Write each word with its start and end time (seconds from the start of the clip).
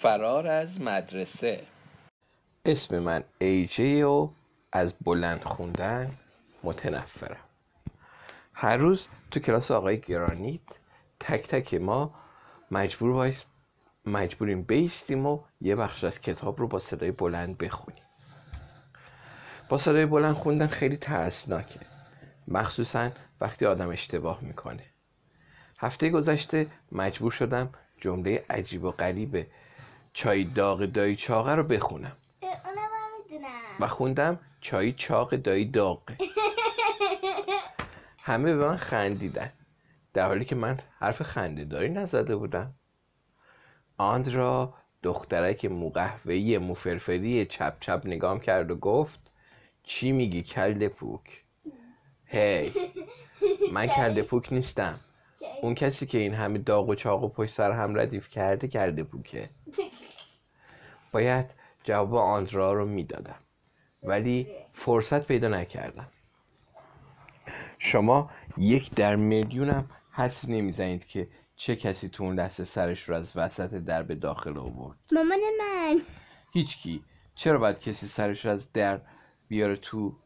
فرار 0.00 0.46
از 0.46 0.80
مدرسه. 0.80 1.66
اسم 2.64 2.98
من 2.98 3.24
ایجی 3.38 4.02
و 4.02 4.28
از 4.72 4.94
بلند 5.00 5.42
خوندن 5.42 6.10
متنفرم. 6.64 7.44
هر 8.54 8.76
روز 8.76 9.06
تو 9.30 9.40
کلاس 9.40 9.70
آقای 9.70 10.00
گرانیت 10.00 10.60
تک 11.20 11.46
تک 11.46 11.74
ما 11.74 12.14
مجبور 12.70 13.10
وایس 13.10 13.44
مجبوریم 14.06 14.62
بایستیم 14.62 15.26
و 15.26 15.40
یه 15.60 15.76
بخش 15.76 16.04
از 16.04 16.20
کتاب 16.20 16.60
رو 16.60 16.68
با 16.68 16.78
صدای 16.78 17.10
بلند 17.10 17.58
بخونیم. 17.58 18.04
با 19.68 19.78
صدای 19.78 20.06
بلند 20.06 20.34
خوندن 20.34 20.66
خیلی 20.66 20.96
ترسناکه. 20.96 21.80
مخصوصا 22.48 23.10
وقتی 23.40 23.66
آدم 23.66 23.88
اشتباه 23.88 24.38
می‌کنه. 24.42 24.84
هفته 25.78 26.10
گذشته 26.10 26.66
مجبور 26.92 27.30
شدم 27.30 27.70
جمله 28.00 28.44
عجیب 28.50 28.84
و 28.84 28.90
غریب 28.90 29.46
چای 30.12 30.44
داغ 30.44 30.84
دایی 30.84 31.16
چاقه 31.16 31.54
رو 31.54 31.62
بخونم. 31.62 32.16
و 33.80 33.86
خوندم 33.86 34.38
چای 34.60 34.92
چاق 34.92 35.36
دایی 35.36 35.64
داغه. 35.64 36.16
همه 38.18 38.56
به 38.56 38.66
من 38.66 38.76
خندیدن. 38.76 39.52
در 40.14 40.26
حالی 40.26 40.44
که 40.44 40.54
من 40.54 40.78
حرف 40.98 41.22
خنده 41.22 41.64
داری 41.64 41.88
نزده 41.88 42.36
بودم. 42.36 42.74
آندرا 43.98 44.74
دخترک 45.02 45.64
موقهوهی 45.64 46.58
موفرفری 46.58 47.46
چپ 47.46 47.76
چپ 47.80 48.02
نگام 48.04 48.40
کرد 48.40 48.70
و 48.70 48.76
گفت 48.76 49.30
چی 49.82 50.12
میگی 50.12 50.42
کلد 50.42 50.88
پوک؟ 50.88 51.44
هی. 52.26 52.72
من 53.72 53.86
کلد 53.86 54.22
پوک 54.22 54.52
نیستم. 54.52 55.00
اون 55.62 55.74
کسی 55.74 56.06
که 56.06 56.18
این 56.18 56.34
همه 56.34 56.58
داغ 56.58 56.88
و 56.88 56.94
چاق 56.94 57.24
و 57.24 57.28
پشت 57.28 57.54
سر 57.54 57.72
هم 57.72 57.98
ردیف 57.98 58.28
کرده 58.28 58.68
کرده 58.68 59.02
پوکه. 59.02 59.50
باید 61.12 61.46
جواب 61.84 62.14
آندرا 62.14 62.72
رو 62.72 62.86
می‌دادم. 62.86 63.38
ولی 64.02 64.48
فرصت 64.72 65.26
پیدا 65.26 65.48
نکردم. 65.48 66.08
شما 67.78 68.30
یک 68.58 68.94
در 68.94 69.16
میلیونم 69.16 69.90
حس 70.12 70.48
نمی‌زنید 70.48 71.06
که 71.06 71.28
چه 71.56 71.76
کسی 71.76 72.08
تو 72.08 72.24
اون 72.24 72.34
لحظه 72.34 72.64
سرش 72.64 73.08
رو 73.08 73.14
از 73.14 73.36
وسط 73.36 73.74
در 73.74 74.02
به 74.02 74.14
داخل 74.14 74.58
آورد. 74.58 74.98
مامان 75.12 75.40
من. 75.58 76.00
هیچکی. 76.52 77.04
چرا 77.34 77.58
باید 77.58 77.80
کسی 77.80 78.06
سرش 78.06 78.44
رو 78.44 78.50
از 78.52 78.72
در 78.72 79.00
بیاره 79.48 79.76
تو؟ 79.76 80.16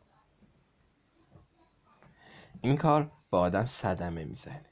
این 2.61 2.77
کار 2.77 3.11
به 3.31 3.37
آدم 3.37 3.67
صدمه 3.67 4.25
می‌زنه. 4.25 4.72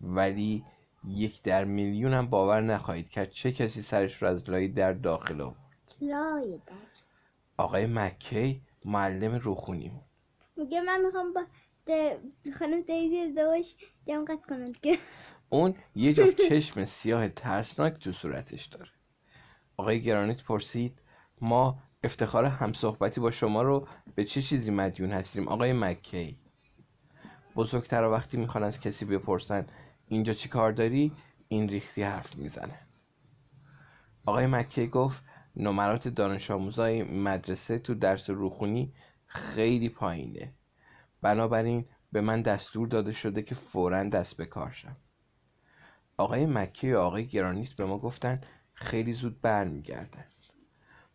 ولی 0.00 0.64
یک 1.08 1.42
در 1.42 1.64
میلیون 1.64 2.14
هم 2.14 2.26
باور 2.26 2.60
نخواهید 2.60 3.10
کرد 3.10 3.30
چه 3.30 3.52
کسی 3.52 3.82
سرش 3.82 4.22
رو 4.22 4.28
از 4.28 4.50
لای 4.50 4.68
در 4.68 4.92
داخل 4.92 5.40
آورد. 5.40 5.94
لای 6.00 6.60
در. 6.66 6.74
آقای 7.56 7.86
مکی 7.86 8.62
معلم 8.84 9.34
روخونیمون 9.34 10.00
میگه 10.56 10.80
من 10.80 11.04
می‌خوام 11.04 11.32
با 11.32 11.44
خانم 12.58 12.80
دیزی 12.80 13.18
ازدواج 13.18 13.74
جمع 14.06 14.36
کنم. 14.48 14.72
که 14.72 14.98
اون 15.48 15.74
یه 15.94 16.12
جفت 16.12 16.40
چشم 16.48 16.84
سیاه 16.84 17.28
ترسناک 17.28 17.98
تو 17.98 18.12
صورتش 18.12 18.66
داره. 18.66 18.90
آقای 19.76 20.02
گرانیت 20.02 20.42
پرسید 20.42 21.02
ما 21.40 21.78
افتخار 22.04 22.44
همصحبتی 22.44 23.20
با 23.20 23.30
شما 23.30 23.62
رو 23.62 23.88
به 24.14 24.24
چه 24.24 24.42
چیزی 24.42 24.70
مدیون 24.70 25.10
هستیم 25.10 25.48
آقای 25.48 25.72
مکی؟ 25.72 26.38
بزرگتر 27.56 28.04
وقتی 28.04 28.36
می‌خوان 28.36 28.64
از 28.64 28.80
کسی 28.80 29.04
بپرسن 29.04 29.66
اینجا 30.08 30.32
چی 30.32 30.48
کار 30.48 30.72
داری؟ 30.72 31.12
این 31.48 31.68
ریختی 31.68 32.02
حرف 32.02 32.36
می‌زنه. 32.36 32.78
آقای 34.26 34.46
مکی 34.46 34.86
گفت 34.86 35.24
نمرات 35.56 36.08
دانش 36.08 36.50
آموزای 36.50 37.02
مدرسه 37.02 37.78
تو 37.78 37.94
درس 37.94 38.30
روخونی 38.30 38.92
خیلی 39.26 39.88
پایینه. 39.88 40.52
بنابراین 41.22 41.84
به 42.12 42.20
من 42.20 42.42
دستور 42.42 42.88
داده 42.88 43.12
شده 43.12 43.42
که 43.42 43.54
فورا 43.54 44.04
دست 44.04 44.36
به 44.36 44.46
کار 44.46 44.70
شم. 44.70 44.96
آقای 46.16 46.46
مکی 46.46 46.92
و 46.92 46.98
آقای 46.98 47.26
گرانیت 47.26 47.72
به 47.72 47.86
ما 47.86 47.98
گفتن 47.98 48.40
خیلی 48.74 49.12
زود 49.12 49.40
برمیگردن. 49.40 50.24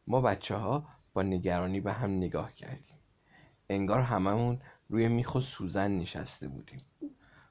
ما 0.07 0.21
بچه 0.21 0.55
ها 0.55 0.87
با 1.13 1.21
نگرانی 1.21 1.79
به 1.79 1.93
هم 1.93 2.11
نگاه 2.11 2.53
کردیم. 2.53 2.99
انگار 3.69 3.99
هممون 3.99 4.61
روی 4.89 5.07
میخ 5.07 5.35
و 5.35 5.41
سوزن 5.41 5.91
نشسته 5.91 6.47
بودیم. 6.47 6.81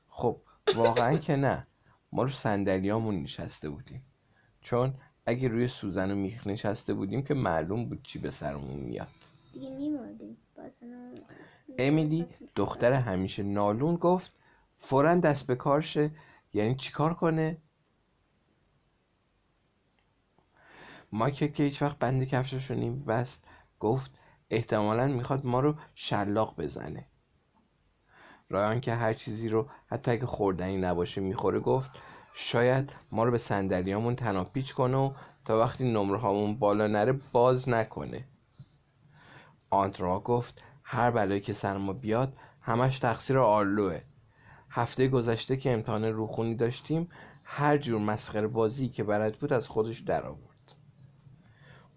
خب 0.08 0.40
واقعا 0.76 1.16
که 1.16 1.36
نه. 1.36 1.62
ما 2.12 2.22
رو 2.22 2.28
صندلیامون 2.28 3.22
نشسته 3.22 3.68
بودیم. 3.68 4.02
چون 4.60 4.94
اگه 5.26 5.48
روی 5.48 5.68
سوزن 5.68 6.10
و 6.10 6.14
میخ 6.14 6.46
نشسته 6.46 6.94
بودیم 6.94 7.22
که 7.22 7.34
معلوم 7.34 7.88
بود 7.88 8.02
چی 8.02 8.18
به 8.18 8.30
سرمون 8.30 8.76
میاد. 8.76 9.08
دیگه 9.52 9.70
میمردیم. 9.70 10.36
امیلی 11.78 12.26
دختر 12.54 12.92
همیشه 12.92 13.42
نالون 13.42 13.96
گفت 13.96 14.32
فورا 14.76 15.14
دست 15.14 15.46
به 15.46 15.54
کار 15.54 15.80
شه 15.80 16.10
یعنی 16.54 16.74
چیکار 16.74 17.14
کنه؟ 17.14 17.56
مایک 21.12 21.54
که 21.54 21.62
هیچ 21.62 21.82
وقت 21.82 21.98
بند 21.98 22.24
کفشش 22.24 22.70
رو 22.70 22.76
نیم 22.76 23.04
بست 23.04 23.44
گفت 23.80 24.10
احتمالا 24.50 25.06
می‌خواد 25.06 25.46
ما 25.46 25.60
رو 25.60 25.74
شلاق 25.94 26.60
بزنه. 26.60 27.06
رایان 28.52 28.80
که 28.80 28.94
هر 28.94 29.14
چیزی 29.14 29.48
رو 29.48 29.68
حتی 29.86 30.10
اگه 30.10 30.26
خوردنی 30.26 30.76
نباشه 30.76 31.20
می‌خوره 31.20 31.60
گفت 31.60 31.90
شاید 32.34 32.92
ما 33.12 33.24
رو 33.24 33.30
به 33.30 33.38
صندلیامون 33.38 34.16
تناپیچ 34.16 34.74
کنه 34.74 34.96
و 34.96 35.12
تا 35.44 35.58
وقتی 35.58 35.92
نمره 35.92 36.18
هامون 36.18 36.58
بالا 36.58 36.86
نره 36.86 37.20
باز 37.32 37.68
نکنه. 37.68 38.24
آندرا 39.70 40.20
گفت 40.20 40.62
هر 40.82 41.10
بلایی 41.10 41.40
که 41.40 41.52
سر 41.52 41.76
ما 41.76 41.92
بیاد 41.92 42.32
همش 42.62 42.98
تقصیر 42.98 43.38
آرلوه. 43.38 44.00
هفته 44.70 45.08
گذشته 45.08 45.56
که 45.56 45.72
امتحان 45.72 46.04
روخونی 46.04 46.54
داشتیم 46.54 47.08
هر 47.44 47.78
جور 47.78 48.00
مسخره 48.00 48.46
بازی 48.46 48.88
که 48.88 49.04
بلد 49.04 49.36
بود 49.36 49.52
از 49.52 49.68
خودش 49.68 50.00
در 50.00 50.26
آورد 50.26 50.74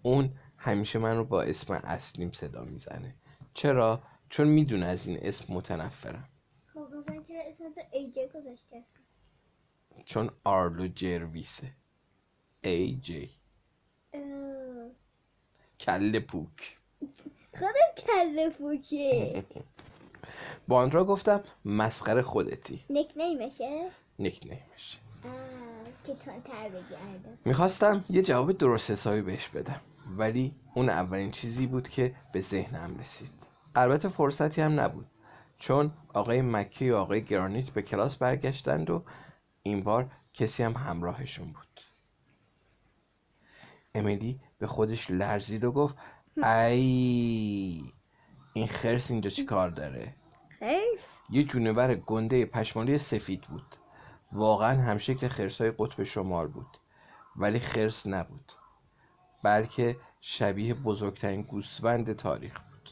اون 0.02 0.30
همیشه 0.58 0.98
من 0.98 1.16
رو 1.16 1.24
با 1.24 1.42
اسم 1.42 1.74
اصلیم 1.74 2.32
صدا 2.32 2.64
می‌زنه. 2.64 3.14
چرا؟ 3.54 4.02
چون 4.28 4.48
می‌دونه 4.48 4.86
از 4.86 5.06
این 5.06 5.18
اسم 5.22 5.54
متنفرم. 5.54 6.28
اسمتو 7.46 7.80
ایجه 7.92 8.28
گذاشته 8.34 8.84
چون 10.04 10.30
آرلو 10.44 10.88
جرویسه. 10.88 11.72
اه. 14.12 14.90
کله 15.80 16.20
پوک. 16.20 16.78
خودت 17.58 18.06
کله 18.06 18.50
پوچه 18.50 19.44
با 20.68 20.76
آندرا 20.76 21.04
گفتم 21.04 21.44
مسخره 21.64 22.22
خودتی. 22.22 22.84
نک 22.90 23.12
نیمشه 23.16 23.90
نیک 24.18 24.40
نیمشه 24.42 24.98
که 26.06 26.14
تر 26.14 26.68
بگردم. 26.68 27.38
می‌خواستم 27.44 28.04
یه 28.10 28.22
جواب 28.22 28.52
درست 28.52 28.90
حسابی 28.90 29.22
بهش 29.22 29.48
بدم. 29.48 29.80
ولی 30.18 30.54
اون 30.74 30.88
اولین 30.88 31.30
چیزی 31.30 31.66
بود 31.66 31.88
که 31.88 32.14
به 32.32 32.40
ذهنم 32.40 32.98
رسید. 32.98 33.30
البته 33.74 34.08
فرصتی 34.08 34.60
هم 34.60 34.80
نبود. 34.80 35.06
چون 35.58 35.92
آقای 36.14 36.42
مکی 36.42 36.90
و 36.90 36.96
آقای 36.96 37.24
گرانیت 37.24 37.70
به 37.70 37.82
کلاس 37.82 38.16
برگشتند 38.16 38.90
و 38.90 39.04
این 39.62 39.82
بار 39.82 40.10
کسی 40.34 40.62
هم 40.62 40.72
همراهشون 40.72 41.46
بود. 41.52 41.80
امیلی 43.94 44.40
به 44.58 44.66
خودش 44.66 45.10
لرزید 45.10 45.64
و 45.64 45.72
گفت 45.72 45.96
ای 46.36 47.92
این 48.52 48.66
خرس 48.66 49.10
اینجا 49.10 49.30
چی 49.30 49.44
کار 49.44 49.70
داره؟ 49.70 50.14
خیرس 50.58 51.20
یه 51.30 51.44
جونور 51.44 51.94
گنده 51.94 52.46
پشمالی 52.46 52.98
سفید 52.98 53.42
بود. 53.42 53.76
واقعا 54.32 54.82
همشکل 54.82 55.28
خرسای 55.28 55.72
قطب 55.78 56.02
شمال 56.02 56.46
بود. 56.46 56.78
ولی 57.36 57.58
خرس 57.58 58.06
نبود. 58.06 58.52
بلکه 59.42 59.96
شبیه 60.20 60.74
بزرگترین 60.74 61.42
گوسفند 61.42 62.12
تاریخ 62.12 62.60
بود. 62.60 62.90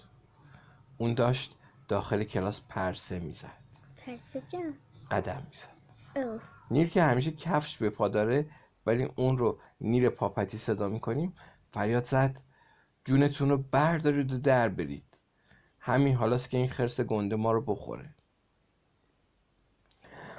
اون 0.99 1.15
داشت 1.15 1.57
داخل 1.95 2.25
کلاس 2.25 2.61
پرسه 2.69 3.19
می‌زد. 3.19 3.59
پرسه 3.97 4.43
جان 4.49 4.75
قدم 5.11 5.43
می‌زد. 5.49 6.41
نیر 6.71 6.89
که 6.89 7.03
همیشه 7.03 7.31
کفش 7.31 7.79
به 7.79 7.91
پا 7.91 8.09
داره 8.09 8.47
ولی 8.87 9.05
اون 9.17 9.39
رو 9.39 9.59
نیر 9.81 10.09
پاپتی 10.09 10.59
صدا 10.59 10.89
می‌کنیم 10.89 11.35
فریاد 11.73 12.05
زد. 12.05 12.41
جونتون 13.05 13.51
رو 13.51 13.59
بردارید 13.59 14.33
و 14.33 14.39
در 14.39 14.69
برید. 14.69 15.19
همین 15.79 16.15
حالاست 16.15 16.51
که 16.51 16.59
این 16.59 16.69
خرس 16.69 17.01
گنده 17.01 17.37
ما 17.37 17.53
رو 17.53 17.61
بخوره. 17.61 18.15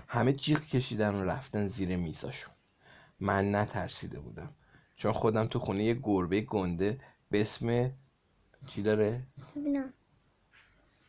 همه 0.08 0.34
جیغ 0.34 0.60
کشیدن 0.60 1.16
و 1.16 1.24
رفتن 1.24 1.68
زیر 1.68 1.96
میزاشون. 1.96 2.54
من 3.20 3.56
نترسیده 3.56 4.20
بودم 4.20 4.50
چون 4.96 5.12
خودم 5.12 5.48
تو 5.48 5.60
خونه 5.60 5.84
یه 5.84 5.94
گربه 5.94 6.42
گنده 6.42 7.00
به 7.30 7.42
اسم 7.42 7.92
چی 8.66 8.84
داره؟ 8.84 9.24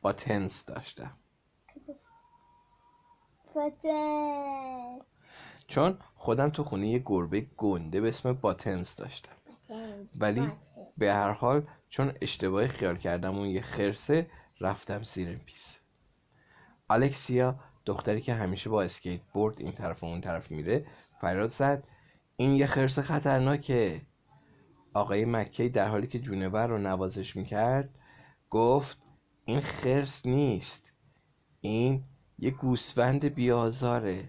باتنس 0.02 0.64
داشتم 0.64 1.16
فتن 3.50 4.98
چون 5.68 5.98
خودم 6.14 6.50
تو 6.50 6.64
خونه 6.64 6.88
یه 6.88 7.02
گربه 7.06 7.40
گنده 7.56 8.00
به 8.00 8.08
اسم 8.08 8.32
باتنز 8.32 8.96
داشتم. 8.96 9.32
ولی 10.16 10.52
به 10.98 11.12
هر 11.12 11.30
حال 11.30 11.66
چون 11.88 12.12
اشتباهی 12.20 12.68
خیال 12.68 12.96
کردم 12.96 13.38
اون 13.38 13.48
یه 13.48 13.62
خرسه 13.62 14.30
رفتم 14.60 15.02
زیر 15.02 15.28
میز. 15.28 15.76
الکسیا 16.90 17.58
دختری 17.86 18.20
که 18.20 18.34
همیشه 18.34 18.70
با 18.70 18.82
اسکیت 18.82 19.20
بورد 19.32 19.60
این 19.60 19.72
طرف 19.72 20.02
و 20.02 20.06
اون 20.06 20.20
طرف 20.20 20.50
میره 20.50 20.86
فریاد 21.20 21.48
زد 21.48 21.84
این 22.36 22.50
یه 22.50 22.66
خرس 22.66 22.98
خطرناکه. 22.98 24.02
آقای 24.94 25.24
مکی 25.24 25.68
در 25.68 25.88
حالی 25.88 26.06
که 26.06 26.18
جونور 26.18 26.66
رو 26.66 26.78
نوازش 26.78 27.36
می‌کرد 27.36 27.90
گفت 28.50 28.98
این 29.48 29.60
خرس 29.60 30.26
نیست. 30.26 30.92
این 31.60 32.04
یه 32.38 32.50
گوسفند 32.50 33.24
بیازاره. 33.24 34.28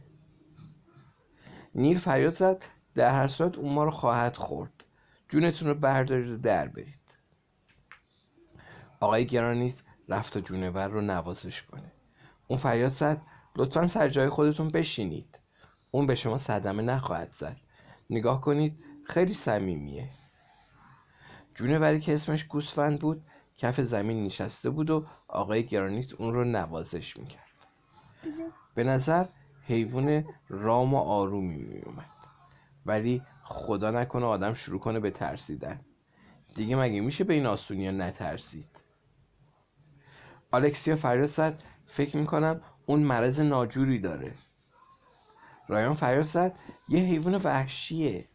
نیل 1.76 1.98
فریاد 1.98 2.34
زد. 2.34 2.64
در 2.96 3.14
هر 3.14 3.28
صورت 3.28 3.58
اون 3.58 3.74
ما 3.74 3.84
رو 3.84 3.92
خواهد 3.92 4.36
خورد. 4.36 4.84
جونتون 5.30 5.68
رو 5.68 5.74
بردارید 5.74 6.30
و 6.30 6.38
در 6.38 6.68
برید. 6.68 7.16
آقای 9.00 9.26
گرانیت 9.26 9.82
رفت 10.10 10.34
تا 10.34 10.42
جونور 10.42 10.88
رو 10.88 11.02
نوازش 11.02 11.64
کنه. 11.64 11.92
اون 12.48 12.60
فریاد 12.60 12.92
زد. 12.92 13.22
لطفا 13.56 13.88
سر 13.88 14.10
جای 14.10 14.30
خودتون 14.30 14.70
بشینید. 14.70 15.40
اون 15.92 16.08
به 16.08 16.16
شما 16.16 16.38
صدمه 16.38 16.84
نخواهد 16.84 17.32
زد. 17.34 17.58
نگاه 18.10 18.42
کنید. 18.42 18.84
خیلی 19.04 19.34
صمیمیه. 19.34 20.10
جونوری 21.56 22.00
که 22.00 22.14
اسمش 22.14 22.44
گوسفند 22.44 23.00
بود 23.00 23.24
کف 23.58 23.82
زمین 23.82 24.24
نشسته 24.24 24.70
بود 24.70 24.90
و 24.90 25.06
آقای 25.28 25.66
گرانیت 25.66 26.14
اون 26.14 26.34
رو 26.34 26.44
نوازش 26.44 27.18
می‌کرد. 27.18 27.44
به 28.76 28.84
نظر 28.84 29.26
حیوان 29.62 30.26
رام 30.50 30.94
و 30.94 30.98
آرومی 30.98 31.64
میومد 31.64 32.10
ولی 32.86 33.22
خدا 33.44 33.92
نکنه 33.92 34.26
آدم 34.26 34.54
شروع 34.54 34.80
کنه 34.80 35.00
به 35.00 35.12
ترسیدن. 35.12 35.80
دیگه 36.56 36.76
مگه 36.76 37.02
میشه 37.02 37.24
به 37.24 37.34
این 37.34 37.46
آسونی 37.46 37.86
ها 37.86 37.92
نترسید؟ 37.92 38.70
آلکسیا 40.52 40.96
فریاد 40.96 41.28
زد 41.28 41.64
فکر 41.86 42.18
می‌کنم 42.18 42.62
اون 42.86 43.00
مرض 43.00 43.40
ناجوری 43.40 44.00
داره. 44.00 44.32
رایان 45.68 45.94
فریاد 45.94 46.26
زد 46.26 46.56
یه 46.90 47.00
حیوان 47.00 47.36
وحشیه. 47.36 48.28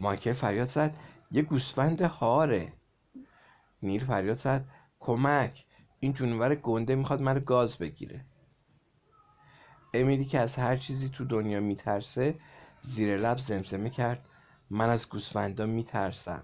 مایکل 0.00 0.32
فریاد 0.32 0.66
زد 0.66 0.96
یه 1.30 1.42
گوسفند 1.42 2.00
هاره. 2.00 2.72
نیل 3.84 4.04
فریاد 4.04 4.36
زد. 4.36 4.64
کمک. 5.00 5.66
این 6.00 6.12
جونور 6.12 6.54
گنده 6.54 6.94
می‌خواد 6.94 7.20
من 7.20 7.42
گاز 7.46 7.78
بگیره. 7.78 8.24
امیلی 9.94 10.24
که 10.24 10.40
از 10.40 10.56
هر 10.56 10.76
چیزی 10.76 11.08
تو 11.08 11.24
دنیا 11.24 11.60
میترسه 11.60 12.34
زیر 12.82 13.16
لب 13.16 13.38
زمزمه 13.38 13.90
کرد. 13.90 14.24
من 14.70 14.90
از 14.90 15.08
گوسفندا 15.08 15.66
میترسم. 15.66 16.42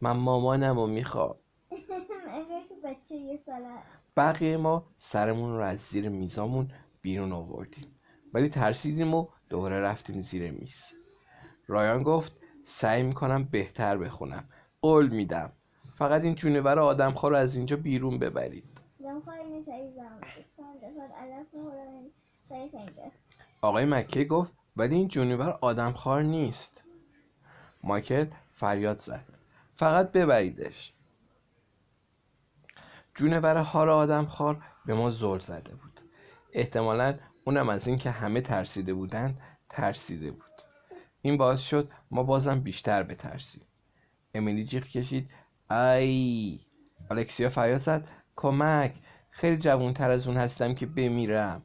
من 0.00 0.12
مامانم 0.12 0.76
رو 0.76 0.86
می‌خوام. 0.86 1.36
بقیه 4.16 4.56
ما 4.56 4.86
سرمون 4.98 5.56
رو 5.56 5.62
از 5.62 5.78
زیر 5.78 6.08
میزامون 6.08 6.70
بیرون 7.02 7.32
آوردیم. 7.32 7.86
ولی 8.34 8.48
ترسیدیم 8.48 9.14
و 9.14 9.26
دوباره 9.48 9.80
رفتیم 9.80 10.20
زیر 10.20 10.50
میز. 10.50 10.82
رایان 11.66 12.02
گفت 12.02 12.36
سعی 12.64 13.02
می‌کنم 13.02 13.44
بهتر 13.44 13.98
بخونم. 13.98 14.48
قول 14.82 15.08
میدم. 15.08 15.52
فقط 16.02 16.24
این 16.24 16.34
جونور 16.34 16.78
آدمخوار 16.78 17.32
رو 17.32 17.38
از 17.38 17.56
اینجا 17.56 17.76
بیرون 17.76 18.18
ببرید. 18.18 18.64
آقای 23.62 23.84
مکه 23.84 24.24
گفت 24.24 24.52
ولی 24.76 24.94
این 24.94 25.08
جونور 25.08 25.58
آدمخوار 25.60 26.22
نیست. 26.22 26.82
مایکل 27.84 28.26
فریاد 28.52 28.98
زد. 28.98 29.24
فقط 29.76 30.12
ببریدش. 30.12 30.92
جونور 33.14 33.56
هار 33.56 33.90
آدمخوار 33.90 34.62
به 34.86 34.94
ما 34.94 35.10
زل 35.10 35.38
زده 35.38 35.74
بود. 35.74 36.00
احتمالا 36.52 37.18
اونم 37.44 37.68
از 37.68 37.88
اینکه 37.88 38.10
همه 38.10 38.40
ترسیده 38.40 38.94
بودن 38.94 39.38
ترسیده 39.68 40.30
بود. 40.30 40.62
این 41.22 41.36
باعث 41.36 41.60
شد 41.60 41.90
ما 42.10 42.22
بازم 42.22 42.60
بیشتر 42.60 43.02
بترسیم. 43.02 43.62
امیلی 44.34 44.64
جیغ 44.64 44.82
کشید 44.82 45.30
ای 45.72 46.60
الکسیا 47.10 47.48
فریاد 47.48 47.78
زد 47.78 48.08
کمک. 48.36 48.94
خیلی 49.30 49.56
جوانتر 49.56 50.10
از 50.10 50.28
اون 50.28 50.36
هستم 50.36 50.74
که 50.74 50.86
بمیرم. 50.86 51.62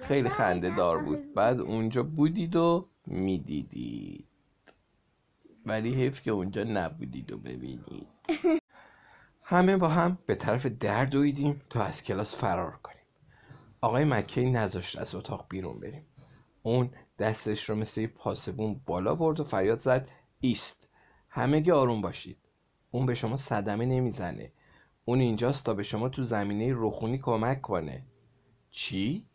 خیلی 0.00 0.28
خنده 0.28 0.76
دار 0.76 1.02
بود. 1.02 1.34
بعد 1.34 1.60
اونجا 1.60 2.02
بودید 2.02 2.56
و 2.56 2.88
می‌دیدید. 3.06 4.26
ولی 5.66 5.94
حیف 5.94 6.22
که 6.22 6.30
اونجا 6.30 6.64
نبودید 6.64 7.32
و 7.32 7.38
ببینید. 7.38 8.06
همه 9.42 9.76
با 9.76 9.88
هم 9.88 10.18
به 10.26 10.34
طرف 10.34 10.66
در 10.66 11.04
دویدیم 11.04 11.62
تا 11.70 11.82
از 11.82 12.02
کلاس 12.04 12.36
فرار 12.36 12.78
کنیم. 12.82 13.04
آقای 13.80 14.04
مکی 14.04 14.50
نذاشت 14.50 14.98
از 14.98 15.14
اتاق 15.14 15.46
بیرون 15.48 15.80
بریم. 15.80 16.06
اون 16.62 16.90
دستش 17.18 17.70
رو 17.70 17.76
مثل 17.76 18.06
پاسبون 18.06 18.80
بالا 18.86 19.14
برد 19.14 19.40
و 19.40 19.44
فریاد 19.44 19.78
زد. 19.78 20.08
ایست. 20.40 20.88
همه 21.28 21.72
آروم 21.72 22.00
باشید. 22.00 22.38
اون 22.90 23.06
به 23.06 23.14
شما 23.14 23.36
صدمه 23.36 23.86
نمی‌زنه. 23.86 24.52
اون 25.04 25.20
اینجاست 25.20 25.64
تا 25.64 25.74
به 25.74 25.82
شما 25.82 26.08
تو 26.08 26.22
زمینه 26.22 26.72
روخونی 26.72 27.18
کمک 27.18 27.60
کنه. 27.60 28.02
چی؟ 28.70 29.26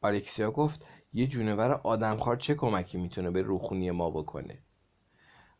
آلکسیا 0.00 0.50
گفت 0.50 0.86
یه 1.12 1.26
جونور 1.26 1.70
آدمخوار 1.70 2.36
چه 2.36 2.54
کمکی 2.54 2.98
می‌تونه 2.98 3.30
به 3.30 3.42
روخونی 3.42 3.90
ما 3.90 4.10
بکنه؟ 4.10 4.58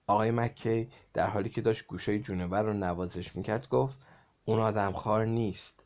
آقای 0.06 0.30
مکی 0.30 0.90
در 1.14 1.30
حالی 1.30 1.48
که 1.48 1.60
داشت 1.60 1.86
گوشای 1.86 2.20
جونور 2.20 2.62
رو 2.62 2.72
نوازش 2.72 3.36
می‌کرد 3.36 3.68
گفت 3.68 3.98
اون 4.44 4.58
آدمخوار 4.58 5.24
نیست. 5.24 5.84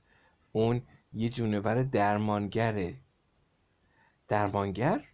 اون 0.52 0.82
یه 1.12 1.28
جونور 1.28 1.82
درمانگره. 1.82 2.94
درمانگر؟ 4.28 5.05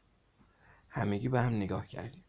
همگی 0.89 1.29
به 1.29 1.41
هم 1.41 1.57
نگاه 1.57 1.87
کردیم. 1.87 2.25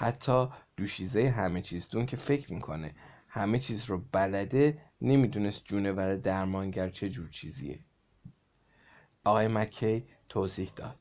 حتی 0.00 0.48
دوشیزه 0.76 1.30
همه 1.30 1.62
چیزتون 1.62 2.06
که 2.06 2.16
فکر 2.16 2.52
می‌کنه. 2.52 2.94
همه 3.28 3.58
چیز 3.58 3.84
رو 3.84 4.02
بلده 4.12 4.78
نمی‌دونست 5.00 5.64
جونور 5.64 6.16
درمانگر 6.16 6.88
چه 6.88 7.08
جور 7.08 7.28
چیزیه. 7.28 7.78
آقای 9.24 9.48
مکی 9.48 10.06
توضیح 10.28 10.70
داد. 10.76 10.98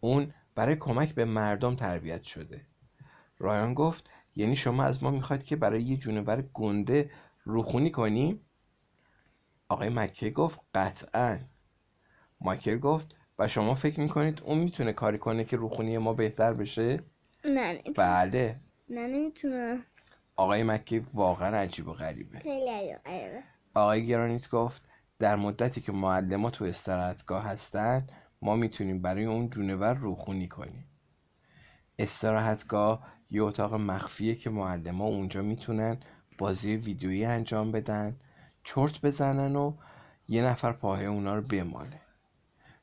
اون 0.00 0.34
برای 0.54 0.76
کمک 0.76 1.14
به 1.14 1.24
مردم 1.24 1.74
تربیت 1.74 2.22
شده. 2.22 2.66
رایان 3.38 3.74
گفت 3.74 4.10
یعنی 4.36 4.56
شما 4.56 4.82
از 4.84 5.02
ما 5.02 5.10
می‌خواید 5.10 5.44
که 5.44 5.56
برای 5.56 5.82
یه 5.82 5.96
جونور 5.96 6.42
گنده 6.42 7.10
روخونی 7.44 7.90
کنیم؟ 7.90 8.40
آقای 9.68 9.88
مکی 9.88 10.30
گفت 10.30 10.60
قطعا. 10.74 11.38
مایکل 12.40 12.78
گفت 12.78 13.16
و 13.38 13.48
شما 13.48 13.74
فکر 13.74 14.00
می‌کنید 14.00 14.40
اون 14.40 14.58
می‌تونه 14.58 14.92
کاری 14.92 15.18
کنه 15.18 15.44
که 15.44 15.56
روخونی 15.56 15.98
ما 15.98 16.12
بهتر 16.12 16.52
بشه؟ 16.54 17.04
نه 17.48 17.82
بله. 17.96 18.56
نه 18.88 19.06
نمی‌تونه. 19.06 19.78
آقای 20.36 20.62
مکی 20.62 21.06
واقعا 21.14 21.56
عجیب 21.56 21.88
و 21.88 21.92
غریبه. 21.92 22.38
خیلی 22.38 22.70
عجیب 22.70 22.98
غریبه. 23.04 23.42
آقای 23.74 24.06
گرانیت 24.06 24.50
گفت 24.50 24.82
در 25.18 25.36
مدتی 25.36 25.80
که 25.80 25.92
معلم 25.92 26.50
تو 26.50 26.64
استراحتگاه 26.64 27.44
هستن 27.44 28.06
ما 28.42 28.56
می‌تونیم 28.56 29.02
برای 29.02 29.24
اون 29.24 29.50
جونور 29.50 29.94
روخونی 29.94 30.48
کنیم. 30.48 30.84
استراحتگاه 31.98 33.06
یه 33.30 33.42
اتاق 33.42 33.74
مخفیه 33.74 34.34
که 34.34 34.50
معلم 34.50 35.02
ها 35.02 35.04
اونجا 35.04 35.42
می‌تونن 35.42 35.98
بازی 36.38 36.76
ویدیویی 36.76 37.24
انجام 37.24 37.72
بدن 37.72 38.16
چرت 38.64 39.00
بزنن 39.00 39.56
و 39.56 39.74
یه 40.28 40.42
نفر 40.42 40.72
پاهای 40.72 41.06
اونا 41.06 41.34
رو 41.34 41.42
بماله. 41.42 42.00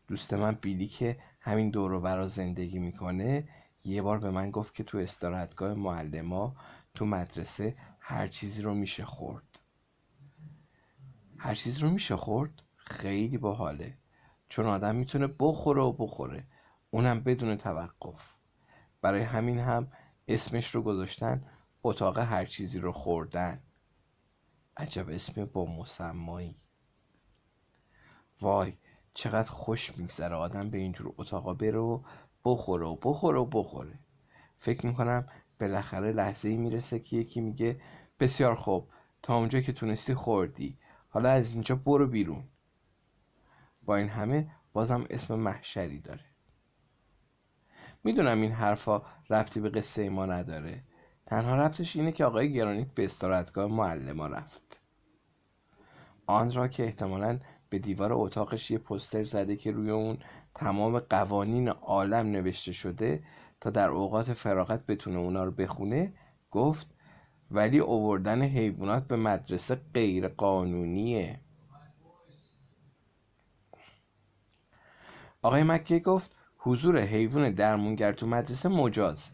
دوست 0.08 0.34
من 0.34 0.58
بیلی 0.62 0.88
که 0.88 1.18
همین 1.42 1.70
دور 1.70 2.00
برا 2.00 2.28
زندگی 2.28 2.80
می‌کنه 2.80 3.44
یه 3.86 4.02
بار 4.02 4.20
به 4.20 4.32
من 4.32 4.52
گفت 4.52 4.76
که 4.76 4.84
تو 4.84 4.98
استراحتگاه 4.98 5.74
معلما 5.74 6.56
تو 6.94 7.06
مدرسه 7.06 7.76
هر 8.00 8.28
چیزی 8.28 8.62
رو 8.62 8.74
میشه 8.74 9.06
خورد. 9.06 9.60
هر 11.38 11.56
چیز 11.56 11.78
رو 11.78 11.90
میشه 11.90 12.16
خورد؟ 12.16 12.62
خیلی 12.76 13.38
باحاله. 13.38 13.98
چون 14.50 14.66
آدم 14.66 14.96
می‌تونه 14.96 15.28
بخوره 15.40 15.82
و 15.82 15.92
بخوره. 15.92 16.46
اونم 16.92 17.24
بدون 17.24 17.58
توقف. 17.58 18.34
برای 19.02 19.22
همین 19.22 19.60
هم 19.60 19.88
اسمش 20.28 20.76
رو 20.76 20.82
گذاشتن 20.82 21.46
اتاق 21.84 22.18
هر 22.18 22.46
چیزی 22.46 22.80
رو 22.80 22.92
خوردن. 22.92 23.62
عجب 24.78 25.10
اسم 25.10 25.46
با 25.46 25.66
مسمایی. 25.66 26.56
وای 28.42 28.74
چقدر 29.14 29.52
خوش 29.52 29.98
میگذره 29.98 30.36
آدم 30.36 30.70
به 30.70 30.78
اینجور 30.78 31.14
اتاقا 31.18 31.54
بره 31.54 31.80
و 31.80 32.04
بخوره 32.46 32.86
و 32.86 32.98
بخوره 33.02 33.40
و 33.40 33.46
بخوره. 33.46 34.00
فکر 34.60 34.86
می‌کنم 34.86 35.28
بالاخره 35.60 36.12
لحظه 36.12 36.50
ای 36.50 36.58
می‌رسه 36.58 37.00
که 37.00 37.18
یکی 37.18 37.42
میگه 37.42 37.82
بسیار 38.20 38.56
خوب 38.56 38.90
تا 39.22 39.38
اونجا 39.38 39.62
که 39.62 39.74
تونستی 39.74 40.14
خوردی. 40.14 40.78
حالا 41.10 41.30
از 41.30 41.54
اینجا 41.54 41.76
برو 41.76 42.08
بیرون. 42.08 42.44
با 43.86 43.96
این 43.96 44.10
همه 44.10 44.52
بازم 44.74 45.08
اسم 45.10 45.36
محشری 45.36 46.00
داره. 46.00 46.26
می‌دونم 48.04 48.42
این 48.42 48.52
حرفا 48.52 49.02
ربطی 49.30 49.60
به 49.60 49.70
قصه 49.70 50.10
ما 50.10 50.26
نداره. 50.26 50.84
تنها 51.26 51.56
ربطش 51.56 51.96
اینه 51.96 52.12
که 52.12 52.26
آقای 52.26 52.54
گرانیت 52.54 52.88
به 52.88 53.06
استارتگاه 53.06 53.72
معلما 53.72 54.28
رفت. 54.28 54.82
آن 56.26 56.54
را 56.54 56.68
که 56.68 56.84
احتمالا 56.84 57.40
به 57.70 57.80
دیوار 57.80 58.14
اتاقش 58.14 58.72
یه 58.72 58.78
پستر 58.78 59.24
زده 59.24 59.56
که 59.56 59.72
روی 59.72 59.90
اون 59.90 60.18
تمام 60.56 61.00
قوانین 61.00 61.70
عالم 61.70 62.28
نوشته 62.28 62.72
شده 62.72 63.24
تا 63.62 63.70
در 63.70 63.90
اوقات 63.90 64.34
فراغت 64.34 64.86
بتونه 64.86 65.18
اونا 65.20 65.44
رو 65.44 65.52
بخونه 65.52 66.14
گفت 66.52 66.88
ولی 67.52 67.80
اووردن 67.80 68.42
حیوانات 68.42 69.08
به 69.08 69.16
مدرسه 69.16 69.82
غیر 69.94 70.28
قانونیه 70.28 71.40
آقای 75.42 75.64
مکه 75.64 76.00
گفت 76.00 76.36
حضور 76.58 77.00
حیوان 77.00 77.52
درمونگر 77.52 78.12
تو 78.12 78.28
مدرسه 78.28 78.70
مجازه 78.70 79.32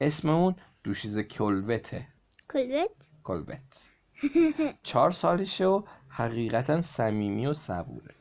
اسم 0.00 0.28
اون 0.30 0.54
دوشیز 0.84 1.18
کلوته. 1.18 2.06
کلوت؟ 2.50 3.10
کلوت. 3.24 3.90
چهار 4.88 5.10
سالشه 5.10 5.66
و 5.66 5.82
حقیقتا 6.08 6.82
صمیمی 6.82 7.46
و 7.46 7.54
صبوره. 7.54 8.14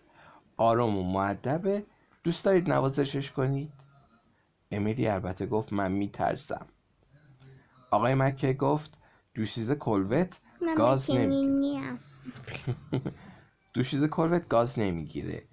آرام 0.57 0.97
و 0.97 1.03
معدبه 1.03 1.85
دوست 2.23 2.45
دارید 2.45 2.69
نوازشش 2.69 3.31
کنید؟ 3.31 3.71
امیلی 4.71 5.07
البته 5.07 5.45
گفت 5.45 5.73
من 5.73 5.91
میترسم. 5.91 6.65
آقای 7.91 8.15
مکه 8.15 8.53
گفت 8.53 8.97
دوشیزه 9.33 9.75
کلوت 9.85 10.39
گاز 10.77 11.11
نمی‌گیره. 11.11 11.97
دوشیزه 13.73 14.07
کلوت 14.07 14.47
گاز 14.47 14.79
نمی‌گیره. 14.79 15.43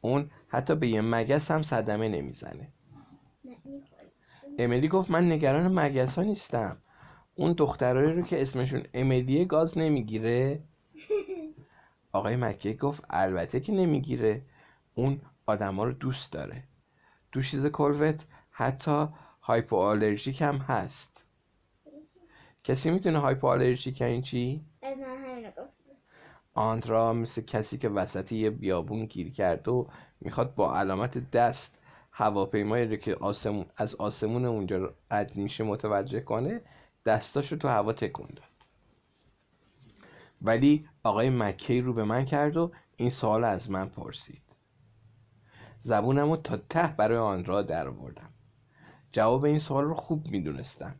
اون 0.00 0.30
حتی 0.48 0.74
به 0.74 0.88
یه 0.88 1.00
مگس 1.00 1.50
هم 1.50 1.62
صدمه 1.62 2.08
نمی‌زنه. 2.08 2.68
امیلی 4.58 4.88
گفت 4.88 5.10
من 5.10 5.32
نگران 5.32 5.78
مگس 5.78 6.18
ها 6.18 6.24
نیستم. 6.24 6.76
اون 7.34 7.52
دخترایی 7.52 8.12
رو 8.12 8.22
که 8.22 8.42
اسمشون 8.42 8.82
امیلیه 8.94 9.44
گاز 9.44 9.78
نمی‌گیره. 9.78 10.62
آقای 12.12 12.36
مکه 12.36 12.72
گفت 12.72 13.04
البته 13.10 13.60
که 13.60 13.72
نمی‌گیره. 13.72 14.42
اون 14.94 15.20
آدما 15.50 15.84
رو 15.84 15.92
دوست 15.92 16.32
داره. 16.32 16.64
دوشیزه 17.32 17.70
کلوت 17.70 18.24
حتی 18.50 19.08
hypoallergenic 19.42 20.42
هم 20.42 20.56
هست. 20.56 21.24
کسی 22.64 22.90
می‌تونه 22.90 23.18
hypoallergenic 23.18 24.00
یعنی 24.00 24.22
چی؟ 24.22 24.64
از 24.82 24.98
من 24.98 25.16
همینو 25.24 25.50
گفت 25.50 25.80
آندرا 26.54 27.12
مثل 27.12 27.42
کسی 27.42 27.78
که 27.78 27.88
وسط 27.88 28.32
یه 28.32 28.50
بیابون 28.50 29.04
گیر 29.04 29.30
کرده 29.32 29.70
و 29.70 29.84
می‌خواد 30.20 30.54
با 30.54 30.76
علامت 30.76 31.30
دست 31.30 31.78
هواپیمایی 32.12 32.84
رو 32.84 32.96
که 32.96 33.14
آسمون 33.14 33.66
از 33.76 33.94
آسمون 33.94 34.44
اونجا 34.44 34.94
رد 35.10 35.36
میشه 35.36 35.64
متوجه 35.64 36.20
کنه 36.20 36.60
دستاشو 37.06 37.56
تو 37.56 37.68
هوا 37.68 37.92
تکون 37.92 38.28
داد. 38.36 38.46
ولی 40.42 40.88
آقای 41.02 41.30
مکی 41.30 41.80
رو 41.80 41.92
به 41.92 42.04
من 42.04 42.24
کرد 42.24 42.56
و 42.56 42.72
این 42.96 43.10
سوال 43.10 43.44
از 43.44 43.70
من 43.70 43.88
پرسید. 43.88 44.49
زبونم 45.80 46.30
رو 46.30 46.36
تا 46.36 46.56
ته 46.56 46.94
برای 46.96 47.18
آندرا 47.18 47.62
در 47.62 47.88
آوردم. 47.88 48.28
جواب 49.12 49.44
این 49.44 49.58
سوال 49.58 49.84
رو 49.84 49.94
خوب 49.94 50.26
می‌دونستم. 50.28 50.94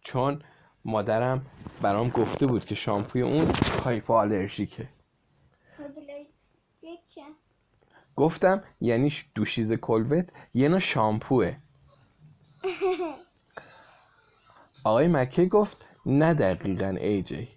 چون 0.00 0.42
مادرم 0.84 1.46
برام 1.82 2.08
گفته 2.08 2.46
بود 2.46 2.64
که 2.64 2.74
شامپوی 2.74 3.22
اون 3.22 3.52
هایپوآلرژیکه 3.84 4.88
گفتم 8.16 8.62
یعنی 8.80 9.12
دوشیزه 9.34 9.76
کلوت 9.76 10.28
یه 10.54 10.68
نوع 10.68 10.78
شامپوه. 10.78 11.56
آقای 14.84 15.08
مکه 15.08 15.46
گفت 15.46 15.84
نه 16.06 16.34
دقیقا 16.34 16.86
ای 17.00 17.22
جی. 17.22 17.48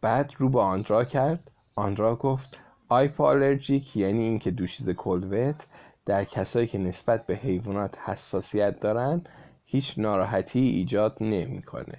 بعد 0.00 0.32
رو 0.38 0.48
به 0.48 0.60
آندرا 0.60 1.04
کرد. 1.04 1.50
آندرا 1.74 2.16
گفت 2.16 2.58
آیپوآلرژیک 2.88 3.96
یعنی 3.96 4.22
اینکه 4.22 4.50
دوشیزه 4.50 4.94
کلوت 4.94 5.66
در 6.06 6.24
کسایی 6.24 6.66
که 6.66 6.78
نسبت 6.78 7.26
به 7.26 7.36
حیوانات 7.36 7.98
حساسیت 7.98 8.80
دارن 8.80 9.22
هیچ 9.64 9.98
ناراحتی 9.98 10.60
ایجاد 10.60 11.18
نمی‌کنه. 11.20 11.98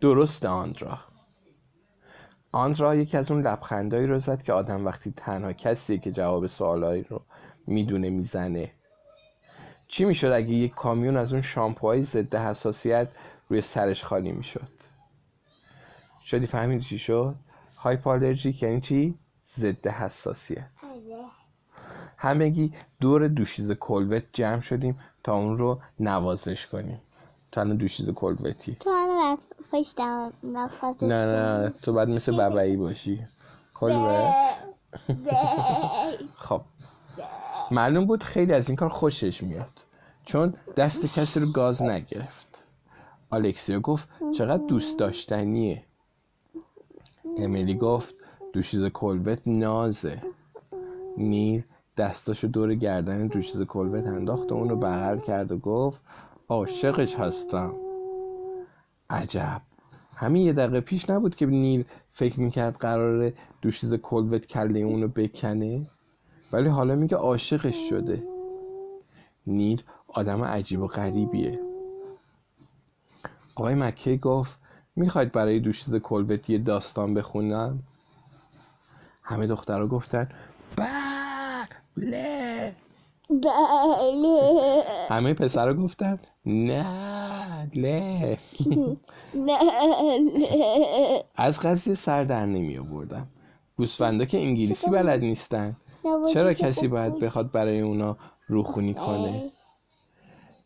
درست 0.00 0.44
آندرا. 0.44 0.98
آندرا 2.52 2.94
یکی 2.94 3.16
از 3.16 3.30
اون 3.30 3.40
لبخندایی 3.40 4.06
رو 4.06 4.18
زد 4.18 4.42
که 4.42 4.52
آدم 4.52 4.86
وقتی 4.86 5.14
تنها 5.16 5.52
کسیه 5.52 5.98
که 5.98 6.12
جواب 6.12 6.46
سوالایی 6.46 7.02
رو 7.02 7.22
می‌دونه 7.66 8.10
می‌زنه. 8.10 8.72
چی 9.88 10.04
می‌شد 10.04 10.26
اگه 10.26 10.50
یک 10.50 10.74
کامیون 10.74 11.16
از 11.16 11.32
اون 11.32 11.42
شامپوهای 11.42 12.02
ضد 12.02 12.34
حساسیت 12.34 13.08
روی 13.48 13.60
سرش 13.60 14.04
خالی 14.04 14.32
می‌شد؟ 14.32 14.70
شدی 16.24 16.46
فهمیدی 16.46 16.84
چی 16.84 16.98
شد؟ 16.98 17.34
هایپالرژیک 17.76 18.62
یعنی 18.62 18.80
چی؟ 18.80 19.18
ضد 19.48 19.86
حساسیت. 19.86 20.70
همگی 22.16 22.72
دور 23.00 23.28
دوشیزه 23.28 23.74
کلوت 23.74 24.22
جمع 24.32 24.60
شدیم 24.60 24.98
تا 25.24 25.34
اون 25.34 25.58
رو 25.58 25.80
نوازش 26.00 26.66
کنیم. 26.66 27.00
تا 27.52 27.60
الان 27.60 27.76
دوشیزه 27.76 28.12
کلوتی 28.12 28.76
تو 28.80 28.90
پشتم 29.72 30.32
نفسش 30.42 31.02
نه 31.02 31.24
نه 31.24 31.72
تو 31.82 31.92
باید 31.92 32.08
مثل 32.08 32.36
ببعی 32.36 32.76
باشی. 32.76 33.24
کلوت 33.74 34.34
خب. 36.36 36.60
معلوم 37.70 38.04
بود 38.06 38.22
خیلی 38.22 38.52
از 38.52 38.68
این 38.68 38.76
کار 38.76 38.88
خوشش 38.88 39.42
میاد. 39.42 39.70
چون 40.24 40.54
دست 40.76 41.06
کسی 41.06 41.40
رو 41.40 41.52
گاز 41.52 41.82
نگرفت. 41.82 42.64
الکسیا 43.32 43.80
گفت 43.80 44.08
چقدر 44.34 44.66
دوست 44.66 44.98
داشتنیه. 44.98 45.82
امیلی 47.38 47.74
گفت 47.74 48.14
دوشیز 48.52 48.84
کلبت 48.84 49.40
نازه. 49.46 50.22
نیل 51.16 51.64
دستاشو 51.96 52.46
دور 52.46 52.74
گردن 52.74 53.26
دوشیز 53.26 53.62
کلبت 53.62 54.06
انداخت 54.06 54.52
و 54.52 54.54
اون 54.54 54.68
رو 54.68 54.76
بغل 54.76 55.18
کرد 55.18 55.52
و 55.52 55.58
گفت 55.58 56.00
عاشقش 56.48 57.16
هستم. 57.16 57.72
عجب. 59.10 59.62
همین 60.16 60.46
یه 60.46 60.52
دقیقه 60.52 60.80
پیش 60.80 61.10
نبود 61.10 61.34
که 61.34 61.46
نیل 61.46 61.84
فکر 62.12 62.40
می‌کرد 62.40 62.76
قراره 62.76 63.34
دوشیز 63.62 63.94
کلبت 63.94 64.46
کله 64.46 64.78
اونو 64.80 65.08
بکنه؟ 65.08 65.86
ولی 66.52 66.68
حالا 66.68 66.94
میگه 66.94 67.16
عاشقش 67.16 67.88
شده. 67.88 68.22
نیل 69.46 69.82
آدم 70.08 70.42
عجیب 70.44 70.82
و 70.82 70.86
غریبیه. 70.86 71.60
آقای 73.54 73.74
مکه 73.74 74.16
گفت 74.16 74.58
می‌خواید 74.96 75.32
برای 75.32 75.60
دوشیز 75.60 75.94
کلبت 75.94 76.50
یه 76.50 76.58
داستان 76.58 77.14
بخونم؟ 77.14 77.82
همه 79.22 79.46
دخترها 79.46 79.86
گفتن 79.86 80.28
بله. 80.76 81.15
بله. 81.96 82.74
همه 85.08 85.34
پسرها 85.34 85.74
گفتن 85.74 86.18
نه 86.46 87.70
له 87.74 88.38
بله. 89.48 91.24
از 91.36 91.60
قضیه 91.60 91.94
سر 91.94 92.24
در 92.24 92.46
نمی 92.46 92.78
آوردم. 92.78 93.26
گوسفندا 93.76 94.24
که 94.24 94.38
انگلیسی 94.38 94.90
بلد 94.90 95.20
نیستن. 95.20 95.76
چرا 96.32 96.52
کسی 96.52 96.88
باید 96.88 97.18
بخواد 97.18 97.50
برای 97.52 97.80
اونا 97.80 98.16
روخونی 98.48 98.94
کنه؟ 98.94 99.50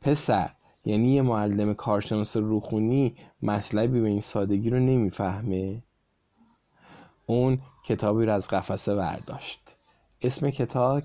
پسر 0.00 0.50
یعنی 0.84 1.14
یه 1.14 1.22
معلم 1.22 1.75
کارشناس 1.75 2.37
روخونی 2.37 3.16
مطلبی 3.42 4.00
به 4.00 4.08
این 4.08 4.20
سادگی 4.20 4.70
رو 4.70 4.78
نمی‌فهمه؟ 4.78 5.82
اون 7.26 7.58
کتابی 7.84 8.26
رو 8.26 8.32
از 8.32 8.49
قفسه 8.49 8.94
برداشت. 8.94 9.76
اسم 10.22 10.50
کتاب 10.50 11.02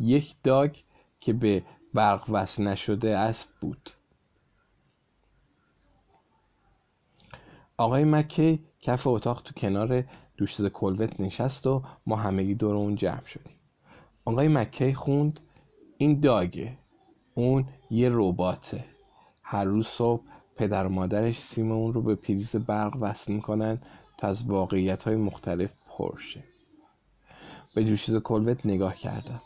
یک 0.00 0.34
داگ 0.42 0.76
که 1.20 1.32
به 1.32 1.62
برق 1.94 2.30
وصل 2.30 2.62
نشده 2.62 3.18
است 3.18 3.52
بود. 3.60 3.90
آقای 7.76 8.04
مکه 8.04 8.58
کف 8.80 9.06
اتاق 9.06 9.42
تو 9.42 9.54
کنار 9.54 10.04
دوشیز 10.36 10.66
کلوت 10.66 11.20
نشست 11.20 11.66
و 11.66 11.82
ما 12.06 12.16
همگی 12.16 12.54
دور 12.54 12.76
اون 12.76 12.96
جمع 12.96 13.24
شدیم. 13.24 13.56
آقای 14.24 14.48
مکه 14.48 14.94
خوند 14.94 15.40
این 15.98 16.20
داگه 16.20 16.78
اون 17.34 17.68
یه 17.90 18.08
رباته. 18.12 18.84
هر 19.42 19.64
روز 19.64 19.86
صبح 19.86 20.22
پدر 20.56 20.86
و 20.86 20.88
مادرش 20.88 21.40
سیم 21.40 21.72
اون 21.72 21.92
رو 21.92 22.02
به 22.02 22.14
پریز 22.14 22.56
برق 22.56 22.96
وصل 23.00 23.32
می‌کنن 23.32 23.78
تا 24.18 24.28
از 24.28 24.46
واقعیت 24.46 25.02
های 25.02 25.16
مختلف 25.16 25.74
پرشه. 25.88 26.44
به 27.74 27.84
جوشیز 27.84 28.16
کلوت 28.16 28.66
نگاه 28.66 28.94
کردم. 28.94 29.42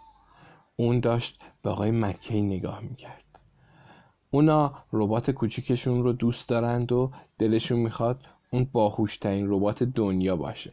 اون 0.76 1.00
داشت 1.00 1.43
به 1.62 1.71
آقای 1.71 1.90
مکی 1.90 2.43
نگاه 2.43 2.81
می‌کرد. 2.81 3.25
اونا 4.31 4.75
ربات 4.93 5.31
کوچیکشون 5.31 6.02
رو 6.02 6.12
دوست 6.12 6.49
دارند 6.49 6.93
و 6.93 7.11
دلشون 7.38 7.78
می‌خواد 7.78 8.26
اون 8.50 8.69
باهوشترین 8.73 9.47
ربات 9.49 9.83
دنیا 9.83 10.37
باشه. 10.37 10.73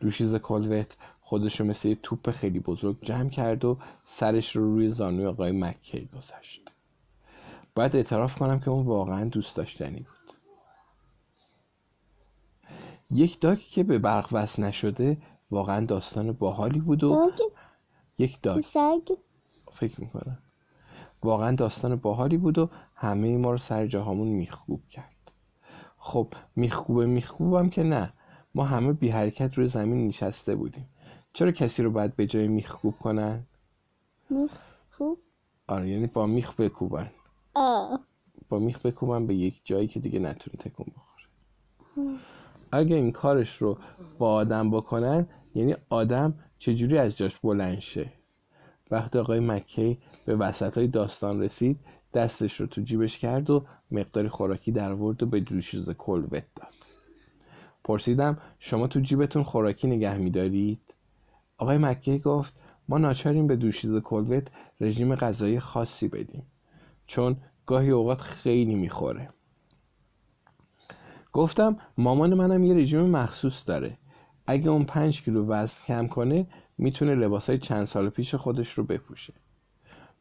دوشیز 0.00 0.34
کلوت 0.34 0.96
خودش 1.20 1.60
رو 1.60 1.66
مثل 1.66 1.88
یه 1.88 1.94
توپ 2.02 2.30
خیلی 2.30 2.60
بزرگ 2.60 2.96
جمع 3.02 3.28
کرد 3.28 3.64
و 3.64 3.78
سرش 4.04 4.56
رو 4.56 4.74
روی 4.74 4.88
زانوی 4.88 5.26
آقای 5.26 5.52
مکی 5.52 6.08
گذاشت. 6.16 6.72
باید 7.74 7.96
اعتراف 7.96 8.38
کنم 8.38 8.60
که 8.60 8.70
اون 8.70 8.86
واقعا 8.86 9.24
دوست 9.24 9.56
داشتنی 9.56 10.00
بود. 10.00 10.36
یک 13.10 13.40
داگ 13.40 13.58
که 13.58 13.84
به 13.84 13.98
برق 13.98 14.28
وصل 14.32 14.62
نشده 14.62 15.16
واقعا 15.50 15.86
داستان 15.86 16.32
باحالی 16.32 16.80
بود 16.80 17.04
و 17.04 17.30
یک 18.18 18.42
داگ. 18.42 18.64
سگ. 18.64 19.08
فکر 19.72 20.00
می‌کنم. 20.00 20.38
واقعا 21.22 21.54
داستان 21.54 21.96
باحالی 21.96 22.36
بود 22.36 22.58
و 22.58 22.70
همه 22.94 23.36
ما 23.36 23.50
رو 23.50 23.58
سر 23.58 23.86
جاهامون 23.86 24.28
میخکوب 24.28 24.86
کرد. 24.88 25.32
خب 25.98 26.28
میخکوبه 26.56 27.06
میخکوبم 27.06 27.68
که 27.68 27.82
نه. 27.82 28.12
ما 28.54 28.64
همه 28.64 28.92
بی 28.92 29.08
حرکت 29.08 29.54
روی 29.54 29.68
زمین 29.68 30.08
نشسته 30.08 30.54
بودیم. 30.54 30.88
چرا 31.32 31.52
کسی 31.52 31.82
رو 31.82 31.90
باید 31.90 32.16
به 32.16 32.26
جای 32.26 32.48
میخکوب 32.48 32.98
کنن؟ 32.98 33.46
میخ 34.30 34.50
خوب 34.90 35.18
آره 35.68 35.88
یعنی 35.88 36.06
با 36.06 36.26
میخ 36.26 36.60
بکوبن. 36.60 37.10
آه. 37.54 38.00
با 38.48 38.58
میخ 38.58 38.86
بکوبن 38.86 39.26
به 39.26 39.34
یک 39.34 39.60
جایی 39.64 39.86
که 39.88 40.00
دیگه 40.00 40.18
نتونه 40.18 40.56
تکون 40.58 40.86
بخوره. 40.96 42.18
اگه 42.72 42.96
این 42.96 43.12
کارش 43.12 43.56
رو 43.56 43.78
با 44.18 44.32
آدم 44.32 44.70
بکنن 44.70 45.26
یعنی 45.54 45.74
آدم 45.90 46.34
چجوری 46.62 46.98
از 46.98 47.16
جاش 47.16 47.38
بلند 47.38 47.78
شه؟ 47.78 48.12
وقتی 48.90 49.18
آقای 49.18 49.40
مکی 49.40 49.98
به 50.24 50.36
وسط 50.36 50.78
های 50.78 50.86
داستان 50.86 51.42
رسید 51.42 51.80
دستش 52.14 52.60
رو 52.60 52.66
تو 52.66 52.80
جیبش 52.80 53.18
کرد 53.18 53.50
و 53.50 53.64
مقداری 53.90 54.28
خوراکی 54.28 54.72
در 54.72 54.92
آورد 54.92 55.22
و 55.22 55.26
به 55.26 55.40
دوشیز 55.40 55.90
کلبت 55.90 56.44
داد. 56.54 56.74
پرسیدم 57.84 58.38
شما 58.58 58.86
تو 58.86 59.00
جیبتون 59.00 59.42
خوراکی 59.42 59.88
نگه 59.88 60.16
میدارید؟ 60.16 60.94
آقای 61.58 61.78
مکی 61.78 62.18
گفت 62.18 62.54
ما 62.88 62.98
ناچاریم 62.98 63.46
به 63.46 63.56
دوشیز 63.56 63.96
کلوت 63.96 64.48
رژیم 64.80 65.14
غذایی 65.14 65.60
خاصی 65.60 66.08
بدیم 66.08 66.46
چون 67.06 67.36
گاهی 67.66 67.90
اوقات 67.90 68.20
خیلی 68.20 68.74
می‌خوره. 68.74 69.28
گفتم 71.32 71.76
مامان 71.98 72.34
منم 72.34 72.64
یه 72.64 72.74
رژیم 72.74 73.00
مخصوص 73.00 73.68
داره. 73.68 73.98
اگه 74.46 74.70
اون 74.70 74.84
پنج 74.84 75.22
کیلو 75.22 75.46
وزن 75.46 75.78
کم 75.86 76.06
کنه 76.06 76.46
می‌تونه 76.78 77.14
لباسای 77.14 77.58
چند 77.58 77.84
سال 77.84 78.08
پیش 78.08 78.34
خودش 78.34 78.72
رو 78.72 78.84
بپوشه. 78.84 79.34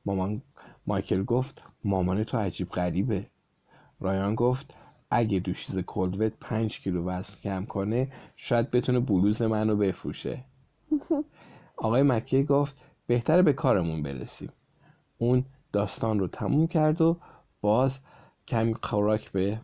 مامان 0.06 0.42
مایکل 0.88 1.24
گفت 1.24 1.62
مامان 1.84 2.24
تو 2.24 2.38
عجیب 2.38 2.70
غریبه. 2.70 3.28
رایان 4.00 4.36
گفت 4.36 4.78
اگه 5.10 5.40
دوشیز 5.40 5.78
کلوت 5.78 6.34
پنج 6.40 6.80
کیلو 6.80 7.04
وزن 7.04 7.36
کم 7.44 7.66
کنه 7.66 8.12
شاید 8.36 8.72
بتونه 8.72 9.00
بلوز 9.00 9.42
منو 9.42 9.76
بفروشه. 9.76 10.44
آقای 11.78 12.04
مکی 12.04 12.44
گفت 12.44 12.82
بهتره 13.08 13.42
به 13.42 13.54
کارمون 13.54 14.04
برسیم. 14.04 14.50
اون 15.18 15.46
داستان 15.72 16.20
رو 16.20 16.28
تموم 16.28 16.68
کرد 16.68 17.02
و 17.02 17.18
باز 17.62 18.00
کمی 18.48 18.74
خوراک 18.74 19.32
به 19.32 19.62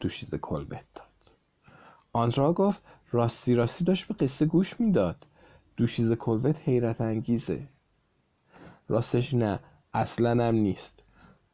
دوشیز 0.00 0.34
کلبت 0.34 0.84
داد. 0.94 1.06
آندرا 2.12 2.52
گفت 2.52 2.82
راستی 3.16 3.54
راستی 3.54 3.84
داشت 3.84 4.08
به 4.08 4.14
قصه 4.14 4.46
گوش 4.46 4.80
می‌داد. 4.80 5.26
دوشیز 5.76 6.12
کلبت 6.12 6.68
حیرت 6.68 7.00
انگیزه. 7.00 7.68
راستش 8.88 9.34
نه 9.34 9.60
اصلا 9.94 10.30
هم 10.30 10.54
نیست. 10.54 11.02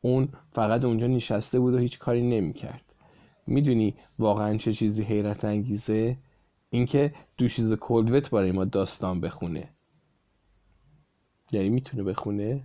اون 0.00 0.28
فقط 0.52 0.84
اونجا 0.84 1.06
نشسته 1.06 1.60
بود 1.60 1.74
و 1.74 1.78
هیچ 1.78 1.98
کاری 1.98 2.22
نمی‌کرد. 2.22 2.84
می‌دونی 3.46 3.94
واقعا 4.18 4.56
چه 4.56 4.72
چیزی 4.72 5.02
حیرت 5.02 5.44
انگیزه؟ 5.44 6.16
اینکه 6.70 7.14
دوشیز 7.36 7.72
کلوت 7.72 8.30
برای 8.30 8.52
ما 8.52 8.64
داستان 8.64 9.20
بخونه. 9.20 9.68
یعنی 11.52 11.68
می‌تونه 11.68 12.02
بخونه؟ 12.02 12.64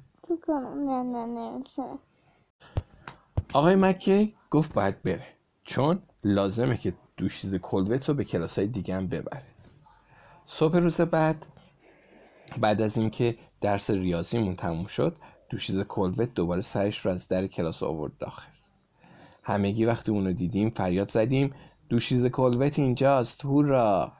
نه 0.87 1.03
نه 1.03 1.63
آقای 3.53 3.75
مکی 3.75 4.35
گفت 4.51 4.73
باید 4.73 5.01
بره. 5.01 5.27
چون 5.63 5.99
لازمه 6.23 6.77
که 6.77 6.93
دوشیز 7.17 7.55
کلوت 7.55 8.09
رو 8.09 8.15
به 8.15 8.23
کلاس 8.23 8.59
های 8.59 8.67
دیگه 8.67 8.95
هم 8.95 9.07
ببره 9.07 9.43
صبح 10.45 10.77
روز 10.77 11.01
بعد 11.01 11.45
بعد 12.57 12.81
از 12.81 12.97
اینکه 12.97 13.37
درس 13.61 13.89
ریاضیمون 13.89 14.55
تموم 14.55 14.85
شد 14.85 15.17
دوشیز 15.49 15.79
کلوت 15.79 16.33
دوباره 16.33 16.61
سرش 16.61 17.05
رو 17.05 17.11
از 17.11 17.27
در 17.27 17.47
کلاس 17.47 17.83
آورد 17.83 18.17
داخل. 18.17 18.51
همگی 19.43 19.85
وقتی 19.85 20.11
اونو 20.11 20.33
دیدیم 20.33 20.69
فریاد 20.69 21.11
زدیم 21.11 21.53
دوشیز 21.89 22.25
کلوت 22.25 22.79
اینجاست 22.79 23.45
هورا 23.45 24.11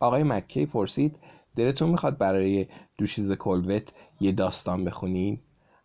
آقای 0.00 0.22
مکی 0.22 0.66
پرسید 0.66 1.16
دلتون 1.56 1.90
می‌خواد 1.90 2.18
برای 2.18 2.66
دوشیز 2.98 3.32
کلوت 3.32 3.88
یه 4.20 4.32
داستان 4.32 4.84
بخونین؟ 4.84 5.40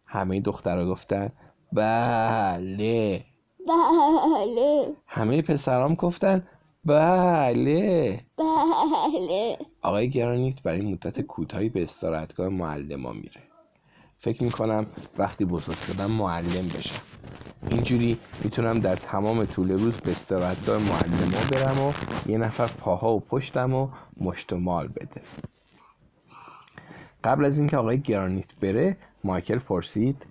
همه 0.06 0.40
دخترها 0.40 0.86
گفتن 0.86 1.32
بله. 1.74 3.31
بله. 3.68 4.94
همه 5.08 5.42
پسرام 5.42 5.96
گفتن 5.96 6.48
بله. 6.86 8.20
بله. 8.38 9.58
آقای 9.82 10.10
گرانیت 10.10 10.62
برای 10.64 10.82
مدت 10.82 11.22
کوتاهی 11.22 11.70
به 11.70 11.84
استراحتگاه 11.84 12.50
معلما 12.50 13.14
میره. 13.14 13.42
فکر 14.20 14.44
می‌کنم 14.44 14.86
وقتی 15.18 15.46
بزرگ 15.46 15.76
شدم 15.76 16.12
معلم 16.12 16.68
بشم. 16.78 17.02
اینجوری 17.70 18.18
می‌تونم 18.44 18.80
در 18.80 18.96
تمام 18.96 19.46
طول 19.46 19.72
روز 19.72 19.98
به 19.98 20.12
استراحتگاه 20.12 20.78
معلما 20.78 21.50
برم 21.52 21.88
و 21.88 21.94
یه 22.32 22.38
نفر 22.38 22.68
پاها 22.68 23.14
و 23.14 23.20
پشتم 23.20 23.74
و 23.74 23.88
مشت 24.18 24.54
و 24.54 24.58
مال 24.58 24.88
بده. 24.88 25.22
قبل 27.24 27.46
از 27.46 27.58
اینکه 27.58 27.78
آقای 27.78 28.00
گرانیت 28.02 28.56
بره 28.56 28.98
مایکل 29.24 29.60
پرسید 29.60 30.26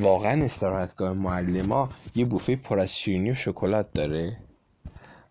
واقعا 0.00 0.44
استراحتگاه 0.44 1.12
معلما 1.12 1.88
یه 2.14 2.24
بوفه 2.24 2.56
پر 2.56 2.78
از 2.78 2.98
شیرینی 2.98 3.30
و 3.30 3.34
شکلات 3.34 3.92
داره. 3.92 4.36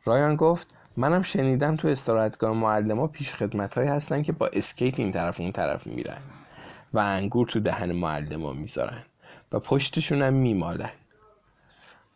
رایان 0.06 0.36
گفت 0.36 0.68
منم 0.98 1.22
شنیدم 1.22 1.76
تو 1.76 1.88
استراحتگاه 1.88 2.54
معلما 2.54 3.08
پیش 3.08 3.34
خدمت 3.34 3.78
هستن 3.78 4.24
که 4.24 4.32
با 4.32 4.48
اسکیت 4.48 5.00
این 5.00 5.12
طرف 5.12 5.40
اون 5.40 5.52
طرف 5.52 5.88
میرن 5.88 6.22
و 6.94 7.00
انگور 7.00 7.48
تو 7.48 7.60
دهن 7.60 7.92
معلما 7.92 8.54
می‌ذارن 8.54 9.04
و 9.52 9.60
پشتشون 9.60 10.22
هم 10.22 10.34
میمالن. 10.34 10.92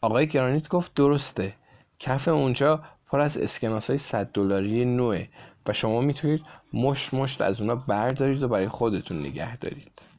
آقای 0.02 0.28
گرانیت 0.28 0.68
گفت 0.68 0.94
درسته. 0.94 1.54
کف 2.00 2.28
اونجا 2.28 2.84
پر 3.08 3.20
از 3.20 3.38
اسکناس 3.38 3.90
های 3.90 3.98
100 3.98 4.26
دلاری 4.26 4.86
نوعه 4.86 5.30
و 5.66 5.74
شما 5.74 6.02
می‌تونید 6.02 6.42
مشت 6.74 7.14
مشت 7.14 7.42
از 7.42 7.62
اونا 7.62 7.76
بردارید 7.76 8.44
و 8.44 8.48
برای 8.48 8.68
خودتون 8.68 9.20
نگه 9.20 9.58
دارید. 9.58 10.13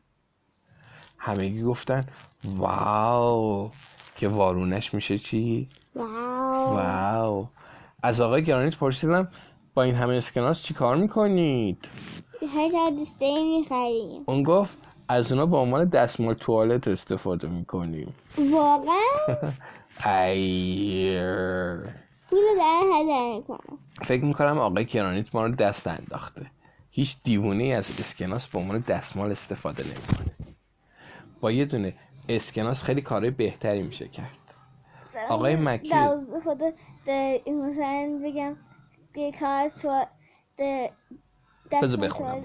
همگی 1.24 1.62
گفتن 1.62 2.04
واو 2.44 3.70
که 4.16 4.28
وارونش 4.28 4.94
میشه 4.94 5.18
چی؟ 5.18 5.68
واو. 5.96 6.06
واو. 6.76 7.46
از 8.02 8.20
آقای 8.20 8.44
گرانیت 8.44 8.76
پرسیدم 8.76 9.28
با 9.74 9.82
این 9.82 9.94
همه 9.94 10.14
اسکناس 10.14 10.62
چی 10.62 10.74
کار 10.74 10.96
می‌کنید؟ 10.96 11.88
هر 12.54 12.68
داریم 13.20 13.58
می‌خریم. 13.58 14.22
اون 14.26 14.42
گفت 14.42 14.78
از 15.08 15.32
اونا 15.32 15.46
به 15.46 15.56
عنوان 15.56 15.84
دستمال 15.84 16.34
توالت 16.34 16.88
استفاده 16.88 17.48
می‌کنیم. 17.48 18.14
واقعا؟ 18.38 19.52
ایر 20.26 21.78
فکر 24.02 24.24
می‌کنم 24.24 24.58
آقای 24.58 24.84
گرانیت 24.84 25.34
ما 25.34 25.46
رو 25.46 25.54
دست 25.54 25.86
انداخته. 25.86 26.50
هیچ 26.90 27.16
دیوونه 27.24 27.64
از 27.64 27.90
اسکناس 27.98 28.46
به 28.46 28.58
عنوان 28.58 28.78
دستمال 28.78 29.30
استفاده 29.30 29.84
نمی‌کنه. 29.84 30.53
با 31.44 31.52
یه 31.52 31.64
دونه 31.64 31.94
اسکناس 32.28 32.82
خیلی 32.82 33.00
کارهای 33.00 33.30
بهتری 33.30 33.82
میشه 33.82 34.08
کرد. 34.08 34.38
آقای 35.28 35.56
مکی 35.56 35.88
مثلا 37.48 38.20
بگم 38.24 38.56
کار 39.40 39.68
تو 39.68 40.04
بذار 41.82 41.96
بخونم. 41.96 42.42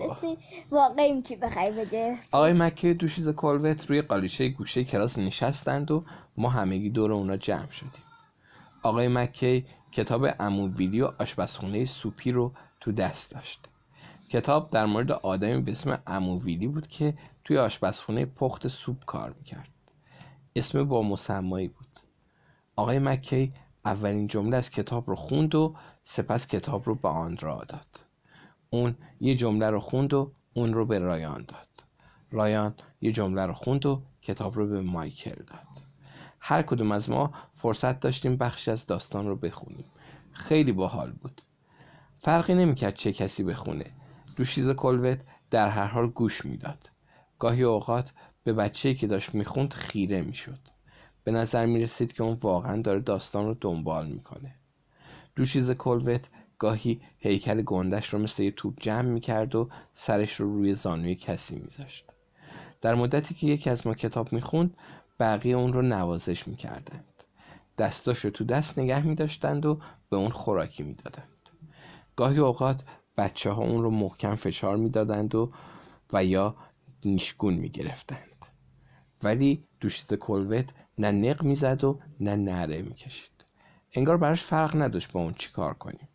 واقعی 0.72 1.14
می‌تونی 1.14 1.40
بخری 1.40 1.72
بجه 1.72 2.16
آقای 2.32 2.54
مکی 2.54 2.94
دوشیز 2.94 3.30
کلوت 3.30 3.90
روی 3.90 4.02
قالیچه 4.02 4.50
گوشه 4.50 4.84
کلاس 4.84 5.20
نشستند 5.20 5.92
و 5.92 6.04
ما 6.38 6.50
همگی 6.50 6.90
دور 6.90 7.12
اونا 7.12 7.38
جمع 7.38 7.70
شدیم. 7.70 8.04
آقای 8.84 9.08
مکی 9.08 9.66
کتاب 9.92 10.26
اموویلی 10.40 11.02
و 11.02 11.12
آشپزخونه 11.20 11.86
سوپی 11.86 12.32
رو 12.32 12.52
تو 12.80 12.92
دست 12.92 13.32
داشت. 13.32 13.68
کتاب 14.30 14.70
در 14.70 14.86
مورد 14.86 15.12
آدمی 15.12 15.62
به 15.62 15.72
اسم 15.72 16.02
اموویلی 16.08 16.68
بود 16.68 16.88
که 16.88 17.14
توی 17.44 17.58
آشپزخونه 17.58 18.26
پخت 18.26 18.68
سوپ 18.68 19.06
کار 19.06 19.34
می‌کرد. 19.38 19.70
اسم 20.56 20.84
با 20.84 21.02
مسمایی 21.02 21.68
بود. 21.68 21.88
آقای 22.76 23.00
مکی 23.00 23.54
اولین 23.86 24.28
جمله 24.28 24.58
از 24.58 24.70
کتاب 24.70 25.10
رو 25.10 25.16
خوند 25.16 25.56
و 25.56 25.76
سپس 26.04 26.48
کتاب 26.48 26.82
رو 26.86 26.96
به 26.96 27.08
آندرا 27.08 27.64
داد. 27.68 28.00
اون 28.70 28.96
یه 29.20 29.36
جمله 29.36 29.70
رو 29.70 29.80
خوند 29.80 30.14
و 30.14 30.32
اون 30.54 30.74
رو 30.74 30.86
به 30.86 31.00
رایان 31.00 31.46
داد. 31.48 31.68
رایان 32.32 32.74
یه 33.02 33.12
جمله 33.12 33.46
رو 33.46 33.54
خوند 33.54 33.86
و 33.86 34.02
کتاب 34.22 34.56
رو 34.56 34.68
به 34.68 34.82
مایکل 34.82 35.44
داد. 35.44 35.84
هر 36.40 36.62
کدوم 36.62 36.92
از 36.92 37.10
ما 37.10 37.34
فرصت 37.56 38.00
داشتیم 38.00 38.38
بخشی 38.38 38.72
از 38.72 38.86
داستان 38.86 39.28
رو 39.28 39.36
بخونیم. 39.36 39.86
خیلی 40.32 40.72
باحال 40.72 41.12
بود. 41.12 41.42
فرقی 42.18 42.54
نمی‌کرد 42.54 42.94
چه 42.94 43.14
کسی 43.14 43.44
بخونه. 43.44 43.86
دوشیز 44.40 44.70
کلوت 44.70 45.20
در 45.52 45.70
هر 45.70 45.86
حال 45.86 46.08
گوش 46.08 46.46
می‌داد. 46.46 46.90
گاهی 47.40 47.64
اوقات 47.64 48.14
به 48.44 48.54
بچه‌ای 48.54 48.96
که 48.96 49.08
داشت 49.08 49.36
می‌خوند 49.36 49.74
خیره 49.74 50.22
می‌شد. 50.22 50.60
به 51.24 51.32
نظر 51.32 51.66
می‌رسید 51.66 52.14
که 52.14 52.24
اون 52.24 52.38
واقعا 52.42 52.82
داره 52.82 53.00
داستان 53.00 53.46
رو 53.46 53.56
دنبال 53.62 54.08
می‌کنه. 54.08 54.56
دوشیز 55.36 55.72
کلوت 55.72 56.30
گاهی 56.60 57.02
هیکل 57.18 57.62
گندش 57.62 58.14
رو 58.14 58.20
مثل 58.20 58.44
یه 58.44 58.52
توپ 58.52 58.74
جمع 58.80 59.10
می‌کرد 59.10 59.56
و 59.56 59.70
سرش 59.94 60.34
رو 60.34 60.54
روی 60.54 60.74
زانوی 60.74 61.16
کسی 61.16 61.56
میذاشت. 61.56 62.06
در 62.82 62.96
مدتی 62.96 63.34
که 63.36 63.48
یکی 63.48 63.70
از 63.70 63.88
ما 63.88 63.94
کتاب 63.94 64.34
می‌خوند 64.34 64.78
بقیه 65.20 65.56
اون 65.56 65.74
رو 65.74 65.82
نوازش 65.82 66.48
می‌کردند. 66.48 67.24
دستاش 67.78 68.20
رو 68.20 68.30
تو 68.30 68.44
دست 68.44 68.80
نگه 68.80 69.02
میداشتند 69.08 69.66
و 69.66 69.80
به 70.10 70.18
اون 70.18 70.30
خوراکی 70.30 70.84
می‌دادند. 70.84 71.30
گاهی 72.16 72.40
اوقات 72.40 72.84
بچه 73.18 73.52
ها 73.52 73.64
اون 73.64 73.84
رو 73.84 73.90
محکم 73.90 74.36
فشار 74.36 74.78
می‌دادند 74.78 75.36
و 75.36 75.52
و 76.14 76.26
یا 76.26 76.56
نیشگون 77.06 77.54
می‌گرفتند. 77.54 78.46
ولی 79.24 79.64
دوشیز 79.80 80.14
کلوت 80.14 80.70
نه 80.98 81.12
نق 81.12 81.44
می‌زد 81.44 81.84
و 81.84 82.00
نه 82.20 82.36
نره 82.36 82.82
می‌کشید. 82.82 83.46
انگار 83.94 84.18
براش 84.18 84.44
فرق 84.44 84.82
نداشت 84.82 85.12
با 85.12 85.22
اون 85.22 85.34
چیکار 85.34 85.74
کنیم. 85.74 86.08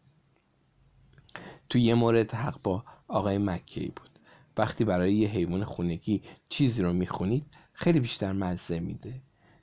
تو 1.68 1.78
یه 1.78 1.94
مورد 1.94 2.35
حق 2.35 2.62
با 2.62 2.85
آقای 3.09 3.38
مکی 3.38 3.92
بود. 3.96 4.18
وقتی 4.57 4.85
برای 4.85 5.14
یه 5.14 5.28
حیوان 5.28 5.64
خونگی 5.64 6.22
چیزی 6.48 6.83
رو 6.83 6.92
می‌خونید 6.92 7.46
خیلی 7.72 8.00
بیشتر 8.00 8.33
مزه 8.33 8.80
میده. 8.80 9.22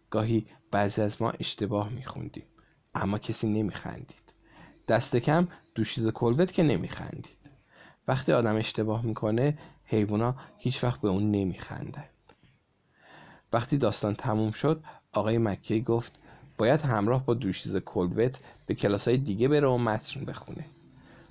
گاهی 0.10 0.46
بعضی 0.72 1.02
از 1.02 1.22
ما 1.22 1.32
اشتباه 1.32 1.90
میخوندیم 1.90 2.46
اما 2.96 3.18
کسی 3.18 3.48
نمیخندید. 3.48 4.31
دست 4.88 5.16
کم 5.16 5.48
دوشیز 5.76 6.08
کلوت 6.08 6.52
که 6.52 6.64
نمیخندید. 6.64 7.42
وقتی 8.08 8.34
آدم 8.34 8.56
اشتباه 8.56 9.06
می‌کنه 9.06 9.58
حیوونا 9.86 10.36
هیچ 10.58 10.84
وقت 10.84 11.02
به 11.02 11.10
اون 11.10 11.32
نمیخندند 11.32 12.10
وقتی 13.54 13.78
داستان 13.78 14.16
تموم 14.16 14.52
شد 14.52 14.84
آقای 15.12 15.38
مکی 15.38 15.82
گفت 15.82 16.12
باید 16.58 16.82
همراه 16.82 17.26
با 17.26 17.34
دوشیز 17.34 17.76
کلوت 17.76 18.40
به 18.66 18.76
کلاس 18.76 19.08
های 19.08 19.18
دیگه 19.18 19.48
بره 19.48 19.68
و 19.68 19.78
متن 19.78 20.26
بخونه. 20.26 20.66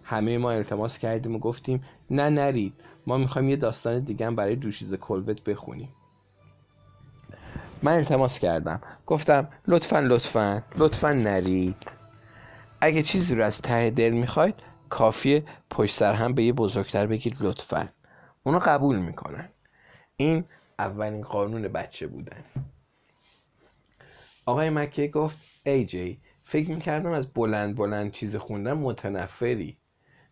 همه 0.04 0.38
ما 0.38 0.50
التماس 0.50 0.98
کردیم 0.98 1.34
و 1.34 1.38
گفتیم 1.38 1.84
نه 2.10 2.30
نرید. 2.30 2.72
ما 3.06 3.16
می‌خوایم 3.16 3.48
یه 3.48 3.56
داستان 3.56 4.00
دیگه 4.00 4.26
هم 4.26 4.36
برای 4.36 4.56
دوشیز 4.56 4.94
کلوت 4.94 5.44
بخونیم. 5.44 5.88
من 7.82 7.92
التماس 7.92 8.38
کردم. 8.38 8.80
گفتم 9.06 9.48
لطفا 9.68 10.00
لطفا 10.00 10.62
لطفا 10.76 11.12
نرید. 11.12 11.99
اگه 12.80 13.02
چیزی 13.02 13.34
رو 13.34 13.44
از 13.44 13.60
ته 13.60 13.90
دل 13.90 14.10
می‌خواید 14.10 14.54
کافیه 14.88 15.44
پشت 15.70 15.94
سر 15.94 16.14
هم 16.14 16.34
به 16.34 16.42
یه 16.42 16.52
بزرگتر 16.52 17.06
بگید 17.06 17.36
لطفا. 17.40 17.88
اونو 18.42 18.58
قبول 18.58 18.98
می‌کنن. 18.98 19.48
این 20.16 20.44
اولین 20.78 21.22
قانون 21.22 21.68
بچه 21.68 22.06
بودن 22.06 22.44
آقای 24.46 24.70
مکه 24.70 25.08
گفت 25.08 25.38
ای 25.64 25.84
جی 25.84 26.20
فکر 26.44 26.70
می‌کردم 26.70 27.10
از 27.10 27.26
بلند 27.26 27.76
بلند 27.76 28.12
چیز 28.12 28.36
خوندن 28.36 28.72
متنفری. 28.72 29.76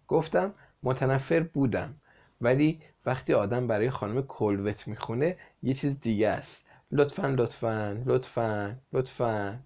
گفتم 0.08 0.54
متنفر 0.82 1.40
بودم 1.40 1.94
ولی 2.40 2.80
وقتی 3.06 3.34
آدم 3.34 3.66
برای 3.66 3.90
خانم 3.90 4.22
کلوت 4.22 4.88
می‌خونه 4.88 5.36
یه 5.62 5.74
چیز 5.74 6.00
دیگه 6.00 6.28
است. 6.28 6.64
لطفا 6.92 7.26
لطفا 7.26 8.02
لطفا 8.06 8.76
لطفا. 8.92 9.58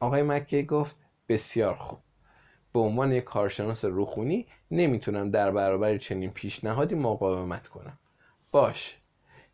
آقای 0.00 0.22
مکه 0.22 0.62
گفت 0.62 0.96
بسیار 1.28 1.74
خوب. 1.74 1.98
به 2.72 2.80
عنوان 2.80 3.12
یک 3.12 3.24
کارشناس 3.24 3.84
روخونی 3.84 4.46
نمی‌تونم 4.70 5.30
در 5.30 5.50
برابر 5.50 5.98
چنین 5.98 6.30
پیشنهادی 6.30 6.94
مقاومت 6.94 7.68
کنم. 7.68 7.98
باش 8.50 8.96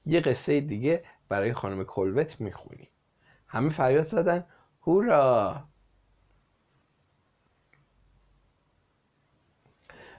یه 0.06 0.20
قصه 0.20 0.60
دیگه 0.60 1.04
برای 1.28 1.52
خانم 1.52 1.84
کلوت 1.84 2.40
می‌خونی. 2.40 2.88
همه 3.46 3.70
فریاد 3.70 4.02
زدن. 4.02 4.44
هورا! 4.82 5.64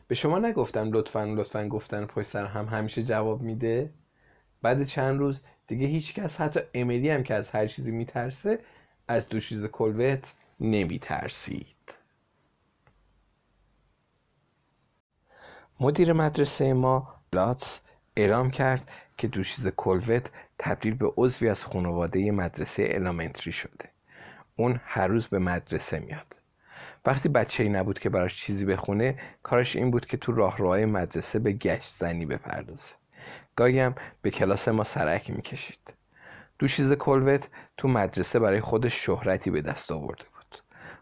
به 0.08 0.16
شما 0.16 0.40
نگفتم 0.40 0.92
لطفا 0.92 1.24
لطفا 1.24 1.68
گفتن 1.68 2.06
پشت 2.06 2.28
سر 2.28 2.46
هم 2.46 2.66
همیشه 2.66 3.04
جواب 3.04 3.42
میده. 3.42 3.94
بعد 4.62 4.84
چند 4.84 5.20
روز 5.20 5.42
دیگه 5.68 5.88
هیچ 5.88 6.14
کس 6.14 6.42
حتی 6.42 6.60
امیلی 6.74 7.10
هم 7.10 7.24
که 7.24 7.34
از 7.34 7.52
هر 7.52 7.68
چیزی 7.68 7.92
میترسه 7.92 8.60
از 9.08 9.30
دوشیز 9.30 9.66
کلوت 9.66 10.34
نمیترسید. 10.62 11.98
مدیر 15.80 16.14
مدرسه 16.14 16.74
ما 16.74 17.16
لاتس 17.34 17.82
اعلام 18.16 18.52
کرد 18.52 18.92
که 19.18 19.28
دوشیز 19.28 19.68
کلوت 19.68 20.32
تبدیل 20.60 20.94
به 20.94 21.14
عضوی 21.18 21.50
از 21.50 21.66
خانواده 21.66 22.32
مدرسه 22.32 22.90
الامنتری 22.92 23.52
شده. 23.52 23.90
اون 24.56 24.82
هر 24.86 25.08
روز 25.08 25.28
به 25.28 25.40
مدرسه 25.40 26.00
میاد. 26.00 26.42
وقتی 27.06 27.30
بچه 27.30 27.64
ای 27.64 27.70
نبود 27.70 28.00
که 28.00 28.10
براش 28.10 28.36
چیزی 28.36 28.66
بخونه 28.66 29.20
کارش 29.44 29.76
این 29.76 29.92
بود 29.92 30.06
که 30.06 30.18
تو 30.18 30.32
راهروهای 30.32 30.86
مدرسه 30.86 31.40
به 31.40 31.52
گشت 31.52 31.90
زنی 31.90 32.26
بپردازه. 32.26 32.96
گاهی 33.56 33.90
به 34.22 34.32
کلاس 34.32 34.68
ما 34.68 34.84
سرک 34.84 35.30
می‌کشید. 35.30 35.94
دوشیز 36.60 36.94
کلوت 36.94 37.50
تو 37.78 37.88
مدرسه 37.88 38.40
برای 38.40 38.62
خودش 38.62 39.06
شهرتی 39.06 39.52
به 39.52 39.62
دست 39.62 39.92
آورده 39.92 40.31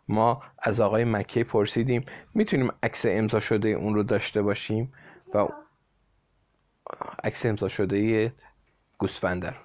ما 0.09 0.43
از 0.59 0.81
آقای 0.81 1.05
مکی 1.05 1.43
پرسیدیم 1.43 2.05
می‌تونیم 2.33 2.71
عکس 2.83 3.05
امضا 3.09 3.39
شده 3.39 3.69
اون 3.69 3.95
رو 3.95 4.03
داشته 4.03 4.41
باشیم؟ 4.41 4.93
و 5.33 5.47
عکس 7.23 7.45
امضا 7.45 7.67
شده 7.67 8.33
گوسفنده 8.97 9.49
رو 9.49 9.55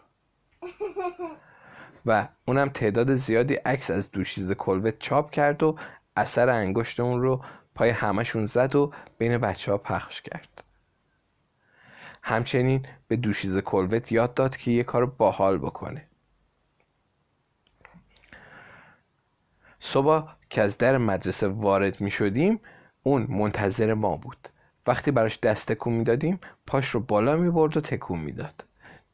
و 2.07 2.29
اونم 2.45 2.69
تعداد 2.69 3.15
زیادی 3.15 3.55
عکس 3.55 3.91
از 3.91 4.11
دوشیز 4.11 4.53
کلوت 4.53 4.99
چاپ 4.99 5.31
کرد 5.31 5.63
و 5.63 5.77
اثر 6.17 6.51
انگشت 6.51 7.01
اون 7.01 7.23
رو 7.23 7.45
پای 7.75 7.91
همشون 7.91 8.47
زد 8.47 8.77
و 8.77 8.93
بین 9.19 9.39
بچه 9.39 9.73
ها 9.73 9.79
پخش 9.79 10.23
کرد. 10.23 10.65
همچنین 12.23 12.87
به 13.09 13.17
دوشیز 13.17 13.57
کلوت 13.57 14.13
یاد 14.13 14.35
داد 14.35 14.57
که 14.57 14.71
یه 14.71 14.83
کار 14.83 15.07
باحال 15.07 15.59
بکنه. 15.59 16.09
صبح 19.87 20.29
که 20.51 20.63
از 20.63 20.79
در 20.79 20.99
مدرسه 20.99 21.49
وارد 21.49 22.01
می 22.01 22.11
شدیم 22.11 22.61
اون 23.03 23.27
منتظر 23.29 23.95
ما 23.95 24.17
بود. 24.17 24.49
وقتی 24.87 25.11
براش 25.11 25.39
دست 25.41 25.73
تکون 25.73 25.93
می‌دادیم 25.93 26.41
پاش 26.67 26.89
رو 26.89 27.01
بالا 27.01 27.37
می 27.37 27.51
برد 27.51 27.77
و 27.77 27.81
تکون 27.81 28.19
می‌داد 28.19 28.65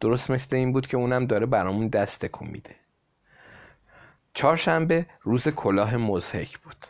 درست 0.00 0.30
مثل 0.30 0.56
این 0.56 0.72
بود 0.72 0.86
که 0.86 0.96
اونم 0.96 1.26
داره 1.26 1.46
برامون 1.46 1.88
دست 1.88 2.26
تکون 2.26 2.48
میده. 2.48 2.74
چهارشنبه 4.34 5.06
روز 5.22 5.48
کلاه 5.48 5.96
مزهک 5.96 6.58
بود. 6.58 6.86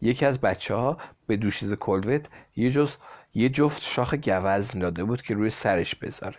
یکی 0.00 0.26
از 0.26 0.40
بچه 0.40 0.74
ها 0.74 0.98
به 1.26 1.36
دوشیز 1.36 1.74
کلوت 1.74 2.28
یه, 2.56 2.70
جز 2.70 2.96
یه 3.34 3.48
جفت 3.48 3.82
شاخ 3.82 4.14
گوزن 4.14 4.78
داده 4.78 5.04
بود 5.04 5.22
که 5.22 5.34
روی 5.34 5.50
سرش 5.50 5.94
بذاره. 5.94 6.38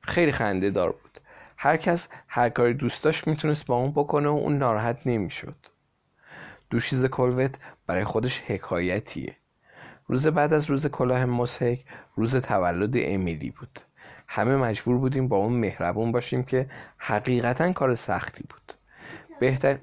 خیلی 0.00 0.32
خنده 0.32 0.70
دار 0.70 0.92
بود. 0.92 1.18
هر 1.56 1.76
کس 1.76 2.08
هر 2.28 2.48
کاری 2.48 2.74
دوست 2.74 3.04
داشت 3.04 3.26
می‌تونست 3.26 3.66
با 3.66 3.76
اون 3.76 3.90
بکنه 3.90 4.28
و 4.28 4.32
اون 4.32 4.58
ناراحت 4.58 5.06
نمی‌شد. 5.06 5.56
دوشیز 6.74 7.04
کلوت 7.04 7.58
برای 7.86 8.04
خودش 8.04 8.40
حکایتیه. 8.40 9.36
روز 10.06 10.26
بعد 10.26 10.52
از 10.52 10.70
روز 10.70 10.86
کلاه 10.86 11.24
مسحک 11.24 11.84
روز 12.16 12.36
تولد 12.36 12.94
امیلی 12.96 13.50
بود. 13.50 13.78
همه 14.28 14.56
مجبور 14.56 14.98
بودیم 14.98 15.28
با 15.28 15.36
اون 15.36 15.52
مهربون 15.52 16.12
باشیم 16.12 16.42
که 16.42 16.66
حقیقتا 16.98 17.72
کار 17.72 17.94
سختی 17.94 18.44
بود. 18.48 18.72
بهتر 19.40 19.78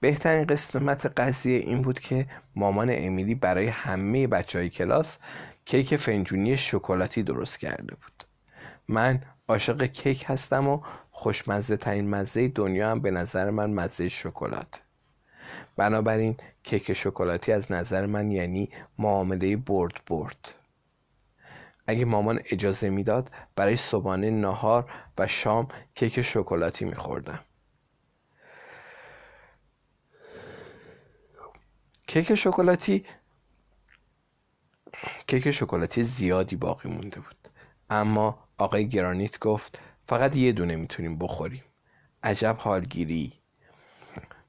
بهترین 0.00 0.44
قسمت 0.44 1.06
قضیه 1.20 1.58
این 1.58 1.82
بود 1.82 2.00
که 2.00 2.26
مامان 2.56 2.88
امیلی 2.92 3.34
برای 3.34 3.66
همه 3.66 4.26
بچه 4.26 4.58
های 4.58 4.70
کلاس 4.70 5.18
کیک 5.64 5.96
فنجونی 5.96 6.56
شکلاتی 6.56 7.22
درست 7.22 7.58
کرده 7.58 7.94
بود. 7.94 8.24
من 8.88 9.22
عاشق 9.50 9.82
کیک 9.82 10.24
هستم 10.26 10.68
و 10.68 10.80
خوشمزه 11.10 11.76
ترین 11.76 12.10
مزه 12.10 12.48
دنیا 12.48 12.90
هم 12.90 13.00
به 13.00 13.10
نظر 13.10 13.50
من 13.50 13.70
مزه 13.70 14.08
شکلات. 14.08 14.82
بنابراین 15.76 16.36
کیک 16.62 16.92
شکلاتی 16.92 17.52
از 17.52 17.72
نظر 17.72 18.06
من 18.06 18.30
یعنی 18.30 18.70
معامله 18.98 19.56
برد 19.56 20.00
برد. 20.06 20.54
اگه 21.86 22.04
مامان 22.04 22.40
اجازه 22.44 22.90
می‌داد 22.90 23.30
برای 23.56 23.76
صبحانه 23.76 24.30
نهار 24.30 24.90
و 25.18 25.26
شام 25.26 25.68
کیک 25.94 26.22
شکلاتی 26.22 26.84
میخوردم. 26.84 27.40
کیک 32.06 32.34
شکلاتی 32.34 33.04
کیک 35.26 35.50
شکلاتی 35.50 36.02
زیادی 36.02 36.56
باقی 36.56 36.88
مونده 36.88 37.20
بود. 37.20 37.48
اما 37.90 38.38
آقای 38.60 38.88
گرانیت 38.88 39.38
گفت 39.38 39.80
فقط 40.06 40.36
یه 40.36 40.52
دونه 40.52 40.76
می‌تونیم 40.76 41.18
بخوریم. 41.18 41.64
عجب 42.22 42.56
حالگیری. 42.58 43.32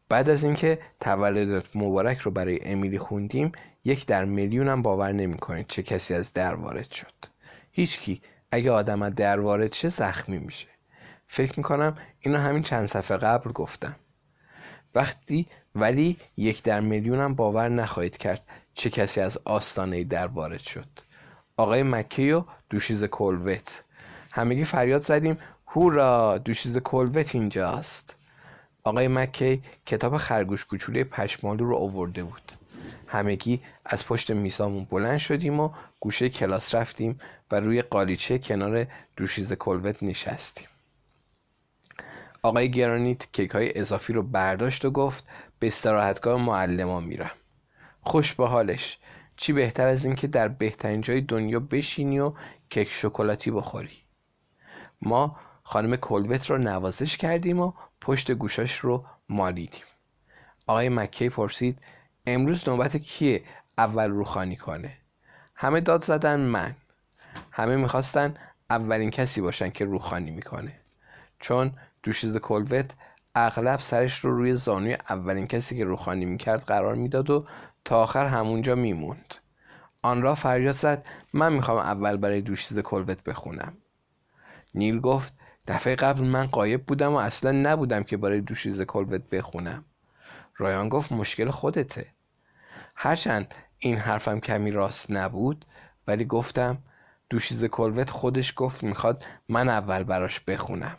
بعد 0.09 0.29
از 0.29 0.43
اینکه 0.43 0.79
تولدت 0.99 1.75
مبارک 1.75 2.17
رو 2.19 2.31
برای 2.31 2.59
امیلی 2.65 2.97
خوندیم 2.97 3.51
یک 3.83 4.05
در 4.05 4.25
میلیون 4.25 4.67
هم 4.67 4.81
باور 4.81 5.11
نمی‌کنید 5.11 5.67
چه 5.67 5.83
کسی 5.83 6.13
از 6.13 6.33
در 6.33 6.55
وارد 6.55 6.91
شد. 6.91 7.13
هیچکی. 7.71 8.21
اگه 8.51 8.71
آدم 8.71 9.01
از 9.01 9.15
در 9.15 9.39
وارد 9.39 9.73
شه 9.73 9.89
زخمی 9.89 10.37
میشه. 10.37 10.67
فکر 11.25 11.53
می‌کنم 11.57 11.95
اینو 12.19 12.37
همین 12.37 12.63
چند 12.63 12.85
صفحه 12.85 13.17
قبل 13.17 13.51
گفتم. 13.51 13.95
وقتی 14.95 15.47
ولی 15.75 16.17
یک 16.37 16.63
در 16.63 16.79
میلیون 16.79 17.19
هم 17.19 17.33
باور 17.33 17.69
نخواهید 17.69 18.17
کرد 18.17 18.45
چه 18.73 18.89
کسی 18.89 19.21
از 19.21 19.37
آستانه 19.45 20.03
در 20.03 20.27
وارد 20.27 20.59
شد. 20.59 20.87
آقای 21.57 21.83
مکی 21.83 22.31
و 22.31 22.43
دوشیز 22.69 23.03
کلوت 23.03 23.83
همگی 24.31 24.65
فریاد 24.65 25.01
زدیم. 25.01 25.37
هورا 25.67 26.37
دوشیز 26.37 26.77
کلوت 26.77 27.35
اینجاست. 27.35 28.17
آقای 28.83 29.07
مکی 29.07 29.61
کتاب 29.85 30.17
خرگوش 30.17 30.65
کوچولی 30.65 31.03
پشمالو 31.03 31.65
رو 31.65 31.77
آورده 31.77 32.23
بود. 32.23 32.51
همگی 33.07 33.61
از 33.85 34.05
پشت 34.05 34.31
میزامون 34.31 34.87
بلند 34.89 35.17
شدیم 35.17 35.59
و 35.59 35.69
گوشه 35.99 36.29
کلاس 36.29 36.75
رفتیم 36.75 37.19
و 37.51 37.59
روی 37.59 37.81
قالیچه 37.81 38.39
کنار 38.39 38.87
دوشیز 39.17 39.53
کلوت 39.53 40.03
نشستیم. 40.03 40.67
آقای 42.43 42.71
گرانیت 42.71 43.31
کیک 43.31 43.51
های 43.51 43.79
اضافی 43.79 44.13
رو 44.13 44.23
برداشت 44.23 44.85
و 44.85 44.91
گفت 44.91 45.27
به 45.59 45.67
استراحتگاه 45.67 46.41
معلما 46.41 46.99
میرم. 46.99 47.31
خوش 48.01 48.33
به 48.33 48.47
حالش. 48.47 48.97
چی 49.37 49.53
بهتر 49.53 49.87
از 49.87 50.05
اینکه 50.05 50.27
در 50.27 50.47
بهترین 50.47 51.01
جای 51.01 51.21
دنیا 51.21 51.59
بشینی 51.59 52.19
و 52.19 52.33
کیک 52.69 52.93
شکلاتی 52.93 53.51
بخوری. 53.51 53.97
ما 55.01 55.37
خانم 55.63 55.95
کلوت 55.95 56.49
رو 56.49 56.57
نوازش 56.57 57.17
کردیم 57.17 57.59
و 57.59 57.73
پشت 58.01 58.31
گوشاش 58.31 58.77
رو 58.77 59.05
مالیدیم. 59.29 59.83
آقای 60.67 60.89
مکی 60.89 61.29
پرسید 61.29 61.79
امروز 62.25 62.69
نوبت 62.69 62.97
کیه 62.97 63.43
اول 63.77 64.09
روخانی 64.09 64.55
کنه؟ 64.55 64.97
همه 65.55 65.81
داد 65.81 66.03
زدن 66.03 66.39
من. 66.39 66.75
همه 67.51 67.75
می‌خواستن 67.75 68.33
اولین 68.69 69.09
کسی 69.09 69.41
باشن 69.41 69.69
که 69.69 69.85
روخانی 69.85 70.31
می‌کنه. 70.31 70.79
چون 71.39 71.71
دوشیز 72.03 72.37
کلوت 72.37 72.95
اغلب 73.35 73.79
سرش 73.79 74.19
رو 74.19 74.37
روی 74.37 74.55
زانوی 74.55 74.97
اولین 75.09 75.47
کسی 75.47 75.77
که 75.77 75.83
روخانی 75.83 76.25
می‌کرد 76.25 76.61
قرار 76.61 76.95
می‌داد 76.95 77.29
و 77.29 77.45
تا 77.85 78.01
آخر 78.01 78.25
همونجا 78.25 78.75
میموند. 78.75 79.35
آن 80.01 80.21
را 80.21 80.35
فریاد 80.35 80.75
زد 80.75 81.05
من 81.33 81.53
می‌خوام 81.53 81.77
اول 81.77 82.17
برای 82.17 82.41
دوشیز 82.41 82.79
کلوت 82.79 83.23
بخونم. 83.23 83.73
نیل 84.75 84.99
گفت 84.99 85.33
دفعه 85.67 85.95
قبل 85.95 86.23
من 86.23 86.47
قایب 86.47 86.85
بودم 86.85 87.13
و 87.13 87.15
اصلا 87.15 87.51
نبودم 87.51 88.03
که 88.03 88.17
برای 88.17 88.41
دوشیز 88.41 88.81
کلوت 88.81 89.21
بخونم. 89.29 89.85
رایان 90.57 90.89
گفت 90.89 91.11
مشکل 91.11 91.49
خودته. 91.49 92.07
هرچند 92.95 93.55
این 93.77 93.97
حرفم 93.97 94.39
کمی 94.39 94.71
راست 94.71 95.11
نبود 95.11 95.65
ولی 96.07 96.25
گفتم 96.25 96.77
دوشیز 97.29 97.65
کلوت 97.65 98.09
خودش 98.09 98.53
گفت 98.55 98.83
می‌خواد 98.83 99.25
من 99.49 99.69
اول 99.69 100.03
براش 100.03 100.39
بخونم. 100.39 100.97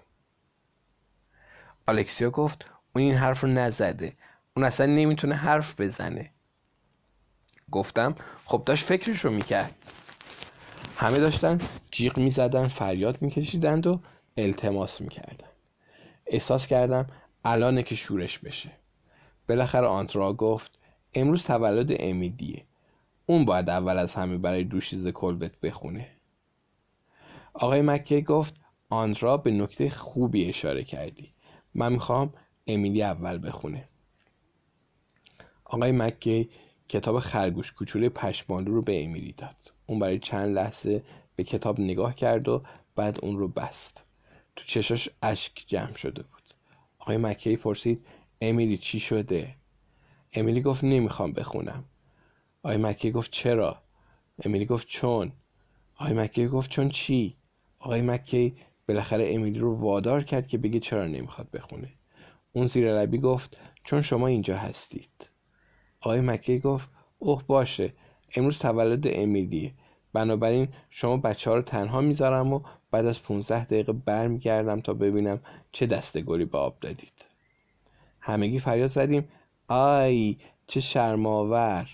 آلکسیا 1.86 2.30
گفت 2.30 2.64
اون 2.92 3.04
این 3.04 3.14
حرف 3.14 3.40
رو 3.40 3.48
نزده. 3.48 4.16
اون 4.56 4.66
اصلا 4.66 4.86
نمی‌تونه 4.86 5.34
حرف 5.34 5.80
بزنه. 5.80 6.30
گفتم 7.70 8.14
خب 8.44 8.62
داشت 8.66 8.84
فکرش 8.84 9.24
رو 9.24 9.30
می‌کرد. 9.30 9.92
همه 10.96 11.18
داشتن 11.18 11.58
جیغ 11.90 12.18
می‌زدن 12.18 12.68
فریاد 12.68 13.22
میکشیدند 13.22 13.86
و 13.86 14.00
التماس 14.36 15.00
می‌کردن. 15.00 15.48
احساس 16.26 16.66
کردم 16.66 17.06
الانه 17.44 17.82
که 17.82 17.94
شورش 17.94 18.38
بشه. 18.38 18.70
بالاخره 19.48 19.86
آنترا 19.86 20.32
گفت 20.32 20.78
امروز 21.14 21.46
تولد 21.46 21.96
امیدیه. 22.00 22.64
اون 23.26 23.44
باید 23.44 23.70
اول 23.70 23.98
از 23.98 24.14
همه 24.14 24.38
برای 24.38 24.64
دوشیز 24.64 25.08
کلبت 25.08 25.60
بخونه. 25.60 26.08
آقای 27.54 27.82
مکی 27.82 28.22
گفت 28.22 28.60
آندرا 28.90 29.36
به 29.36 29.50
نکته 29.50 29.90
خوبی 29.90 30.48
اشاره 30.48 30.84
کردی. 30.84 31.34
من 31.74 31.92
می‌خوام 31.92 32.32
امیلی 32.66 33.02
اول 33.02 33.48
بخونه. 33.48 33.88
آقای 35.64 35.92
مکی 35.92 36.50
کتاب 36.88 37.20
خرگوش 37.20 37.72
کوچولوی 37.72 38.08
پشمالو 38.08 38.74
رو 38.74 38.82
به 38.82 39.04
امیلی 39.04 39.32
داد. 39.32 39.56
اون 39.92 40.00
برای 40.00 40.18
چند 40.18 40.54
لحظه 40.54 41.02
به 41.36 41.44
کتاب 41.44 41.80
نگاه 41.80 42.14
کرد 42.14 42.48
و 42.48 42.62
بعد 42.96 43.18
اون 43.22 43.38
رو 43.38 43.48
بست. 43.48 44.04
تو 44.56 44.64
چشاش 44.64 45.08
اشک 45.22 45.64
جمع 45.66 45.94
شده 45.94 46.22
بود. 46.22 46.42
آقای 46.98 47.16
مکی 47.16 47.56
پرسید 47.56 48.06
امیلی 48.40 48.78
چی 48.78 49.00
شده؟ 49.00 49.54
امیلی 50.34 50.62
گفت 50.62 50.84
نمی‌خوام 50.84 51.32
بخونم. 51.32 51.84
آقای 52.62 52.76
مکی 52.76 53.10
گفت 53.10 53.30
چرا؟ 53.30 53.82
امیلی 54.44 54.66
گفت 54.66 54.86
چون. 54.86 55.32
آقای 55.96 56.14
مکی 56.14 56.48
گفت 56.48 56.70
چون 56.70 56.88
چی؟ 56.88 57.36
آقای 57.78 58.02
مکی 58.02 58.54
بالاخره 58.88 59.34
امیلی 59.34 59.58
رو 59.58 59.76
وادار 59.76 60.22
کرد 60.22 60.46
که 60.46 60.58
بگه 60.58 60.80
چرا 60.80 61.06
نمی‌خواد 61.06 61.50
بخونه؟ 61.50 61.88
اون 62.52 62.66
زیر 62.66 63.00
لبی 63.00 63.18
گفت 63.18 63.60
چون 63.84 64.02
شما 64.02 64.26
اینجا 64.26 64.56
هستید. 64.56 65.28
آقای 66.00 66.20
مکی 66.20 66.58
گفت 66.58 66.90
اوه 67.18 67.42
باشه 67.46 67.92
امروز 68.36 68.58
تولد 68.58 69.06
امیلیه. 69.06 69.72
بنابراین 70.12 70.68
شما 70.90 71.16
بچه 71.16 71.50
ها 71.50 71.56
رو 71.56 71.62
تنها 71.62 72.00
می‌ذارم 72.00 72.52
و 72.52 72.60
بعد 72.90 73.06
از 73.06 73.22
15 73.22 73.64
دقیقه 73.64 73.92
برمیگردم 73.92 74.80
تا 74.80 74.94
ببینم 74.94 75.40
چه 75.72 75.86
دسته 75.86 76.20
گلی 76.20 76.44
به 76.44 76.58
آب 76.58 76.76
دادید. 76.80 77.24
همگی 78.20 78.58
فریاد 78.58 78.86
زدیم 78.86 79.28
آی 79.68 80.36
چه 80.66 80.80
شرماور 80.80 81.88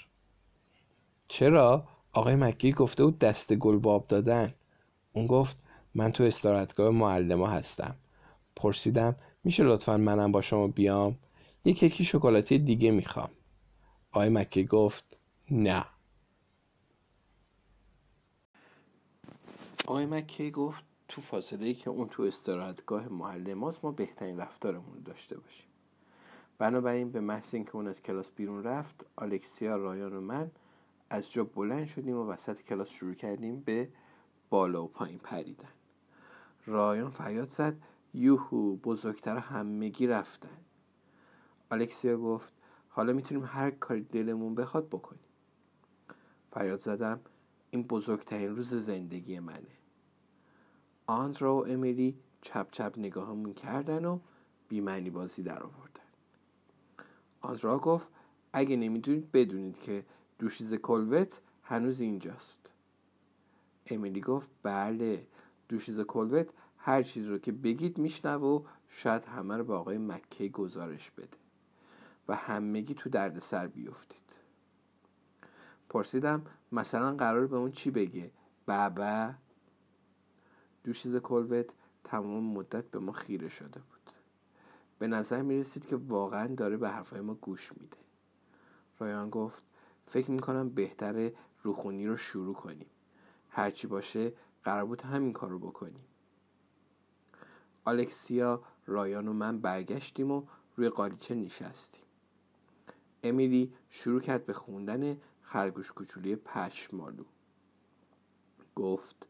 چرا؟ 1.28 1.88
آقای 2.12 2.36
مکی 2.36 2.72
گفته 2.72 3.04
بود 3.04 3.18
دست 3.18 3.54
گل 3.54 3.78
باب 3.78 4.06
دادن. 4.06 4.54
اون 5.12 5.26
گفت 5.26 5.56
من 5.94 6.12
تو 6.12 6.24
استراحتگاه 6.24 6.90
معلما 6.90 7.46
هستم. 7.46 7.96
پرسیدم 8.56 9.16
میشه 9.44 9.64
لطفا 9.64 9.96
منم 9.96 10.32
با 10.32 10.40
شما 10.40 10.66
بیام؟ 10.66 11.18
یه 11.64 11.74
کیکی 11.74 12.04
شکلاتی 12.04 12.58
دیگه 12.58 12.90
می‌خوام. 12.90 13.30
آقای 14.12 14.28
مکی 14.28 14.64
گفت 14.64 15.16
نه. 15.50 15.84
آقای 19.88 20.06
مکی 20.06 20.50
گفت 20.50 20.84
تو 21.08 21.20
فاصله 21.20 21.66
ای 21.66 21.74
که 21.74 21.90
اون 21.90 22.08
تو 22.08 22.22
استراحتگاه 22.22 23.08
معلماست 23.08 23.84
ما 23.84 23.92
بهترین 23.92 24.38
رفتارمون 24.38 25.02
داشته 25.04 25.38
باشیم. 25.38 25.68
بنابراین 26.58 27.12
به 27.12 27.20
محض 27.20 27.54
اینکه 27.54 27.76
اون 27.76 27.88
از 27.88 28.02
کلاس 28.02 28.30
بیرون 28.30 28.64
رفت 28.64 29.06
آلکسیا 29.16 29.76
رایان 29.76 30.12
و 30.12 30.20
من 30.20 30.50
از 31.10 31.32
جا 31.32 31.44
بلند 31.44 31.86
شدیم 31.86 32.16
و 32.16 32.26
وسط 32.26 32.62
کلاس 32.62 32.90
شروع 32.90 33.14
کردیم 33.14 33.60
به 33.60 33.88
بالا 34.50 34.84
و 34.84 34.88
پایین 34.88 35.18
پریدن. 35.18 35.72
رایان 36.66 37.10
فریاد 37.10 37.48
زد 37.48 37.76
یوهو 38.14 38.76
بزرگتر 38.76 39.36
همگی 39.36 40.06
رفتن. 40.06 40.58
آلکسیا 41.70 42.16
گفت 42.16 42.52
حالا 42.88 43.12
می‌تونیم 43.12 43.44
هر 43.44 43.70
کاری 43.70 44.02
دلمون 44.02 44.54
بخواد 44.54 44.86
بکنیم. 44.86 45.24
فریاد 46.50 46.78
زدم 46.78 47.20
این 47.70 47.82
بزرگترین 47.82 48.56
روز 48.56 48.74
زندگی 48.74 49.40
منه. 49.40 49.77
آندرا 51.10 51.56
و 51.56 51.66
امیلی 51.66 52.18
چپ 52.40 52.70
چپ 52.70 52.94
نگاهمون 52.96 53.54
کردن 53.54 54.04
و 54.04 54.18
بیمعنی 54.68 55.10
بازی 55.10 55.42
در 55.42 55.62
آوردن. 55.62 56.02
آندرا 57.40 57.78
گفت 57.78 58.10
اگه 58.52 58.76
نمی‌دونید 58.76 59.32
بدونید 59.32 59.78
که 59.80 60.04
دوشیز 60.38 60.74
کلوت 60.74 61.40
هنوز 61.62 62.00
اینجاست. 62.00 62.72
امیلی 63.86 64.20
گفت 64.20 64.48
بله 64.62 65.26
دوشیز 65.68 66.00
کلوت 66.00 66.48
هر 66.78 67.02
چیز 67.02 67.26
رو 67.26 67.38
که 67.38 67.52
بگید 67.52 67.98
میشنوه 67.98 68.44
و 68.44 68.62
شاید 68.88 69.24
همه 69.24 69.56
رو 69.56 69.64
به 69.64 69.74
آقای 69.74 69.98
مکی 69.98 70.48
گزارش 70.48 71.10
بده 71.10 71.38
و 72.28 72.36
همگی 72.36 72.94
تو 72.94 73.10
درد 73.10 73.38
سر 73.38 73.66
بیفتید. 73.66 74.18
پرسیدم 75.88 76.42
مثلا 76.72 77.14
قرار 77.16 77.46
به 77.46 77.56
اون 77.56 77.70
چی 77.70 77.90
بگه؟ 77.90 78.30
بابا. 78.66 79.34
دوشیز 80.88 81.16
کلوت 81.16 81.66
تمام 82.04 82.44
مدت 82.44 82.84
به 82.84 82.98
ما 82.98 83.12
خیره 83.12 83.48
شده 83.48 83.80
بود. 83.80 84.12
به 84.98 85.06
نظر 85.06 85.42
می 85.42 85.58
رسید 85.58 85.86
که 85.86 85.96
واقعا 85.96 86.54
داره 86.54 86.76
به 86.76 86.88
حرفای 86.88 87.20
ما 87.20 87.34
گوش 87.34 87.72
میده. 87.72 87.96
رایان 88.98 89.30
گفت 89.30 89.62
فکر 90.04 90.30
می‌کنم 90.30 90.68
بهتره 90.68 91.34
روخونی 91.62 92.06
رو 92.06 92.16
شروع 92.16 92.54
کنیم. 92.54 92.86
هرچی 93.48 93.86
باشه 93.86 94.32
قرار 94.64 94.84
بود 94.84 95.02
همین 95.02 95.32
کار 95.32 95.50
رو 95.50 95.58
بکنیم. 95.58 96.04
آلکسیا 97.84 98.62
رایان 98.86 99.28
و 99.28 99.32
من 99.32 99.58
برگشتیم 99.58 100.30
و 100.30 100.42
روی 100.76 100.88
قالیچه 100.88 101.34
نشستیم. 101.34 102.04
امیلی 103.22 103.74
شروع 103.90 104.20
کرد 104.20 104.46
به 104.46 104.52
خوندن 104.52 105.20
خرگوش 105.42 105.92
کوچولی 105.92 106.36
پشمالو 106.36 107.24
گفت 108.76 109.27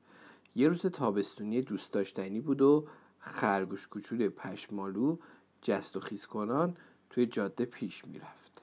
یه 0.59 0.69
روز 0.69 0.87
تابستونی 0.87 1.63
دوست 1.63 1.93
داشتنی 1.93 2.41
بود 2.41 2.63
و 2.63 2.87
خرگوش 3.19 3.89
کوچولوی 3.89 4.29
پشمالو 4.29 5.17
جست 5.63 5.97
و 5.97 6.01
خیز 6.01 6.27
کنان 6.27 6.77
توی 7.11 7.27
جاده 7.27 7.65
پیش 7.65 8.05
می‌رفت. 8.05 8.63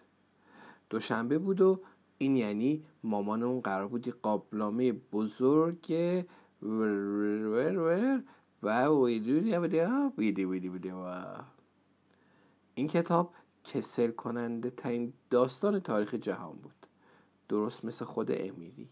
دوشنبه 0.89 1.39
بود 1.39 1.62
و 1.62 1.81
این 2.17 2.36
یعنی 2.36 2.84
مامان 3.03 3.43
اون 3.43 3.62
قرار 3.62 3.88
بودی 3.88 4.12
قابلامه 4.12 4.91
بزرگ 4.91 6.25
و 10.91 11.25
این 12.75 12.88
کتاب 12.88 13.34
کسل 13.63 14.12
کننده 14.12 14.69
ترین 14.69 15.13
داستان 15.29 15.79
تاریخ 15.79 16.13
جهان 16.13 16.55
بود. 16.55 16.88
درست 17.49 17.86
مثل 17.86 18.05
خود 18.05 18.31
امیلی 18.31 18.89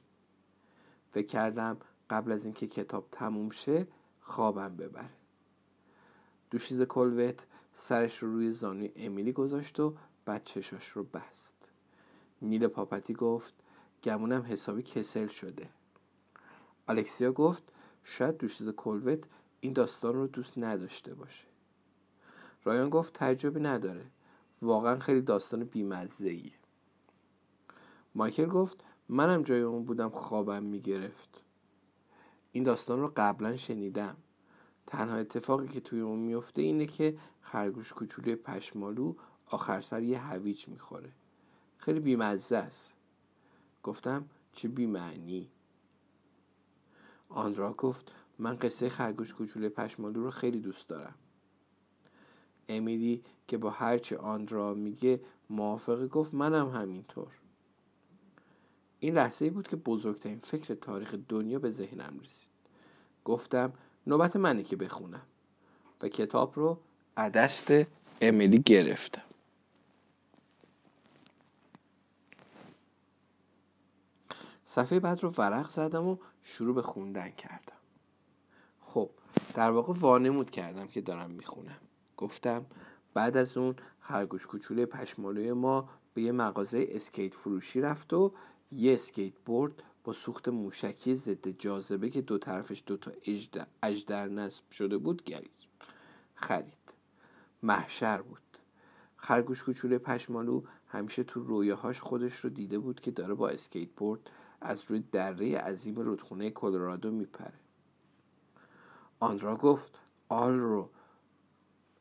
فکر 1.12 1.28
کردم 1.28 1.78
قبل 2.10 2.32
از 2.32 2.44
اینکه 2.44 2.68
کتاب 2.68 3.08
تموم 3.12 3.50
شه 3.50 3.88
خوابم 4.22 4.76
ببره. 4.76 5.10
دوشیز 6.52 6.82
کلوت 6.82 7.46
سرش 7.74 8.18
رو 8.18 8.32
روی 8.32 8.52
زانوی 8.52 8.92
امیلی 8.96 9.32
گذاشت 9.32 9.80
و 9.80 9.96
بعد 10.26 10.44
چشاش 10.44 10.88
رو 10.88 11.04
بست. 11.04 11.56
نیل 12.42 12.68
پاپتی 12.68 13.14
گفت 13.14 13.54
گمونم 14.04 14.42
حسابی 14.42 14.84
کسل 14.84 15.28
شده. 15.28 15.70
الکسیا 16.88 17.32
گفت 17.32 17.64
شاید 18.04 18.38
دوشیز 18.38 18.70
کلوت 18.70 19.24
این 19.60 19.74
داستان 19.74 20.14
رو 20.14 20.28
دوست 20.28 20.58
نداشته 20.58 21.14
باشه. 21.14 21.46
رایان 22.64 22.90
گفت 22.90 23.14
تعجبی 23.14 23.60
نداره. 23.60 24.06
واقعا 24.62 25.00
خیلی 25.00 25.22
داستان 25.22 25.64
بیمزه 25.64 26.30
ایه 26.30 26.54
مایکل 28.16 28.46
گفت 28.46 28.84
منم 29.10 29.44
جای 29.44 29.62
اون 29.62 29.84
بودم 29.84 30.10
خوابم 30.10 30.64
می‌گرفت. 30.64 31.42
این 32.56 32.64
داستان 32.64 33.00
رو 33.00 33.14
قبلا 33.16 33.56
شنیدم. 33.56 34.18
تنها 34.88 35.16
اتفاقی 35.16 35.68
که 35.68 35.80
توی 35.80 36.00
اون 36.00 36.20
میفته 36.20 36.62
اینه 36.62 36.86
که 36.86 37.18
خرگوش 37.42 37.94
کوچولوی 37.94 38.36
پشمالو 38.36 39.16
آخر 39.46 39.82
سر 39.82 40.04
یه 40.04 40.20
هویج 40.20 40.68
می‌خوره. 40.68 41.12
خیلی 41.78 42.00
بیمزه 42.00 42.58
است. 42.58 42.94
گفتم 43.84 44.26
چه 44.54 44.68
بیمعنی؟ 44.68 45.50
آندرا 47.30 47.74
گفت 47.74 48.12
من 48.40 48.56
قصه 48.56 48.90
خرگوش 48.90 49.34
کوچولوی 49.34 49.70
پشمالو 49.70 50.24
رو 50.24 50.32
خیلی 50.32 50.60
دوست 50.60 50.88
دارم. 50.88 51.16
امیلی 52.70 53.24
که 53.48 53.58
با 53.58 53.70
هرچه 53.70 54.18
آندرا 54.18 54.74
میگه 54.74 55.22
موافقه 55.50 56.08
گفت 56.08 56.34
منم 56.34 56.70
همینطور. 56.70 57.28
این 59.04 59.16
لحظه 59.16 59.50
بود 59.50 59.68
که 59.68 59.76
بزرگترین 59.76 60.40
فکر 60.40 60.76
تاریخ 60.76 61.16
دنیا 61.30 61.60
به 61.60 61.72
ذهنم 61.72 62.20
رسید. 62.26 62.50
گفتم 63.26 63.74
نوبت 64.08 64.36
منه 64.36 64.64
که 64.64 64.76
بخونم. 64.76 65.22
و 66.02 66.08
کتاب 66.08 66.54
رو 66.56 66.78
عدست 67.18 67.74
امیلی 68.22 68.60
گرفتم. 68.60 69.22
صفحه 74.66 75.00
بعد 75.00 75.24
رو 75.24 75.34
ورق 75.38 75.70
زدم 75.70 76.08
و 76.08 76.18
شروع 76.44 76.76
به 76.76 76.82
خوندن 76.82 77.30
کردم. 77.30 77.78
خب 78.82 79.10
در 79.54 79.72
واقع 79.72 79.94
وانمود 79.94 80.52
کردم 80.52 80.88
که 80.88 81.02
دارم 81.02 81.32
می‌خونم. 81.32 81.80
گفتم 82.18 82.66
بعد 83.14 83.38
از 83.38 83.58
اون 83.58 83.76
خرگوش 84.02 84.46
کوچوله 84.46 84.86
پشمالوی 84.86 85.52
ما 85.52 85.90
به 86.14 86.22
یه 86.22 86.32
مغازه 86.32 86.88
اسکیت 86.90 87.36
فروشی 87.36 87.82
رفت 87.82 88.14
و 88.14 88.34
یه 88.78 88.94
اسکیت 88.94 89.34
بورد 89.46 89.84
با 90.04 90.14
سوخت 90.14 90.50
موشکی 90.50 91.16
ضد 91.16 91.48
جاذبه 91.48 92.10
که 92.10 92.22
دو 92.22 92.38
طرفش 92.38 92.84
دوتا 92.86 93.12
اژدر 93.84 94.28
نصب 94.28 94.72
شده 94.72 94.98
بود 94.98 95.24
گرید. 95.24 95.52
خرید. 96.36 96.74
محشر 97.64 98.22
بود. 98.22 98.40
خرگوش 99.18 99.64
کوچوله 99.64 99.98
پشمالو 99.98 100.64
همیشه 100.88 101.24
تو 101.24 101.44
رویاهاش 101.44 102.02
خودش 102.02 102.36
رو 102.36 102.50
دیده 102.50 102.80
بود 102.80 103.00
که 103.00 103.12
داره 103.12 103.34
با 103.34 103.50
اسکیت 103.50 103.90
بورد 103.90 104.30
از 104.62 104.84
روی 104.88 105.04
دره 105.12 105.58
عظیم 105.58 105.96
رودخونه 105.96 106.50
کلرادو 106.50 107.12
میپره. 107.12 107.54
آندرا 109.20 109.56
گفت 109.56 110.00
آلرو 110.30 110.90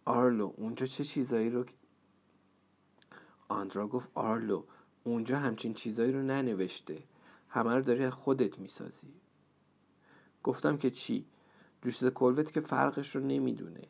آرلو 0.05 0.53
اونجا 0.57 0.87
چه 0.87 1.05
چیزایی 1.05 1.51
رو 1.51 1.65
آندرا 3.49 3.89
گفت 3.89 4.11
آرلو 4.15 4.65
اونجا 5.05 5.39
همچین 5.39 5.75
چیزایی 5.75 6.13
رو 6.13 6.23
ننوشته. 6.23 7.03
همه 7.49 7.75
رو 7.75 7.83
داری 7.83 8.11
خودت 8.11 8.59
می‌سازی. 8.59 9.09
گفتم 10.43 10.77
که 10.77 10.91
چی؟ 10.91 11.25
دوست 11.83 12.09
کلوت 12.09 12.53
که 12.53 12.61
فرقش 12.61 13.17
رو 13.17 13.23
نمی‌دونه. 13.23 13.83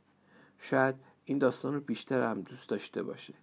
شاید 0.59 0.95
این 1.25 1.39
داستان 1.39 1.75
رو 1.75 1.81
بیشتر 1.81 2.31
هم 2.31 2.41
دوست 2.41 2.69
داشته 2.69 3.03
باشه. 3.03 3.35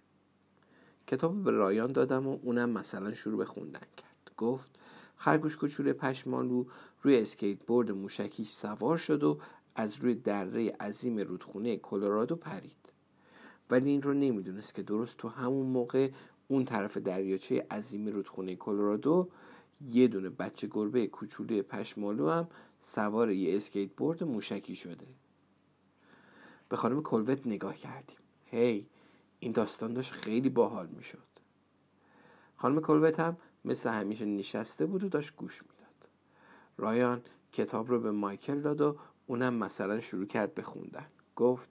کتاب 1.06 1.44
به 1.44 1.50
رایان 1.50 1.92
دادم 1.92 2.26
و 2.26 2.38
اونم 2.42 2.70
مثلا 2.70 3.14
شروع 3.14 3.38
به 3.38 3.44
خوندن 3.44 3.86
کرد. 3.96 4.30
گفت 4.36 4.70
خرگوش 5.16 5.56
کوچولو 5.56 5.92
پشمالو 5.92 6.64
روی 7.02 7.18
اسکیت 7.18 7.58
بورد 7.66 7.90
موشکی 7.90 8.44
سوار 8.44 8.96
شد 8.96 9.24
و 9.24 9.38
از 9.74 9.96
روی 9.96 10.14
دره 10.14 10.70
عظیم 10.70 11.18
رودخونه 11.18 11.76
کلرادو 11.76 12.36
پرید. 12.36 12.92
ولی 13.70 13.90
این 13.90 14.02
رو 14.02 14.14
نمی‌دونست 14.14 14.74
که 14.74 14.82
درست 14.82 15.16
تو 15.16 15.28
همون 15.28 15.66
موقع 15.66 16.10
اون 16.50 16.64
طرف 16.64 16.96
دریاچه 16.96 17.66
عظیم 17.70 18.06
رودخونه 18.06 18.56
کلرادو 18.56 19.28
یه 19.88 20.08
دونه 20.08 20.28
بچه 20.30 20.68
گربه 20.70 21.06
کوچولوی 21.06 21.62
پشمالو 21.62 22.30
هم 22.30 22.48
سوار 22.82 23.30
یه 23.30 23.56
اسکیت 23.56 23.90
بورد 23.96 24.24
موشکی 24.24 24.74
شده. 24.74 25.06
به 26.68 26.76
خانم 26.76 27.02
کلوت 27.02 27.46
نگاه 27.46 27.76
کردیم. 27.76 28.16
هی 28.44 28.86
این 29.40 29.52
داستان 29.52 29.94
داشت 29.94 30.12
خیلی 30.12 30.48
باحال 30.48 30.86
می‌شد. 30.86 31.18
خانم 32.56 32.80
کلوت 32.80 33.20
هم 33.20 33.36
مثل 33.64 33.90
همیشه 33.90 34.24
نشسته 34.24 34.86
بود 34.86 35.04
و 35.04 35.08
داشت 35.08 35.36
گوش 35.36 35.62
می‌داد. 35.62 36.08
رایان 36.76 37.22
کتاب 37.52 37.88
رو 37.88 38.00
به 38.00 38.10
مایکل 38.10 38.60
داد 38.60 38.80
و 38.80 38.96
اونم 39.26 39.54
مثلا 39.54 40.00
شروع 40.00 40.26
کرد 40.26 40.54
به 40.54 40.62
خوندن. 40.62 41.06
گفت 41.36 41.68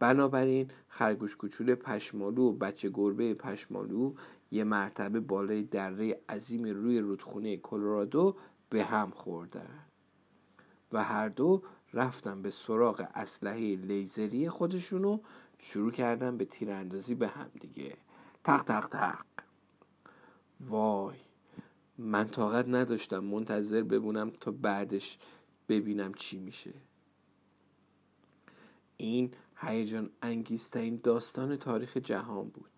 بنابراین 0.00 0.70
خرگوش 0.88 1.36
کوچول 1.36 1.74
پشمالو 1.74 2.42
و 2.42 2.52
بچه 2.52 2.90
گربه 2.94 3.34
پشمالو 3.34 4.14
یه 4.50 4.64
مرتبه 4.64 5.20
بالای 5.20 5.62
دره 5.62 6.20
عظیم 6.28 6.64
روی 6.64 6.98
رودخونه 7.00 7.56
کلرادو 7.56 8.36
به 8.70 8.84
هم 8.84 9.10
خوردن. 9.10 9.84
و 10.92 11.04
هر 11.04 11.28
دو 11.28 11.62
رفتن 11.92 12.42
به 12.42 12.50
سراغ 12.50 13.08
اسلحه 13.14 13.76
لیزری 13.76 14.48
خودشون 14.48 15.04
و 15.04 15.18
شروع 15.58 15.92
کردن 15.92 16.36
به 16.36 16.44
تیراندازی 16.44 17.14
به 17.14 17.28
هم 17.28 17.50
دیگه. 17.60 17.96
تق 18.44 18.62
تق 18.62 18.88
تق. 18.88 19.24
وای 20.60 21.16
من 21.98 22.28
طاقت 22.28 22.68
نداشتم 22.68 23.18
منتظر 23.24 23.82
ببونم 23.82 24.30
تا 24.40 24.50
بعدش 24.50 25.18
ببینم 25.68 26.14
چی 26.14 26.38
میشه. 26.38 26.74
این 28.96 29.30
هیجان 29.62 30.10
انگیزترین 30.22 31.00
داستان 31.02 31.56
تاریخ 31.56 31.96
جهان 31.96 32.48
بود. 32.48 32.70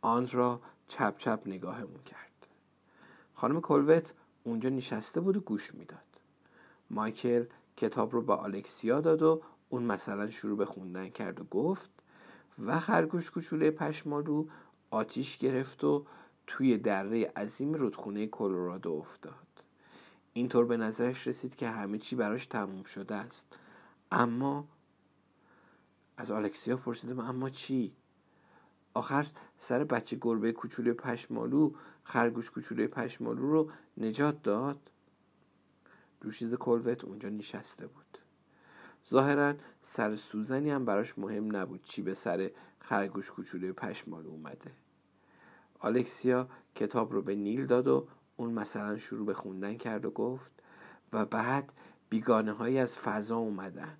آن 0.00 0.28
را 0.28 0.60
چپ 0.88 1.18
چپ 1.18 1.42
نگاهمون 1.46 2.02
کرد. 2.04 2.46
خانم 3.34 3.60
کلوت 3.60 4.12
اونجا 4.44 4.68
نشسته 4.68 5.20
بود 5.20 5.36
و 5.36 5.40
گوش 5.40 5.74
می‌داد. 5.74 5.98
مایکل 6.90 7.44
کتاب 7.76 8.12
رو 8.12 8.22
به 8.22 8.34
آلکسیا 8.34 9.00
داد 9.00 9.22
و 9.22 9.42
اون 9.68 9.82
مثلا 9.82 10.30
شروع 10.30 10.58
به 10.58 10.64
خوندن 10.64 11.08
کرد 11.08 11.40
و 11.40 11.44
گفت 11.44 11.90
و 12.66 12.80
خرگوش 12.80 13.30
کوچوله 13.30 13.70
پشمالو 13.70 14.46
آتیش 14.90 15.38
گرفت 15.38 15.84
و 15.84 16.06
توی 16.46 16.78
دره 16.78 17.32
عظیم 17.36 17.74
رودخونه 17.74 18.26
کلرادو 18.26 18.92
افتاد. 18.92 19.34
اینطور 20.32 20.64
به 20.64 20.76
نظرش 20.76 21.26
رسید 21.26 21.56
که 21.56 21.68
همه 21.68 21.98
چی 21.98 22.16
براش 22.16 22.46
تموم 22.46 22.84
شده 22.84 23.14
است. 23.14 23.46
اما 24.12 24.68
از 26.18 26.30
آلکسیا 26.30 26.76
پرسیدم 26.76 27.20
اما 27.20 27.50
چی؟ 27.50 27.96
آخر 28.94 29.26
سر 29.58 29.84
بچه 29.84 30.18
گربه 30.20 30.52
کوچولوی 30.52 30.92
پشمالو 30.92 31.72
خرگوش 32.04 32.50
کوچولوی 32.50 32.86
پشمالو 32.86 33.50
رو 33.50 33.70
نجات 33.96 34.42
داد. 34.42 34.90
دوشیز 36.20 36.54
کلوت 36.54 37.04
اونجا 37.04 37.28
نشسته 37.28 37.86
بود. 37.86 38.18
ظاهرا 39.10 39.54
سر 39.82 40.16
سوزنی 40.16 40.70
هم 40.70 40.84
براش 40.84 41.18
مهم 41.18 41.56
نبود 41.56 41.82
چی 41.82 42.02
به 42.02 42.14
سر 42.14 42.50
خرگوش 42.80 43.30
کوچولوی 43.30 43.72
پشمالو 43.72 44.28
اومده. 44.28 44.72
آلکسیا 45.78 46.48
کتاب 46.74 47.12
رو 47.12 47.22
به 47.22 47.34
نیل 47.34 47.66
داد 47.66 47.88
و 47.88 48.08
اون 48.36 48.52
مثلا 48.52 48.98
شروع 48.98 49.26
به 49.26 49.34
خوندن 49.34 49.74
کرد 49.76 50.04
و 50.04 50.10
گفت 50.10 50.52
و 51.12 51.26
بعد 51.26 51.72
بیگانه 52.10 52.52
هایی 52.52 52.78
از 52.78 52.98
فضا 52.98 53.36
اومدن. 53.36 53.96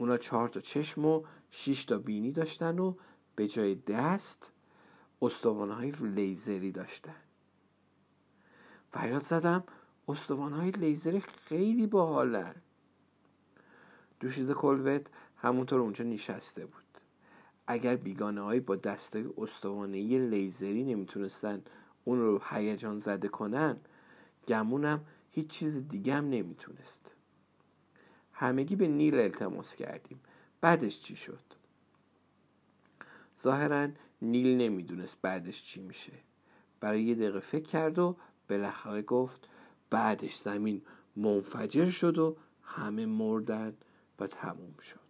اونا 0.00 0.16
چهار 0.16 0.48
تا 0.48 0.60
چشم 0.60 1.04
و 1.04 1.22
شش 1.50 1.84
تا 1.84 1.98
بینی 1.98 2.32
داشتن 2.32 2.78
و 2.78 2.94
به 3.36 3.48
جای 3.48 3.74
دست 3.74 4.52
استوانه 5.22 5.74
های 5.74 5.90
لیزری 5.90 6.72
داشتن. 6.72 7.16
فریاد 8.90 9.22
زدم 9.22 9.64
استوانه 10.08 10.56
های 10.56 10.70
لیزری 10.70 11.20
خیلی 11.20 11.86
باحالن. 11.86 12.54
دوشیزه 14.20 14.54
کلوت 14.54 15.06
همونطور 15.36 15.80
اونجا 15.80 16.04
نشسته 16.04 16.66
بود. 16.66 16.84
اگر 17.66 17.96
بیگانه 17.96 18.40
هایی 18.40 18.60
با 18.60 18.76
دستای 18.76 19.28
استوانه 19.38 20.18
لیزری 20.18 20.84
نمی‌تونستن 20.84 21.62
اون 22.04 22.18
رو 22.20 22.42
هیجان 22.50 22.98
زده 22.98 23.28
کنن 23.28 23.76
گمونم 24.48 25.04
هیچ 25.30 25.46
چیز 25.46 25.76
دیگه 25.88 26.14
هم 26.14 26.30
نمی‌تونست. 26.30 27.14
همگی 28.40 28.76
به 28.76 28.88
نیل 28.88 29.14
التماس 29.14 29.76
کردیم. 29.76 30.20
بعدش 30.60 31.00
چی 31.00 31.16
شد؟ 31.16 31.42
ظاهرا 33.42 33.88
نیل 34.22 34.56
نمی‌دونست 34.56 35.16
بعدش 35.22 35.62
چی 35.62 35.80
میشه. 35.80 36.12
برای 36.80 37.02
یه 37.02 37.14
دقیقه 37.14 37.40
فکر 37.40 37.64
کرد 37.64 37.98
و 37.98 38.16
بالاخره 38.48 39.02
گفت 39.02 39.48
بعدش 39.90 40.36
زمین 40.36 40.82
منفجر 41.16 41.86
شد 41.86 42.18
و 42.18 42.36
همه 42.62 43.06
مردن 43.06 43.76
و 44.20 44.26
تموم 44.26 44.76
شد. 44.78 45.00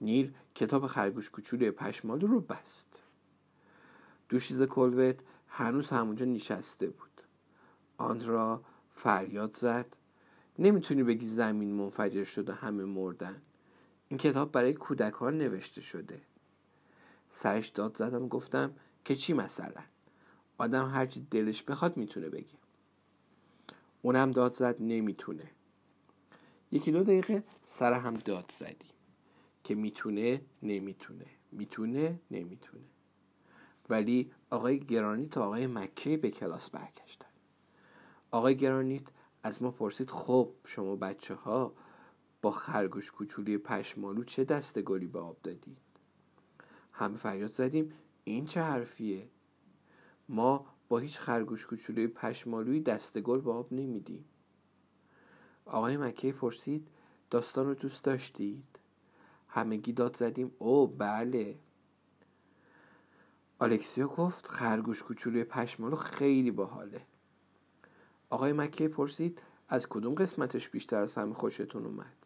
نیل 0.00 0.34
کتاب 0.54 0.86
خرگوش 0.86 1.30
کوچولوی 1.30 1.70
پشمالو 1.70 2.26
رو 2.26 2.40
بست. 2.40 2.98
دوشیز 4.28 4.62
کلوت 4.62 5.16
هنوز 5.48 5.90
همونجا 5.90 6.24
نشسته 6.24 6.86
بود. 6.86 7.22
آندرا 7.96 8.62
فریاد 8.90 9.56
زد. 9.56 9.96
نمی‌تونی 10.58 11.02
بگی 11.02 11.26
زمین 11.26 11.74
منفجر 11.74 12.24
شد 12.24 12.48
و 12.48 12.52
همه 12.52 12.84
مردن. 12.84 13.42
این 14.08 14.18
کتاب 14.18 14.52
برای 14.52 14.74
کودکان 14.74 15.38
نوشته 15.38 15.80
شده. 15.80 16.20
سرش 17.28 17.68
داد 17.68 17.96
زدم 17.96 18.28
گفتم 18.28 18.74
که 19.04 19.16
چی 19.16 19.32
مثلا؟ 19.32 19.82
آدم 20.58 20.90
هرچی 20.90 21.26
دلش 21.30 21.62
بخواد 21.62 21.96
می‌تونه 21.96 22.28
بگه. 22.28 22.58
اونم 24.02 24.30
داد 24.30 24.54
زد 24.54 24.76
نمی‌تونه. 24.80 25.50
یکی 26.72 26.92
دو 26.92 27.02
دقیقه 27.02 27.44
سر 27.66 27.92
هم 27.92 28.14
داد 28.14 28.52
زدیم 28.58 28.94
که 29.64 29.74
می‌تونه 29.74 30.40
نمی‌تونه. 30.62 31.26
می‌تونه 31.52 32.20
نمی‌تونه. 32.30 32.84
ولی 33.90 34.32
آقای 34.50 34.80
گرانیت 34.80 35.36
و 35.36 35.40
آقای 35.40 35.66
مکه 35.66 36.16
به 36.16 36.30
کلاس 36.30 36.70
برگشتن. 36.70 37.26
آقای 38.30 38.56
گرانیت 38.56 39.02
از 39.42 39.62
ما 39.62 39.70
پرسید 39.70 40.10
خب 40.10 40.50
شما 40.64 40.96
بچه 40.96 41.34
ها 41.34 41.72
با 42.42 42.50
خرگوش 42.50 43.10
کوچولی 43.10 43.58
پشمالو 43.58 44.24
چه 44.24 44.44
دست 44.44 44.78
گلی 44.78 45.06
به 45.06 45.18
آب 45.18 45.36
دادید 45.42 45.78
همه 46.92 47.16
فریاد 47.16 47.50
زدیم 47.50 47.92
این 48.24 48.46
چه 48.46 48.62
حرفیه؟ 48.62 49.28
ما 50.28 50.66
با 50.88 50.98
هیچ 50.98 51.18
خرگوش 51.18 51.66
کوچولوی 51.66 52.08
پشمالوی 52.08 52.80
دست 52.80 53.18
گل 53.18 53.40
به 53.40 53.52
آب 53.52 53.72
نمیدیم. 53.72 54.24
آقای 55.64 55.96
مکه 55.96 56.32
پرسید 56.32 56.88
داستان 57.30 57.66
رو 57.66 57.74
دوست 57.74 58.04
داشتید؟ 58.04 58.64
همگی 59.48 59.92
داد 59.92 60.16
زدیم 60.16 60.52
او 60.58 60.86
بله. 60.86 61.58
آلکسیا 63.58 64.08
گفت 64.08 64.46
خرگوش 64.46 65.02
کوچولوی 65.02 65.44
پشمالو 65.44 65.96
خیلی 65.96 66.50
باحاله. 66.50 67.06
آقای 68.30 68.52
مکه 68.52 68.88
پرسید 68.88 69.42
از 69.68 69.86
کدوم 69.86 70.14
قسمتش 70.14 70.68
بیشتر 70.68 71.00
از 71.00 71.14
همه 71.14 71.34
خوشتون 71.34 71.86
اومد؟ 71.86 72.16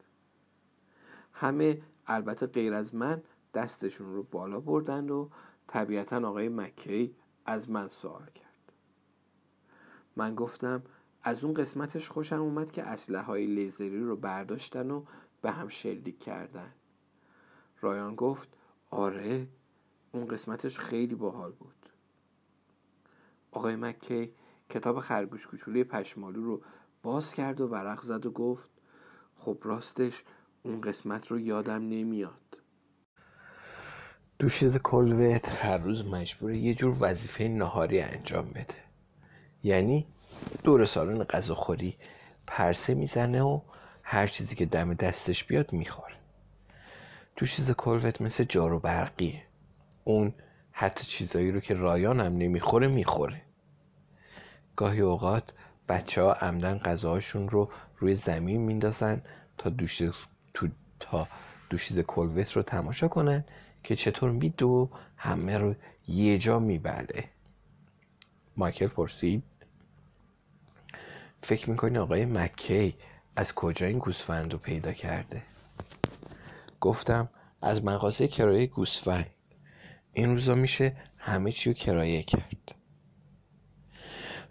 همه 1.32 1.82
البته 2.06 2.46
غیر 2.46 2.74
از 2.74 2.94
من 2.94 3.22
دستشون 3.54 4.14
رو 4.14 4.22
بالا 4.22 4.60
بردند 4.60 5.10
و 5.10 5.30
طبیعتا 5.66 6.28
آقای 6.28 6.48
مکی 6.48 7.14
از 7.46 7.70
من 7.70 7.88
سوال 7.88 8.26
کرد. 8.34 8.72
من 10.16 10.34
گفتم 10.34 10.82
از 11.22 11.44
اون 11.44 11.54
قسمتش 11.54 12.08
خوشم 12.08 12.40
اومد 12.40 12.70
که 12.70 12.82
اسلحه 12.82 13.22
های 13.22 13.46
لیزری 13.46 14.00
رو 14.00 14.16
برداشتن 14.16 14.90
و 14.90 15.04
به 15.42 15.50
هم 15.50 15.68
شلیک 15.68 16.18
کردن. 16.18 16.72
رایان 17.80 18.14
گفت 18.14 18.48
آره 18.90 19.48
اون 20.12 20.26
قسمتش 20.26 20.78
خیلی 20.78 21.14
باحال 21.14 21.52
بود. 21.52 21.74
آقای 23.50 23.76
مکی 23.76 24.34
کتاب 24.70 24.98
خرگوش 24.98 25.46
کوچولوی 25.46 25.84
پشمالو 25.84 26.44
رو 26.44 26.62
باز 27.02 27.34
کرد 27.34 27.60
و 27.60 27.68
ورق 27.68 28.00
زد 28.00 28.26
و 28.26 28.30
گفت 28.30 28.70
خب 29.36 29.58
راستش 29.62 30.24
اون 30.62 30.80
قسمت 30.80 31.26
رو 31.26 31.40
یادم 31.40 31.88
نمیاد. 31.88 32.58
دوشیز 34.38 34.76
کلوت 34.76 35.64
هر 35.64 35.76
روز 35.76 36.08
مجبور 36.08 36.52
یه 36.52 36.74
جور 36.74 36.96
وظیفه 37.00 37.44
نهاری 37.44 38.00
انجام 38.00 38.50
بده. 38.50 38.74
یعنی 39.62 40.06
دور 40.64 40.84
سالن 40.84 41.24
غذاخوری 41.24 41.96
پرسه 42.46 42.94
می‌زنه 42.94 43.42
و 43.42 43.60
هر 44.02 44.26
چیزی 44.26 44.54
که 44.54 44.66
دم 44.66 44.94
دستش 44.94 45.44
بیاد 45.44 45.72
می‌خوره. 45.72 46.14
دوشیز 47.36 47.70
کلوت 47.70 48.20
مثل 48.20 48.44
جارو 48.44 48.80
برقیه. 48.80 49.42
اون 50.04 50.34
حتی 50.72 51.06
چیزایی 51.06 51.50
رو 51.52 51.60
که 51.60 51.74
رایان 51.74 52.20
هم 52.20 52.36
نمی‌خوره 52.36 52.88
می‌خوره. 52.88 53.42
گاهی 54.76 55.00
اوقات 55.00 55.52
بچه 55.88 56.22
ها 56.22 56.32
عمدن 56.32 56.78
غذاهاشون 56.78 57.48
رو 57.48 57.70
روی 57.98 58.14
زمین 58.14 58.60
میندازن 58.60 59.22
تا 59.58 59.70
دوشیز, 59.70 60.12
تو 60.54 60.68
تا 61.00 61.28
دوشیز 61.70 61.98
کلوت 61.98 62.52
رو 62.52 62.62
تماشا 62.62 63.08
کنن 63.08 63.44
که 63.82 63.96
چطور 63.96 64.30
میدو 64.30 64.90
همه 65.16 65.58
رو 65.58 65.74
یه 66.08 66.38
جا 66.38 66.58
میبله. 66.58 67.24
مایکل 68.56 68.86
پرسید. 68.86 69.42
فکر 71.42 71.70
می‌کنی 71.70 71.98
آقای 71.98 72.24
مکی 72.24 72.94
از 73.36 73.54
کجا 73.54 73.86
این 73.86 73.98
گوسفند 73.98 74.52
رو 74.52 74.58
پیدا 74.58 74.92
کرده؟ 74.92 75.42
گفتم 76.80 77.28
از 77.62 77.84
مغازه 77.84 78.28
کرایه 78.28 78.66
گوسفند. 78.66 79.26
این 80.12 80.30
روزا 80.30 80.54
میشه 80.54 80.96
همه 81.18 81.52
چی 81.52 81.70
رو 81.70 81.74
کرایه 81.74 82.22
کرد. 82.22 82.74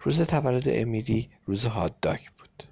روز 0.04 0.22
تولد 0.22 0.64
امیری 0.68 1.30
روز 1.46 1.66
هات 1.66 1.94
داک 2.02 2.32
بود. 2.32 2.64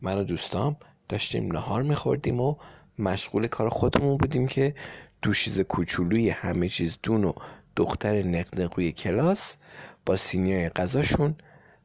من 0.00 0.18
و 0.18 0.24
دوستام 0.24 0.76
داشتیم 1.08 1.52
نهار 1.52 1.82
میخوردیم 1.82 2.40
و 2.40 2.56
مشغول 2.98 3.46
کار 3.46 3.68
خودمون 3.68 4.16
بودیم 4.16 4.46
که 4.46 4.74
دوشیز 5.22 5.60
کوچولوی 5.60 6.30
همه 6.30 6.68
چیز 6.68 6.98
دون 7.02 7.24
و 7.24 7.32
دختر 7.76 8.22
نقنقوی 8.22 8.92
کلاس 8.92 9.56
با 10.06 10.16
سینیای 10.16 10.68
غذاشون 10.68 11.34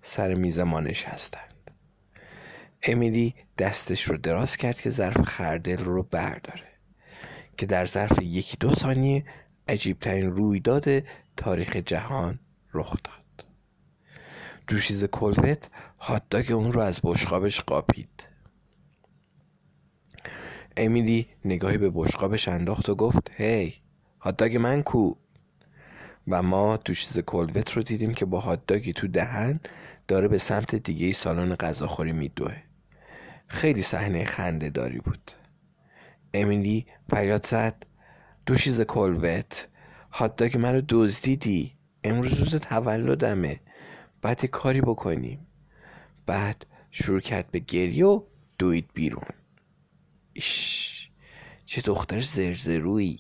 سر 0.02 0.34
میز 0.34 0.60
ما 0.60 0.80
نشستند. 0.80 1.72
امیلی 2.84 3.36
دستش 3.58 4.04
رو 4.04 4.18
دراز 4.18 4.58
کرد 4.58 4.82
که 4.82 4.90
ظرف 4.90 5.22
خردل 5.22 5.78
رو 5.78 6.04
برداره 6.04 6.68
که 7.58 7.66
در 7.66 7.86
ظرف 7.86 8.22
یکی 8.22 8.58
دو 8.58 8.76
ثانیه 8.76 9.26
عجیبترین 9.68 10.32
رویداد 10.32 10.86
تاریخ 11.38 11.76
جهان 11.76 12.40
رخ 12.74 12.94
داد. 13.04 13.23
دوشیز 14.68 15.04
کلوت 15.04 15.70
هاتداگ 16.00 16.52
اون 16.52 16.74
رو 16.74 16.82
از 16.82 17.00
بشقابش 17.04 17.62
قاپید. 17.62 18.30
امیلی 20.78 21.28
نگاهی 21.46 21.78
به 21.78 21.90
بشقابش 21.90 22.48
انداخت 22.48 22.90
و 22.90 22.96
گفت 22.96 23.42
هی 23.42 23.74
هاتداگ 24.20 24.58
من 24.58 24.84
کو 24.84 25.16
و 26.28 26.44
ما 26.44 26.78
دوشیز 26.78 27.20
کلوت 27.20 27.72
رو 27.72 27.84
دیدیم 27.84 28.14
که 28.14 28.26
با 28.26 28.40
هاتداگی 28.40 28.94
تو 28.94 29.08
دهن 29.08 29.60
داره 30.08 30.28
به 30.28 30.38
سمت 30.38 30.76
دیگه 30.76 31.14
سالن 31.14 31.56
غذاخوری 31.56 32.12
میدوه. 32.12 32.56
خیلی 33.48 33.82
صحنه 33.82 34.26
خنده 34.26 34.70
داری 34.70 35.00
بود. 35.00 35.32
امیلی 36.34 36.86
فریاد 37.10 37.46
زد 37.46 37.86
دوشیز 38.46 38.82
کلوت 38.82 39.68
هاتداگ 40.12 40.58
منو 40.58 40.82
دزدیدی 40.90 41.74
امروز 42.04 42.34
روز 42.34 42.56
تولدمه 42.56 43.60
بعد 44.24 44.46
کاری 44.46 44.82
بکنیم. 44.82 45.48
بعد 46.26 46.66
شروع 46.92 47.20
کرد 47.20 47.52
به 47.52 47.60
گریه 47.60 48.06
و 48.06 48.22
دوید 48.58 48.90
بیرون. 48.94 49.34
ایش 50.34 51.10
چه 51.66 51.82
دختر 51.82 52.20
زرزرویی. 52.22 53.20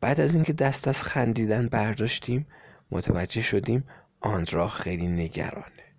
بعد 0.00 0.20
از 0.20 0.34
اینکه 0.34 0.52
دست 0.52 0.88
از 0.88 1.02
خندیدن 1.02 1.68
برداشتیم 1.68 2.46
متوجه 2.90 3.42
شدیم 3.42 3.84
آندرا 4.20 4.68
خیلی 4.68 5.08
نگرانه. 5.08 5.94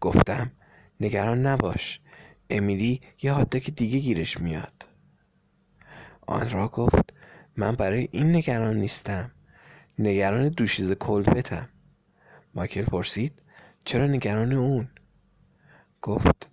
گفتم 0.00 0.52
نگران 1.00 1.46
نباش 1.46 2.00
امیلی 2.50 3.00
یه 3.22 3.32
هاتداگ 3.32 3.74
دیگه 3.74 3.98
گیرش 3.98 4.40
میاد. 4.40 4.88
آندرا 6.26 6.68
گفت 6.68 7.12
من 7.56 7.72
برای 7.72 8.08
این 8.12 8.36
نگران 8.36 8.76
نیستم. 8.76 9.30
نگران 9.98 10.48
دوشیز 10.48 10.92
کلوتم 10.92 11.68
مایکل 12.54 12.84
پرسید 12.84 13.42
چرا 13.84 14.06
نگران 14.06 14.52
اون؟ 14.52 14.88
گفت 16.02 16.50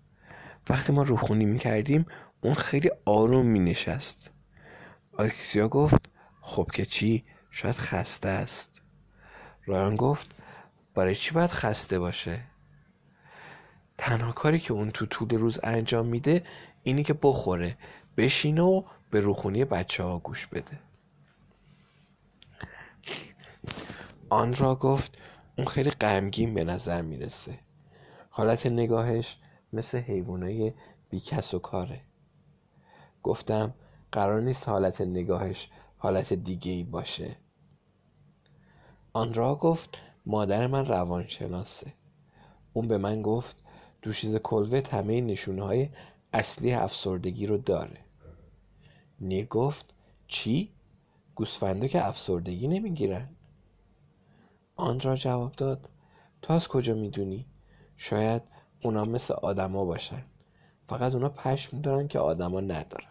وقتی 0.70 0.94
ما 0.94 1.04
روخونی 1.04 1.46
می 1.46 1.58
کردیم 1.58 2.06
اون 2.42 2.54
خیلی 2.54 2.92
آروم 3.06 3.46
می 3.46 3.60
نشست 3.60 4.32
آرکسیا 5.18 5.68
گفت 5.68 6.10
خب 6.42 6.68
که 6.74 6.86
چی؟ 6.86 7.24
شاید 7.52 7.76
خسته 7.76 8.30
است. 8.30 8.82
رایان 9.66 9.96
گفت 9.96 10.44
برای 10.96 11.16
چی 11.16 11.32
باید 11.32 11.50
خسته 11.52 12.00
باشه؟ 12.00 12.44
تنها 13.98 14.32
کاری 14.32 14.60
که 14.60 14.74
اون 14.74 14.92
تو 14.92 15.06
طول 15.06 15.30
روز 15.30 15.60
انجام 15.64 16.06
میده 16.06 16.44
اینی 16.84 17.04
که 17.04 17.14
بخوره 17.14 17.78
بشینه 18.18 18.62
و 18.62 18.84
به 19.12 19.20
روخونی 19.20 19.66
بچه 19.66 20.04
ها 20.04 20.20
گوش 20.20 20.48
بده. 20.48 20.80
آن 24.30 24.56
را 24.56 24.76
گفت 24.76 25.18
اون 25.58 25.68
خیلی 25.68 25.90
غمگین 25.90 26.54
به 26.54 26.64
نظر 26.64 27.02
می‌رسه. 27.02 27.60
حالت 28.30 28.66
نگاهش 28.66 29.38
مثل 29.74 29.98
حیوانای 29.98 30.74
بیکس 31.10 31.54
و 31.54 31.60
کاره. 31.60 32.02
گفتم 33.24 33.74
قرار 34.12 34.42
نیست 34.42 34.70
حالت 34.70 35.02
نگاهش 35.02 35.70
حالت 35.98 36.34
دیگه 36.34 36.72
ای 36.72 36.84
باشه. 36.84 37.36
آن 39.14 39.34
را 39.34 39.56
گفت 39.56 39.90
مادر 40.26 40.68
من 40.68 40.86
روانشناسه. 40.86 41.94
اون 42.74 42.88
به 42.88 42.98
من 42.98 43.22
گفت 43.22 43.64
دوشیز 44.02 44.36
کلوت 44.36 44.94
همه 44.94 45.22
نشونه 45.22 45.64
های 45.64 45.90
اصلی 46.34 46.74
افسردگی 46.74 47.48
رو 47.48 47.58
داره. 47.58 47.98
نیر 49.20 49.46
گفت 49.46 49.94
چی؟ 50.28 50.72
گوسفنده 51.36 51.88
که 51.88 52.08
افسردگی 52.08 52.68
نمی‌گیرن. 52.68 53.30
آن 54.78 55.00
را 55.00 55.16
جواب 55.16 55.52
داد. 55.52 55.90
تو 56.42 56.54
از 56.54 56.68
کجا 56.68 56.94
می‌دونی؟ 56.94 57.46
شاید 57.98 58.42
اونا 58.84 59.06
مثل 59.06 59.34
آدما 59.34 59.86
باشن. 59.86 60.24
فقط 60.90 61.14
اونا 61.14 61.30
پشم 61.30 61.82
دارن 61.82 62.08
که 62.08 62.20
آدما 62.20 62.60
ندارن. 62.60 63.08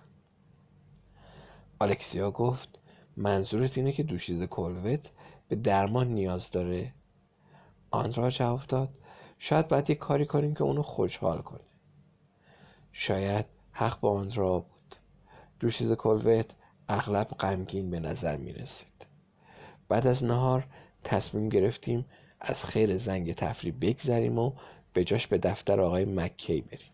آلکسیا 1.78 2.30
گفت 2.30 2.78
منظورت 3.16 3.78
اینه 3.78 3.92
که 3.92 4.02
دوشیز 4.02 4.42
کلوت 4.42 5.10
به 5.48 5.56
درمان 5.56 6.08
نیاز 6.08 6.50
داره؟ 6.50 6.92
آن 7.90 8.14
را 8.14 8.30
جواب 8.30 8.62
داد 8.68 8.88
شاید 9.38 9.68
باید 9.68 9.90
یه 9.90 9.96
کاری 9.96 10.26
کنیم 10.26 10.54
که 10.54 10.64
اونو 10.64 10.82
خوشحال 10.82 11.42
کنه. 11.42 11.60
شاید 12.92 13.46
حق 13.72 14.00
با 14.00 14.10
آن 14.10 14.32
را 14.34 14.58
بود. 14.58 14.96
دوشیز 15.60 15.92
کلوت 15.92 16.54
اغلب 16.88 17.28
غمگین 17.28 17.90
به 17.90 18.00
نظر 18.00 18.36
می 18.36 18.52
رسید 18.52 19.06
بعد 19.88 20.06
از 20.06 20.24
نهار 20.24 20.66
تصمیم 21.06 21.48
گرفتیم 21.48 22.04
از 22.40 22.64
خیر 22.64 22.96
زنگ 22.98 23.34
تفریح 23.34 23.74
بگذریم 23.80 24.38
و 24.38 24.52
به 24.92 25.04
جاش 25.04 25.26
به 25.26 25.38
دفتر 25.38 25.80
آقای 25.80 26.04
مکی 26.04 26.60
بریم. 26.60 26.90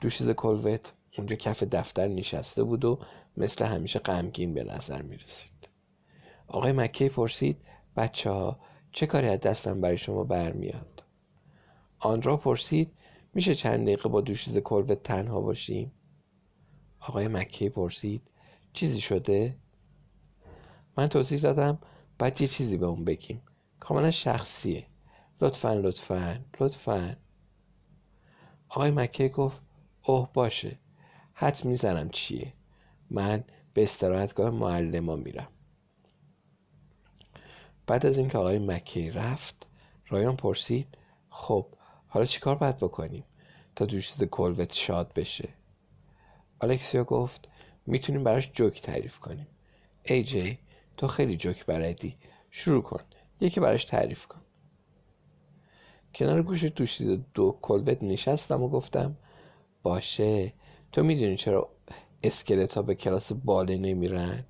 دوشیز 0.00 0.30
کلوت 0.30 0.92
اونجا 1.18 1.36
کف 1.36 1.62
دفتر 1.62 2.08
نشسته 2.08 2.64
بود 2.64 2.84
و 2.84 2.98
مثل 3.36 3.64
همیشه 3.64 3.98
غمگین 3.98 4.54
به 4.54 4.64
نظر 4.64 5.02
می 5.02 5.16
رسید. 5.16 5.68
آقای 6.46 6.72
مکی 6.72 7.08
پرسید 7.08 7.56
بچه 7.96 8.30
ها 8.30 8.60
چه 8.92 9.06
کاری 9.06 9.28
از 9.28 9.40
دستم 9.40 9.80
برای 9.80 9.98
شما 9.98 10.24
برمیاد؟ 10.24 11.02
آن 11.98 12.22
را 12.22 12.36
پرسید 12.36 12.92
میشه 13.34 13.54
چند 13.54 13.82
دقیقه 13.82 14.08
با 14.08 14.20
دوشیز 14.20 14.58
کلوت 14.58 15.02
تنها 15.02 15.40
باشیم؟ 15.40 15.92
آقای 17.00 17.28
مکی 17.28 17.68
پرسید 17.68 18.22
چیزی 18.72 19.00
شده؟ 19.00 19.56
من 20.96 21.06
توضیح 21.06 21.40
دادم 21.40 21.78
بعد 22.18 22.40
یه 22.40 22.48
چیزی 22.48 22.76
به 22.76 22.86
اون 22.86 23.04
بگیم. 23.04 23.42
کاملا 23.80 24.10
شخصیه. 24.10 24.86
لطفا 25.40 25.74
لطفا 25.74 26.44
لطفا. 26.60 27.16
آقای 28.68 28.90
مکی 28.90 29.28
گفت 29.28 29.62
اوه 30.02 30.28
باشه. 30.34 30.78
حد 31.34 31.64
می‌زنم 31.64 32.10
چیه. 32.10 32.52
من 33.10 33.44
به 33.74 33.82
استراحتگاه 33.82 34.50
معلما 34.50 35.16
میرم. 35.16 35.48
بعد 37.86 38.06
از 38.06 38.18
اینکه 38.18 38.38
آقای 38.38 38.58
مکی 38.58 39.10
رفت 39.10 39.66
رایان 40.08 40.36
پرسید 40.36 40.98
خب 41.30 41.66
حالا 42.06 42.26
چیکار 42.26 42.54
باید 42.54 42.76
بکنیم 42.76 43.24
تا 43.76 43.84
دوشیز 43.84 44.22
کلوت 44.22 44.72
شاد 44.72 45.12
بشه؟ 45.12 45.48
الکسیا 46.60 47.04
گفت 47.04 47.48
می‌تونیم 47.86 48.24
براش 48.24 48.50
جوک 48.52 48.82
تعریف 48.82 49.18
کنیم. 49.18 49.46
ای 50.02 50.24
جی 50.24 50.58
تو 50.96 51.06
خیلی 51.06 51.36
جوک 51.36 51.66
بلدی. 51.66 52.16
شروع 52.50 52.82
کن. 52.82 53.00
یکی 53.40 53.60
براش 53.60 53.84
تعریف 53.84 54.26
کن. 54.26 54.40
کنار 56.14 56.42
گوش 56.42 56.64
دوشیز 56.64 57.18
دو 57.34 57.58
کلوت 57.62 58.02
نشستم 58.02 58.62
و 58.62 58.68
گفتم 58.68 59.16
باشه. 59.82 60.52
تو 60.92 61.02
می‌دونی 61.02 61.36
چرا 61.36 61.68
اسکلت 62.22 62.74
ها 62.74 62.82
به 62.82 62.94
کلاس 62.94 63.32
باله 63.32 63.76
نمیرن؟ 63.76 64.44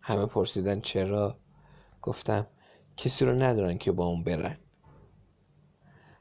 همه 0.00 0.26
پرسیدن 0.26 0.80
چرا؟ 0.80 1.38
گفتم 2.02 2.46
کسی 2.96 3.24
رو 3.24 3.42
ندارن 3.42 3.78
که 3.78 3.92
با 3.92 4.06
اون 4.06 4.24
برن. 4.24 4.56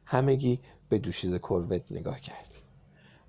همگی 0.05 0.59
به 0.89 0.97
دوشیز 0.97 1.33
کلوت 1.35 1.91
نگاه 1.91 2.19
کردیم 2.19 2.61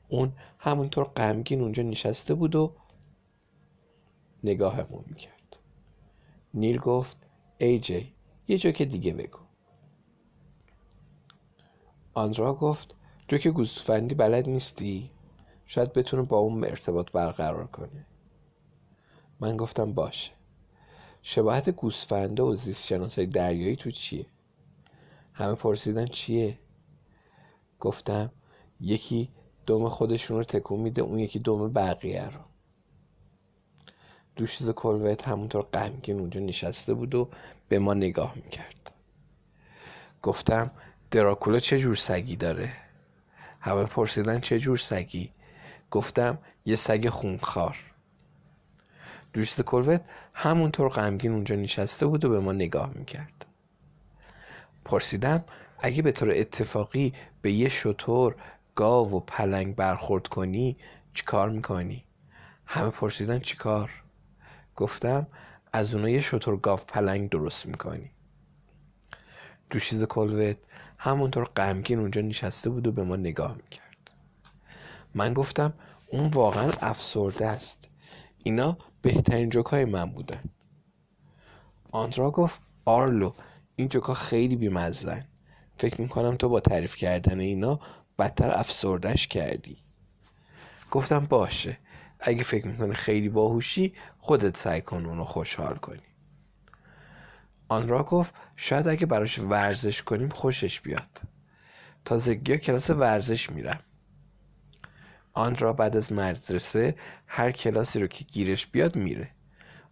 اون 0.08 0.32
همونطور 0.58 1.04
غمگین 1.04 1.60
اونجا 1.60 1.82
نشسته 1.82 2.34
بود 2.34 2.54
و 2.54 2.76
نگاهمون 4.44 5.04
می‌کرد. 5.06 5.39
نیل 6.54 6.78
گفت 6.78 7.16
ای 7.58 7.78
جی 7.78 8.14
یه 8.48 8.58
جوک 8.58 8.82
دیگه 8.82 9.12
بگو. 9.12 9.38
آندرا 12.14 12.54
گفت 12.54 12.94
جوک 13.28 13.48
گوسفندی 13.48 14.14
بلد 14.14 14.48
نیستی؟ 14.48 15.10
شاید 15.66 15.92
بتونه 15.92 16.22
با 16.22 16.38
اون 16.38 16.64
ارتباط 16.64 17.12
برقرار 17.12 17.66
کنه. 17.66 18.06
من 19.40 19.56
گفتم 19.56 19.92
باشه. 19.92 20.32
شباهت 21.22 21.70
گوسفنده 21.70 22.42
و 22.42 22.54
زیست 22.54 22.86
شناسای 22.86 23.26
دریایی 23.26 23.76
تو 23.76 23.90
چیه؟ 23.90 24.26
همه 25.32 25.54
پرسیدن 25.54 26.06
چیه؟ 26.06 26.58
گفتم 27.80 28.32
یکی 28.80 29.30
دم 29.66 29.88
خودشون 29.88 30.36
رو 30.36 30.44
تکون 30.44 30.80
میده 30.80 31.02
اون 31.02 31.18
یکی 31.18 31.38
دم 31.38 31.72
بقیه 31.72 32.26
رو. 32.26 32.40
دوشیز 34.40 34.70
کلوت 34.70 35.28
همونطور 35.28 35.62
غمگین 35.62 36.20
اونجا 36.20 36.40
نشسته 36.40 36.94
بود 36.94 37.14
و 37.14 37.28
به 37.68 37.78
ما 37.78 37.94
نگاه 37.94 38.32
می‌کرد. 38.36 38.92
گفتم 40.22 40.70
دراکولا 41.10 41.58
چه 41.58 41.78
جور 41.78 41.94
سگی 41.94 42.36
داره؟ 42.36 42.72
همه 43.60 43.84
پرسیدن 43.84 44.40
چه 44.40 44.58
جور 44.58 44.76
سگی؟ 44.76 45.30
گفتم 45.90 46.38
یه 46.66 46.76
سگ 46.76 47.08
خونخوار. 47.08 47.76
دوشیز 49.32 49.64
کلوت 49.64 50.00
همونطور 50.34 50.88
غمگین 50.88 51.32
اونجا 51.32 51.56
نشسته 51.56 52.06
بود 52.06 52.24
و 52.24 52.28
به 52.28 52.40
ما 52.40 52.52
نگاه 52.52 52.90
می‌کرد. 52.94 53.46
پرسیدم 54.84 55.44
اگه 55.78 56.02
به 56.02 56.12
طور 56.12 56.30
اتفاقی 56.30 57.12
به 57.42 57.52
یه 57.52 57.68
شطور 57.68 58.36
گاو 58.74 59.16
و 59.16 59.20
پلنگ 59.20 59.76
برخورد 59.76 60.26
کنی 60.26 60.76
چیکار 61.14 61.50
می‌کنی؟ 61.50 62.04
همه 62.66 62.90
پرسیدن 62.90 63.38
چیکار؟ 63.38 63.90
گفتم 64.80 65.26
از 65.72 65.94
شطور 65.94 66.56
گاو 66.56 66.78
پلنگ 66.88 67.30
درست 67.30 67.66
می‌کنی. 67.66 68.10
دوشیز 69.70 70.04
کلوت 70.04 70.56
همونطور 70.98 71.44
غمگین 71.44 71.98
اونجا 71.98 72.20
نشسته 72.20 72.70
بود 72.70 72.86
و 72.86 72.92
به 72.92 73.04
ما 73.04 73.16
نگاه 73.16 73.56
می‌کرد. 73.56 74.10
من 75.14 75.34
گفتم 75.34 75.72
اون 76.08 76.26
واقعا 76.26 76.70
افسرده 76.80 77.46
است. 77.46 77.88
اینا 78.44 78.78
بهترین 79.02 79.48
جوکای 79.48 79.84
من 79.84 80.04
بودن. 80.04 80.44
آندرا 81.92 82.30
گفت 82.30 82.60
آرلو 82.84 83.32
این 83.76 83.88
جوکا 83.88 84.14
خیلی 84.14 84.56
بیمزن 84.56 85.24
فکر 85.76 86.00
می‌کنم 86.00 86.36
تو 86.36 86.48
با 86.48 86.60
تعریف 86.60 86.96
کردن 86.96 87.40
اینا 87.40 87.80
بدتر 88.18 88.50
افسردش 88.50 89.28
کردی. 89.28 89.76
گفتم 90.90 91.26
باشه. 91.26 91.78
اگه 92.20 92.42
فکر 92.42 92.66
می‌کنه 92.66 92.94
خیلی 92.94 93.28
باهوشی 93.28 93.94
خودت 94.18 94.56
سعی 94.56 94.80
کن 94.80 95.06
اونو 95.06 95.24
خوشحال 95.24 95.74
کنی. 95.74 96.02
آن 97.68 97.88
را 97.88 98.02
گفت 98.02 98.34
شاید 98.56 98.88
اگه 98.88 99.06
براش 99.06 99.38
ورزش 99.38 100.02
کنیم 100.02 100.28
خوشش 100.28 100.80
بیاد. 100.80 101.20
تازگی 102.04 102.58
کلاس 102.58 102.90
ورزش 102.90 103.50
میرم. 103.50 103.80
آن 105.32 105.56
را 105.56 105.72
بعد 105.72 105.96
از 105.96 106.12
مدرسه 106.12 106.94
هر 107.26 107.50
کلاسی 107.50 108.00
رو 108.00 108.06
که 108.06 108.24
گیرش 108.24 108.66
بیاد 108.66 108.96
میره. 108.96 109.30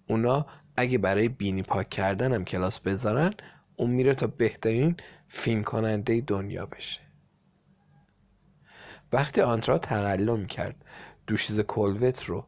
اونا 0.08 0.46
اگه 0.76 0.98
برای 0.98 1.28
بینی 1.28 1.62
پاک 1.62 1.90
کردن 1.90 2.44
کلاس 2.44 2.78
بذارن 2.80 3.34
اون 3.76 3.90
میره 3.90 4.14
تا 4.14 4.26
بهترین 4.26 4.96
فیلم 5.28 5.64
کننده 5.64 6.20
دنیا 6.20 6.66
بشه. 6.66 7.00
وقتی 9.12 9.40
آنترا 9.40 9.78
تقلا 9.78 10.44
کرد 10.44 10.84
دوشیز 11.28 11.60
کلوت 11.60 12.24
رو 12.24 12.46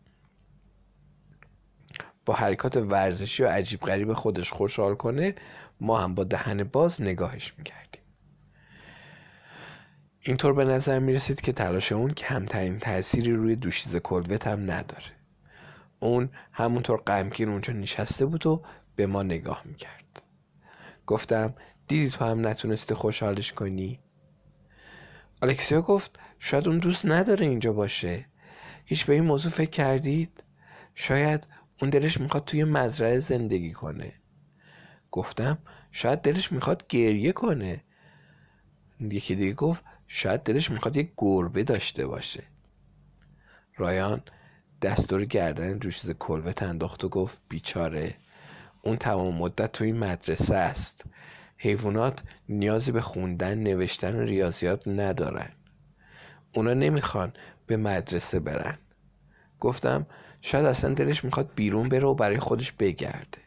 با 2.26 2.34
حرکات 2.34 2.76
ورزشی 2.76 3.42
و 3.42 3.48
عجیب 3.48 3.80
غریب 3.80 4.12
خودش 4.12 4.52
خوشحال 4.52 4.94
کنه 4.94 5.34
ما 5.80 5.98
هم 5.98 6.14
با 6.14 6.24
دهن 6.24 6.64
باز 6.64 7.02
نگاهش 7.02 7.54
می‌کردیم. 7.58 8.02
اینطور 10.20 10.52
به 10.52 10.64
نظر 10.64 10.98
می‌رسید 10.98 11.40
که 11.40 11.52
تلاش 11.52 11.92
اون 11.92 12.10
کمترین 12.10 12.78
تأثیری 12.78 13.32
روی 13.32 13.56
دوشیز 13.56 13.96
کلوت 13.96 14.46
هم 14.46 14.70
نداره. 14.70 15.12
اون 16.00 16.30
همونطور 16.52 17.00
غمگین 17.00 17.48
اونجا 17.48 17.72
نشسته 17.72 18.26
بود 18.26 18.46
و 18.46 18.62
به 18.96 19.06
ما 19.06 19.22
نگاه 19.22 19.62
می‌کرد. 19.64 20.22
گفتم 21.06 21.54
دیدی 21.88 22.10
تو 22.10 22.24
هم 22.24 22.46
نتونستی 22.46 22.94
خوشحالش 22.94 23.52
کنی؟ 23.52 24.00
الکسیا 25.42 25.82
گفت 25.82 26.18
شاید 26.38 26.68
اون 26.68 26.78
دوست 26.78 27.06
نداره 27.06 27.46
اینجا 27.46 27.72
باشه. 27.72 28.29
هیچ 28.84 29.06
به 29.06 29.12
این 29.12 29.24
موضوع 29.24 29.52
فکر 29.52 29.70
کردید؟ 29.70 30.44
شاید 30.94 31.46
اون 31.80 31.90
دلش 31.90 32.20
می‌خواد 32.20 32.44
توی 32.44 32.64
مزرعه 32.64 33.18
زندگی 33.18 33.72
کنه. 33.72 34.12
گفتم 35.10 35.58
شاید 35.92 36.20
دلش 36.20 36.52
می‌خواد 36.52 36.86
گریه 36.88 37.32
کنه. 37.32 37.84
یکی 39.00 39.34
دیگه 39.34 39.52
گفت 39.52 39.84
شاید 40.06 40.42
دلش 40.42 40.70
می‌خواد 40.70 40.96
یک 40.96 41.12
گربه 41.16 41.62
داشته 41.62 42.06
باشه. 42.06 42.42
رایان 43.76 44.22
دستور 44.82 45.24
گردن 45.24 45.78
دوشیزه 45.78 46.14
کلوت 46.14 46.62
انداخت 46.62 47.04
و 47.04 47.08
گفت 47.08 47.40
بیچاره 47.48 48.14
اون 48.82 48.96
تمام 48.96 49.34
مدت 49.34 49.72
توی 49.72 49.92
مدرسه 49.92 50.54
است. 50.54 51.04
حیوانات 51.56 52.22
نیازی 52.48 52.92
به 52.92 53.00
خوندن 53.00 53.58
نوشتن 53.58 54.16
و 54.16 54.20
ریاضیات 54.20 54.88
ندارن. 54.88 55.50
اونا 56.54 56.74
نمی‌خوان 56.74 57.32
به 57.70 57.76
مدرسه 57.76 58.40
برن. 58.40 58.78
گفتم 59.60 60.06
شاید 60.40 60.66
اصلا 60.66 60.94
دلش 60.94 61.24
می‌خواد 61.24 61.54
بیرون 61.54 61.88
بره 61.88 62.06
و 62.06 62.14
برای 62.14 62.38
خودش 62.38 62.72
بگرده. 62.72 63.38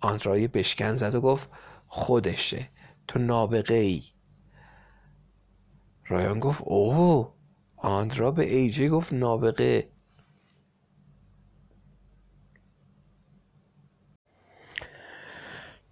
آندرای 0.00 0.48
بشکن 0.48 0.94
زد 0.94 1.14
و 1.14 1.20
گفت 1.20 1.50
خودشه 1.86 2.68
تو 3.08 3.18
نابغه 3.18 3.74
ای 3.74 4.02
رایان 6.06 6.40
گفت 6.40 6.62
اوه 6.64 7.34
آندرا 7.76 8.30
به 8.30 8.54
ایجی 8.56 8.88
گفت 8.88 9.12
نابغه. 9.12 9.88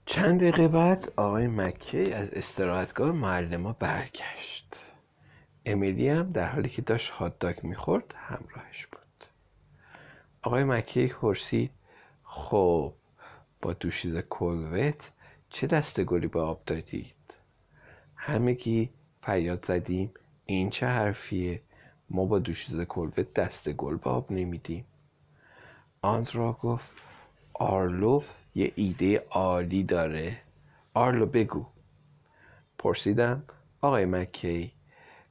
چند 0.07 0.41
دقیقه 0.41 0.69
بعد 0.69 1.13
آقای 1.17 1.47
مکی 1.47 2.13
از 2.13 2.31
استراحتگاه 2.31 3.13
معلم 3.13 3.73
برگشت. 3.73 4.92
امیلی 5.67 6.09
هم 6.09 6.33
در 6.33 6.49
حالی 6.49 6.69
که 6.69 6.83
داشت 6.83 7.11
هات 7.11 7.65
می‌خورد 7.65 8.15
همراهش 8.17 8.87
بود. 8.87 9.25
آقای 10.43 10.65
مکی 10.65 11.07
پرسید 11.07 11.71
خب 12.25 12.93
با 13.63 13.73
دوشیز 13.73 14.17
کلوت 14.17 15.11
چه 15.51 15.67
دسته 15.67 16.05
گلی 16.05 16.27
به 16.27 16.41
آب 16.41 16.63
دادید؟ 16.67 17.15
همگی 18.17 18.91
فریاد 19.23 19.65
زدیم 19.65 20.11
این 20.47 20.71
چه 20.71 20.87
حرفیه؟ 20.87 21.61
ما 22.11 22.25
با 22.25 22.39
دوشیز 22.39 22.81
کلوت 22.81 23.35
دسته 23.35 23.73
گل 23.73 23.97
به 23.97 24.11
آب 24.11 24.33
نمیدیم. 24.33 24.85
آندرا 26.03 26.53
گفت 26.53 26.93
آرلو 27.55 28.23
یه 28.55 28.73
ایده 28.77 29.19
عالی 29.31 29.83
داره. 29.83 30.39
آرلو 30.95 31.27
بگو. 31.27 31.67
پرسیدم 32.79 33.43
آقای 33.81 34.05
مکی 34.05 34.73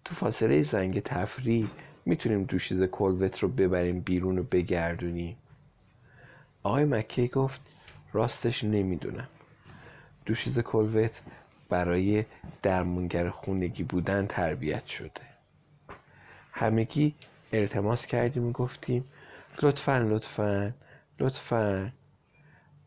تو 0.06 0.16
فاصله 0.16 0.64
زنگ 0.64 1.00
تفریح 1.00 1.68
می‌تونیم 2.06 2.44
دوشیز 2.44 2.84
کلوت 2.84 3.40
رو 3.40 3.48
ببریم 3.48 4.00
بیرون 4.00 4.38
و 4.38 4.44
بگردونیم. 4.44 5.38
آقای 6.64 6.86
مکی 6.86 7.28
گفت 7.28 7.62
راستش 8.14 8.64
نمی‌دونم. 8.64 9.28
دوشیز 10.26 10.60
کلوت 10.60 11.22
برای 11.70 12.26
درمونگر 12.62 13.30
خونگی 13.30 13.84
بودن 13.84 14.28
تربیت 14.28 14.86
شده. 14.86 15.22
همگی 16.52 17.16
التماس 17.54 18.06
کردیم 18.06 18.46
و 18.48 18.52
گفتیم 18.52 19.06
لطفا 19.62 19.98
لطفا 19.98 20.74
لطفا. 21.20 21.92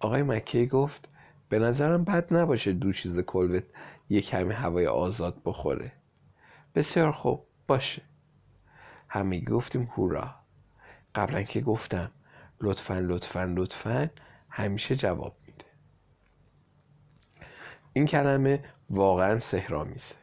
آقای 0.01 0.23
مکی 0.23 0.67
گفت 0.67 1.09
به 1.49 1.59
نظرم 1.59 2.05
بد 2.05 2.35
نباشه 2.35 2.73
دوشیز 2.73 3.19
کلوت 3.19 3.65
یه 4.11 4.21
کمی 4.21 4.55
هوای 4.55 4.87
آزاد 4.87 5.37
بخوره. 5.45 5.93
بسیار 6.75 7.13
خوب 7.13 7.47
باشه. 7.67 8.03
همگی 9.09 9.45
گفتیم 9.45 9.83
هورا. 9.83 10.35
قبلا 11.15 11.43
که 11.43 11.61
گفتم 11.61 12.11
لطفا 12.61 12.99
لطفا 12.99 13.45
لطفا 13.57 14.11
همیشه 14.51 14.97
جواب 14.97 15.37
میده. 15.47 15.65
این 17.93 18.07
کلمه 18.07 18.65
واقعا 18.91 19.39
سهرامیزه 19.39 20.15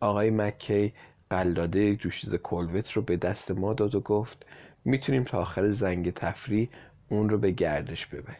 آقای 0.00 0.30
مکی 0.30 0.94
قلاده 1.30 1.94
دوشیز 1.94 2.34
کلوت 2.34 2.92
رو 2.92 3.02
به 3.02 3.16
دست 3.16 3.50
ما 3.50 3.74
داد 3.74 3.94
و 3.94 4.00
گفت 4.00 4.46
می‌تونیم 4.84 5.24
تا 5.24 5.40
آخر 5.40 5.70
زنگ 5.70 6.12
تفریح 6.12 6.68
اون 7.08 7.28
رو 7.28 7.38
به 7.38 7.50
گردش 7.50 8.06
ببریم. 8.06 8.38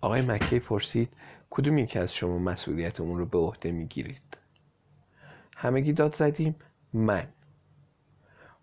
آقای 0.00 0.22
مکی 0.22 0.58
پرسید 0.58 1.08
کدوم 1.50 1.78
یکی 1.78 1.98
از 1.98 2.14
شما 2.14 2.38
مسئولیت 2.38 3.00
اون 3.00 3.18
رو 3.18 3.26
به 3.26 3.38
عهده 3.38 3.72
می‌گیرید؟ 3.72 4.25
همگی 5.58 5.92
داد 5.92 6.14
زدیم 6.14 6.54
من. 6.92 7.28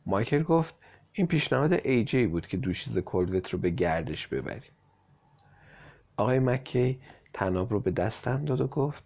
مایکل 0.06 0.44
گفت 0.44 0.76
این 1.14 1.28
پیشنهاد 1.28 1.74
ایجی 1.74 2.28
بود 2.28 2.48
که 2.48 2.58
دوشیز 2.58 2.98
کلوت 2.98 3.50
رو 3.50 3.60
به 3.60 3.70
گردش 3.70 4.28
ببریم. 4.28 4.72
آقای 6.18 6.40
مکی 6.40 7.00
تناب 7.34 7.72
رو 7.72 7.80
به 7.80 7.92
دستم 7.92 8.46
داد 8.46 8.62
و 8.62 8.68
گفت 8.68 9.04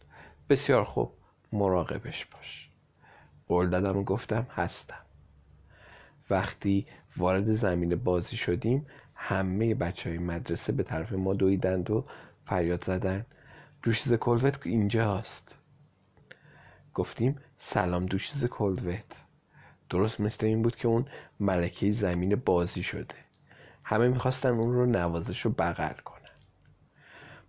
بسیار 0.50 0.84
خوب 0.84 1.14
مراقبش 1.52 2.26
باش. 2.26 2.70
قول 3.48 3.70
دادم 3.70 3.98
و 3.98 4.04
گفتم 4.04 4.48
هستم. 4.56 5.02
وقتی 6.30 6.88
وارد 7.18 7.54
زمین 7.54 7.96
بازی 7.96 8.38
شدیم 8.38 8.86
همه 9.16 9.76
بچه 9.76 10.10
های 10.10 10.20
مدرسه 10.20 10.74
به 10.74 10.84
طرف 10.84 11.14
ما 11.14 11.34
دویدند 11.34 11.92
و 11.92 12.06
فریاد 12.46 12.84
زدن 12.84 13.26
دوشیز 13.84 14.14
کلوت 14.14 14.68
اینجاست. 14.68 15.58
گفتیم 16.98 17.36
سلام 17.58 18.06
دوشیز 18.06 18.46
کلوت 18.46 19.26
درست 19.90 20.20
مثل 20.20 20.46
این 20.46 20.62
بود 20.62 20.76
که 20.76 20.88
اون 20.88 21.06
ملکه 21.40 21.92
زمین 21.92 22.36
بازی 22.36 22.84
شده. 22.84 23.16
همه 23.84 24.08
می‌خواستن 24.08 24.50
اون 24.50 24.74
رو 24.74 24.86
نوازش 24.86 25.42
رو 25.42 25.52
بغل 25.52 25.94
کنن. 25.94 26.36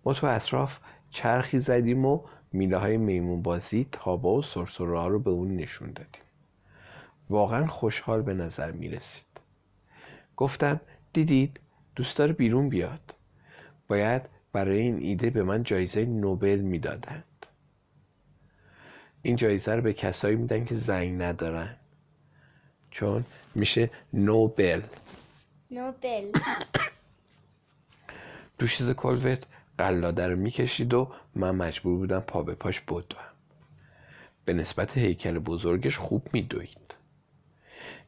ما 0.05 0.13
تو 0.13 0.27
اطراف 0.27 0.79
چرخی 1.09 1.59
زدیم 1.59 2.05
و 2.05 2.21
میله 2.51 2.77
های 2.77 2.97
میمون 2.97 3.41
بازی 3.41 3.87
تابا 3.91 4.33
و 4.33 4.41
سرسره 4.41 5.07
رو 5.07 5.19
به 5.19 5.29
اون 5.29 5.55
نشون 5.55 5.91
دادیم. 5.91 6.23
واقعا 7.29 7.67
خوشحال 7.67 8.21
به 8.21 8.33
نظر 8.33 8.71
می‌رسید. 8.71 9.25
گفتم 10.37 10.81
دیدید 11.13 11.59
دوست 11.95 12.17
داره 12.17 12.33
بیرون 12.33 12.69
بیاد. 12.69 13.15
باید 13.87 14.21
برای 14.53 14.79
این 14.79 14.97
ایده 14.97 15.29
به 15.29 15.43
من 15.43 15.63
جایزه 15.63 16.05
نوبل 16.05 16.59
می‌دادند 16.59 17.23
این 19.21 19.35
جایزه 19.35 19.75
رو 19.75 19.81
به 19.81 19.93
کسایی 19.93 20.35
میدن 20.35 20.65
که 20.65 20.75
زنگ 20.75 21.21
ندارن. 21.21 21.75
چون 22.91 23.25
میشه 23.55 23.89
نوبل. 24.13 24.81
نوبل. 25.71 26.31
دوشیز 28.59 28.91
کلوت 28.91 29.43
قلاده 29.77 30.27
رو 30.27 30.35
می‌کشید 30.35 30.93
و 30.93 31.11
من 31.35 31.55
مجبور 31.55 31.97
بودم 31.97 32.19
پا 32.19 32.43
به 32.43 32.55
پاش 32.55 32.81
بدوم. 32.81 33.29
به 34.45 34.53
نسبت 34.53 34.97
هیکل 34.97 35.39
بزرگش 35.39 35.97
خوب 35.97 36.27
میدوید. 36.33 36.95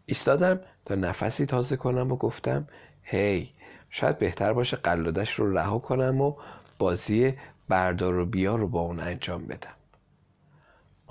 ایستادم 0.06 0.60
تا 0.86 0.96
نفسی 0.96 1.46
تازه 1.46 1.76
کنم 1.76 2.12
و 2.12 2.16
گفتم 2.16 2.68
هی 3.04 3.54
شاید 3.90 4.18
بهتر 4.18 4.54
باشه 4.54 4.78
قلادش 4.78 5.34
رو 5.34 5.58
رها 5.58 5.80
کنم 5.80 6.22
و 6.22 6.36
بازی 6.80 7.34
بردار 7.70 8.18
و 8.18 8.26
بیا 8.26 8.56
رو 8.56 8.68
با 8.68 8.80
اون 8.82 9.00
انجام 9.00 9.46
بدم. 9.46 9.74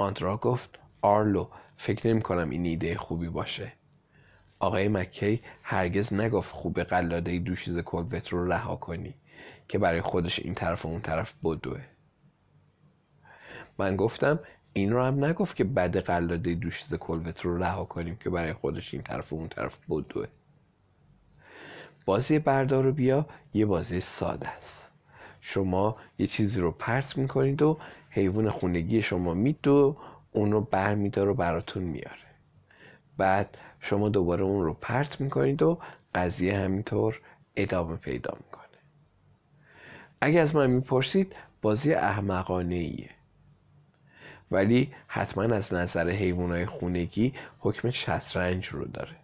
آندرا 0.01 0.37
گفت 0.37 0.79
آرلو 1.03 1.49
فکر 1.77 2.09
نمی 2.09 2.23
کنم 2.23 2.51
این 2.51 2.65
ایده 2.65 2.95
خوبی 2.95 3.29
باشه. 3.29 3.73
آقای 4.59 4.89
مکی 4.89 5.43
هرگز 5.63 6.15
نگفت 6.15 6.55
خوب 6.55 6.83
قلاده 6.83 7.39
دوشیز 7.39 7.79
کلوت 7.79 8.29
رو 8.29 8.53
رها 8.53 8.77
کنی 8.77 9.15
که 9.69 9.79
برای 9.79 10.01
خودش 10.01 10.39
این 10.39 10.55
طرف 10.55 10.87
و 10.87 10.89
اون 10.89 11.01
طرف 11.01 11.35
بدوه. 11.45 11.81
من 13.79 13.97
گفتم 13.97 14.39
این 14.73 14.93
رو 14.93 15.05
هم 15.05 15.25
نگفت 15.25 15.57
که 15.57 15.65
بد 15.65 15.97
قلاده 15.97 16.55
دوشیز 16.55 16.95
کلوت 16.95 17.41
رو 17.41 17.59
رها 17.59 17.85
کنیم 17.85 18.17
که 18.17 18.31
برای 18.31 18.53
خودش 18.53 18.95
این 18.95 19.03
طرف 19.03 19.33
و 19.33 19.37
اون 19.37 19.49
طرف 19.49 19.79
بدوه. 19.91 20.27
بازی 22.05 22.39
بردار 22.39 22.87
و 22.87 22.93
بیا 22.93 23.27
یه 23.55 23.67
بازی 23.67 24.01
ساده 24.01 24.49
است. 24.49 24.91
شما 25.41 25.97
یه 26.19 26.27
چیزی 26.27 26.61
رو 26.61 26.71
پرت 26.71 27.19
می‌کنید 27.19 27.63
و 27.63 27.79
حیوان 28.11 28.51
خونگی 28.51 29.03
شما 29.03 29.35
مید 29.35 29.69
و 29.69 29.97
اون 30.33 30.53
رو 30.53 30.61
بر 30.61 30.95
میدار 30.95 31.29
و 31.29 31.35
براتون 31.35 31.83
میاره. 31.83 32.31
بعد 33.17 33.59
شما 33.81 34.09
دوباره 34.09 34.43
اون 34.43 34.65
رو 34.65 34.75
پرت 34.75 35.21
می‌کنید 35.21 35.63
و 35.63 35.79
قضیه 36.15 36.59
همینطور 36.59 37.21
ادامه 37.57 37.97
پیدا 37.97 38.37
می‌کنه. 38.45 38.61
اگه 40.21 40.41
از 40.41 40.55
من 40.55 40.71
می‌پرسید 40.71 41.37
بازی 41.63 41.95
احمقانه 41.95 42.75
ایه 42.75 43.11
ولی 44.51 44.93
حتما 45.07 45.43
از 45.43 45.75
نظر 45.75 46.11
حیوانات 46.11 46.65
خونگی 46.65 47.35
حکم 47.59 47.91
شطرنج 47.91 48.67
رو 48.67 48.85
داره. 48.85 49.17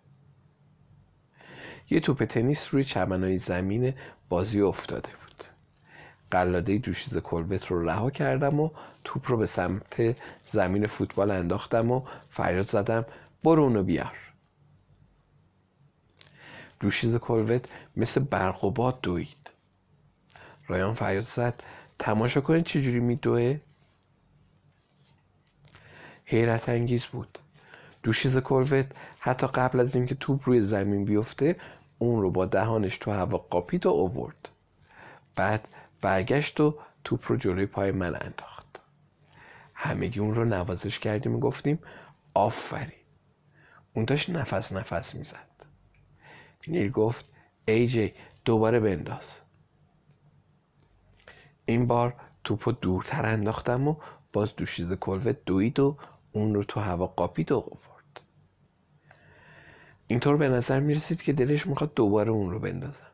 یه 1.91 2.01
توپ 2.01 2.25
تنیس 2.25 2.75
روی 2.75 2.85
چمنای 2.85 3.39
زمین 3.39 3.95
بازی 4.29 4.61
افتاده 4.61 5.09
بود. 5.09 5.26
قلاده 6.31 6.79
دوشیز 6.79 7.17
کلبت 7.17 7.67
رو 7.67 7.89
رها 7.89 8.11
کردم 8.11 8.61
و 8.61 8.71
توپ 9.05 9.31
رو 9.31 9.37
به 9.37 9.47
سمت 9.47 10.23
زمین 10.47 10.87
فوتبال 10.87 11.31
انداختم 11.31 11.91
و 11.91 12.03
فریاد 12.31 12.71
زدم 12.71 13.05
برو 13.45 13.63
اونو 13.63 13.83
بیار. 13.83 14.17
دوشیز 16.81 17.17
کلوت 17.17 17.65
مثل 17.97 18.21
برق 18.21 18.65
و 18.65 18.71
باد 18.71 19.01
دوید. 19.01 19.51
رایان 20.67 20.95
فریاد 20.95 21.25
زد 21.25 21.63
تماشا 21.99 22.41
کنید 22.41 22.65
چجوری 22.65 23.01
میدوه 23.01 23.61
حیرت 26.25 26.69
انگیز 26.69 27.05
بود. 27.05 27.39
دوشیز 28.03 28.39
کلوت 28.39 28.87
حتی 29.21 29.47
قبل 29.47 29.81
از 29.81 29.97
اینکه 29.97 30.15
توپ 30.15 30.41
روی 30.45 30.61
زمین 30.61 31.05
بیفته 31.05 31.57
اون 31.99 32.23
رو 32.23 32.31
با 32.31 32.47
دهانش 32.47 32.99
تو 32.99 33.11
هوا 33.11 33.39
قاپید 33.39 33.87
و 33.87 33.89
اوورد. 33.89 34.49
بعد 35.37 35.69
برگشت 36.07 36.61
و 36.61 36.79
توپ 37.05 37.21
رو 37.29 37.37
جلوی 37.37 37.67
پای 37.67 37.93
من 37.93 38.15
انداخت. 38.15 38.83
همگی 39.75 40.21
اون 40.21 40.35
رو 40.35 40.45
نوازش 40.45 40.99
کردیم 40.99 41.37
و 41.37 41.39
گفتیم 41.39 41.79
آفرین. 42.35 43.05
اون 43.95 44.05
داشت 44.05 44.31
نفس 44.31 44.73
نفس 44.73 45.15
می‌زد. 45.15 45.67
نیل 46.69 46.91
گفت 46.91 47.33
ای 47.69 47.87
جی 47.87 48.15
دوباره 48.45 48.81
بنداز. 48.81 49.41
این 51.65 51.87
بار 51.87 52.15
توپ 52.45 52.69
رو 52.69 52.73
دورتر 52.73 53.27
انداختم 53.27 53.89
و 53.89 53.97
باز 54.33 54.57
دوشیز 54.57 54.93
کلوت 54.93 55.45
دوید 55.47 55.81
و 55.81 55.99
اون 56.33 56.55
رو 56.55 56.65
تو 56.65 56.81
هوا 56.81 57.07
قاپید 57.07 57.53
و 57.53 57.57
آورد. 57.57 58.21
اینطور 60.07 60.37
به 60.37 60.49
نظر 60.49 60.81
می‌رسید 60.81 61.23
که 61.23 61.33
دلش 61.33 61.67
می‌خواد 61.67 61.95
دوباره 61.95 62.31
اون 62.31 62.51
رو 62.51 62.59
بندازم. 62.59 63.07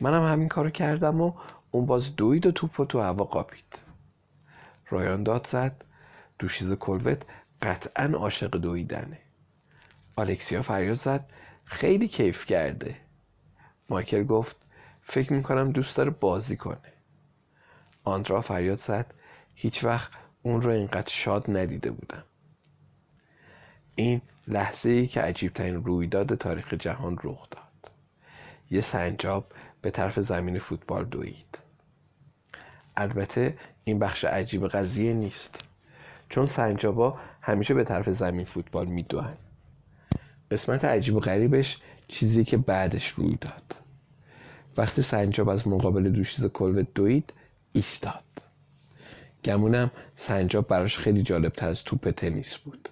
منم 0.00 0.24
همین 0.24 0.48
کارو 0.48 0.70
کردم 0.70 1.20
و 1.20 1.32
اون 1.70 1.86
باز 1.86 2.16
دوید 2.16 2.46
و 2.46 2.52
توپ 2.52 2.70
رو 2.80 2.84
تو 2.84 3.00
هوا 3.00 3.24
قاپید. 3.24 3.78
رایان 4.88 5.22
داد 5.22 5.46
زد. 5.46 5.84
دوشیز 6.38 6.72
کلوت 6.72 7.22
قطعا 7.62 8.04
عاشق 8.04 8.50
دویدنه. 8.50 9.18
آلکسیا 10.16 10.62
فریاد 10.62 10.96
زد. 10.96 11.30
خیلی 11.64 12.08
کیف 12.08 12.46
کرده. 12.46 12.96
مایکل 13.88 14.24
گفت 14.24 14.56
فکر 15.02 15.32
می‌کنم 15.32 15.72
دوست 15.72 15.96
داره 15.96 16.10
بازی 16.10 16.56
کنه. 16.56 16.92
آندرا 18.04 18.40
فریاد 18.40 18.78
زد. 18.78 19.14
هیچ 19.54 19.84
وقت 19.84 20.10
اون 20.42 20.62
رو 20.62 20.70
اینقدر 20.70 21.08
شاد 21.10 21.50
ندیده 21.50 21.90
بودم. 21.90 22.24
این 23.94 24.20
لحظه 24.48 24.90
ای 24.90 25.06
که 25.06 25.20
عجیبترین 25.20 25.84
رویداد 25.84 26.34
تاریخ 26.34 26.74
جهان 26.74 27.18
رخ 27.24 27.50
داد. 27.50 27.90
یه 28.70 28.80
سنجاب 28.80 29.52
به 29.86 29.90
طرف 29.90 30.20
زمین 30.20 30.58
فوتبال 30.58 31.04
دوید. 31.04 31.58
البته 32.96 33.58
این 33.84 33.98
بخش 33.98 34.24
عجیب 34.24 34.68
قضیه 34.68 35.12
نیست 35.12 35.54
چون 36.28 36.46
سنجابا 36.46 37.18
همیشه 37.40 37.74
به 37.74 37.84
طرف 37.84 38.10
زمین 38.10 38.44
فوتبال 38.44 38.86
میدوهن 38.86 39.36
قسمت 40.50 40.84
عجیب 40.84 41.14
و 41.14 41.20
غریبش 41.20 41.78
چیزی 42.08 42.44
که 42.44 42.56
بعدش 42.56 43.08
روی 43.08 43.36
داد. 43.40 43.74
وقتی 44.76 45.02
سنجاب 45.02 45.48
از 45.48 45.68
مقابل 45.68 46.08
دوشیز 46.08 46.44
کلوت 46.44 46.86
دوید 46.94 47.32
ایستاد. 47.72 48.24
گمونم 49.44 49.90
سنجاب 50.16 50.66
براش 50.66 50.98
خیلی 50.98 51.22
جالب 51.22 51.52
تر 51.52 51.68
از 51.68 51.84
توپ 51.84 52.10
تنیس 52.10 52.56
بود. 52.56 52.88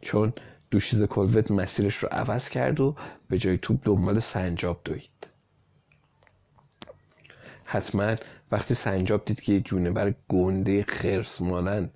چون 0.00 0.32
دوشیز 0.70 1.02
کلوت 1.02 1.50
مسیرش 1.50 1.96
رو 1.96 2.08
عوض 2.12 2.48
کرد 2.48 2.80
و 2.80 2.94
به 3.28 3.38
جای 3.38 3.58
توپ 3.58 3.80
دنبال 3.84 4.18
سنجاب 4.20 4.80
دوید. 4.84 5.33
حتما 7.74 8.16
وقتی 8.50 8.74
سنجاب 8.74 9.24
دید 9.24 9.40
که 9.40 9.52
یه 9.52 9.60
جونور 9.60 10.14
گنده 10.28 10.82
خرس 10.82 11.40
مانند 11.40 11.90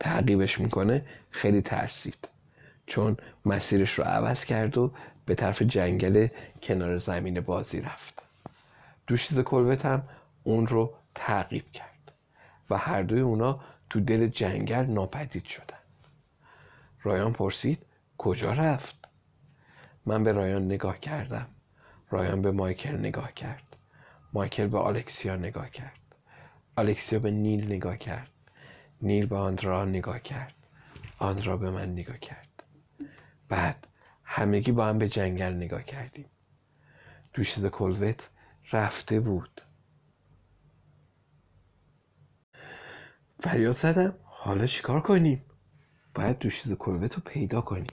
تعقیبش 0.00 0.60
می‌کنه 0.60 1.06
خیلی 1.30 1.62
ترسید. 1.62 2.28
چون 2.86 3.16
مسیرش 3.46 3.92
رو 3.92 4.04
عوض 4.04 4.44
کرد 4.44 4.78
و 4.78 4.92
به 5.26 5.34
طرف 5.34 5.62
جنگل 5.62 6.28
کنار 6.62 6.98
زمین 6.98 7.40
بازی 7.40 7.80
رفت. 7.80 8.22
دوشیز 9.06 9.38
کلوت 9.38 9.86
هم 9.86 10.02
اون 10.42 10.66
رو 10.66 10.94
تعقیب 11.14 11.70
کرد 11.70 12.12
و 12.70 12.76
هر 12.78 13.02
دوی 13.02 13.20
اونا 13.20 13.60
تو 13.90 14.00
دل 14.00 14.26
جنگل 14.26 14.84
ناپدید 14.84 15.44
شدن. 15.44 15.78
رایان 17.02 17.32
پرسید 17.32 17.78
کجا 18.18 18.52
رفت؟ 18.52 19.08
من 20.06 20.24
به 20.24 20.32
رایان 20.32 20.64
نگاه 20.64 20.98
کردم. 20.98 21.46
رایان 22.10 22.42
به 22.42 22.50
مایکل 22.50 22.96
نگاه 22.96 23.32
کرد. 23.32 23.73
مایکل 24.34 24.66
به 24.66 24.78
آلکسیا 24.78 25.36
نگاه 25.36 25.70
کرد. 25.70 26.00
آلکسیا 26.76 27.18
به 27.18 27.30
نیل 27.30 27.66
نگاه 27.66 27.96
کرد. 27.96 28.30
نیل 29.02 29.26
به 29.26 29.36
آندرا 29.36 29.84
نگاه 29.84 30.20
کرد. 30.20 30.54
آندرا 31.18 31.56
به 31.56 31.70
من 31.70 31.92
نگاه 31.92 32.18
کرد. 32.18 32.62
بعد 33.48 33.86
همگی 34.24 34.72
با 34.72 34.86
هم 34.86 34.98
به 34.98 35.08
جنگل 35.08 35.52
نگاه 35.52 35.82
کردیم. 35.82 36.30
دوشیز 37.34 37.66
کلوت 37.66 38.30
رفته 38.72 39.20
بود. 39.20 39.60
فریاد 43.40 43.76
زدم. 43.76 44.14
حالا 44.22 44.66
چیکار 44.66 45.00
کنیم؟ 45.00 45.44
باید 46.14 46.38
دوشیز 46.38 46.72
کلوت 46.72 47.14
رو 47.14 47.22
پیدا 47.26 47.60
کنیم. 47.60 47.86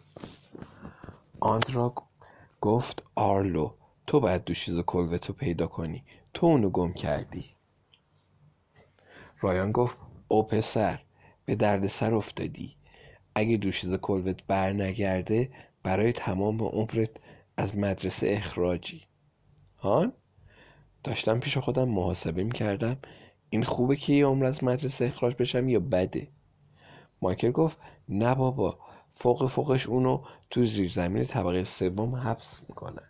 آندرا 1.39 1.93
گفت 2.61 3.03
آرلو 3.15 3.73
تو 4.07 4.19
باید 4.19 4.43
دوشیز 4.43 4.79
کلوت 4.79 5.25
رو 5.25 5.33
پیدا 5.33 5.67
کنی. 5.67 6.05
تو 6.33 6.45
اونو 6.45 6.69
گم 6.69 6.93
کردی؟ 6.93 7.45
رایان 9.39 9.71
گفت 9.71 9.97
او 10.27 10.47
پسر 10.47 10.99
به 11.45 11.55
درد 11.55 11.87
سر 11.87 12.15
افتادی. 12.15 12.75
اگه 13.35 13.57
دوشیز 13.57 13.93
کلوت 13.93 14.43
بر 14.47 14.73
نگرده 14.73 15.51
برای 15.83 16.13
تمام 16.13 16.63
عمرت 16.63 17.09
از 17.57 17.75
مدرسه 17.75 18.27
اخراجی. 18.29 19.03
هان؟ 19.77 20.13
داشتم 21.03 21.39
پیش 21.39 21.57
خودم 21.57 21.89
محاسبه 21.89 22.43
می‌کردم 22.43 22.97
این 23.49 23.63
خوبه 23.63 23.95
که 23.95 24.13
یه 24.13 24.25
عمر 24.25 24.45
از 24.45 24.63
مدرسه 24.63 25.05
اخراج 25.05 25.35
بشم 25.35 25.69
یا 25.69 25.79
بده؟ 25.79 26.27
مایکل 27.21 27.51
گفت 27.51 27.77
نه 28.09 28.35
بابا 28.35 28.79
فوق 29.11 29.47
فوقش 29.47 29.87
اونو 29.87 30.23
تو 30.49 30.65
زیرزمین 30.65 31.25
طبقه 31.25 31.63
سوم 31.63 32.15
حبس 32.15 32.61
می‌کنن. 32.69 33.09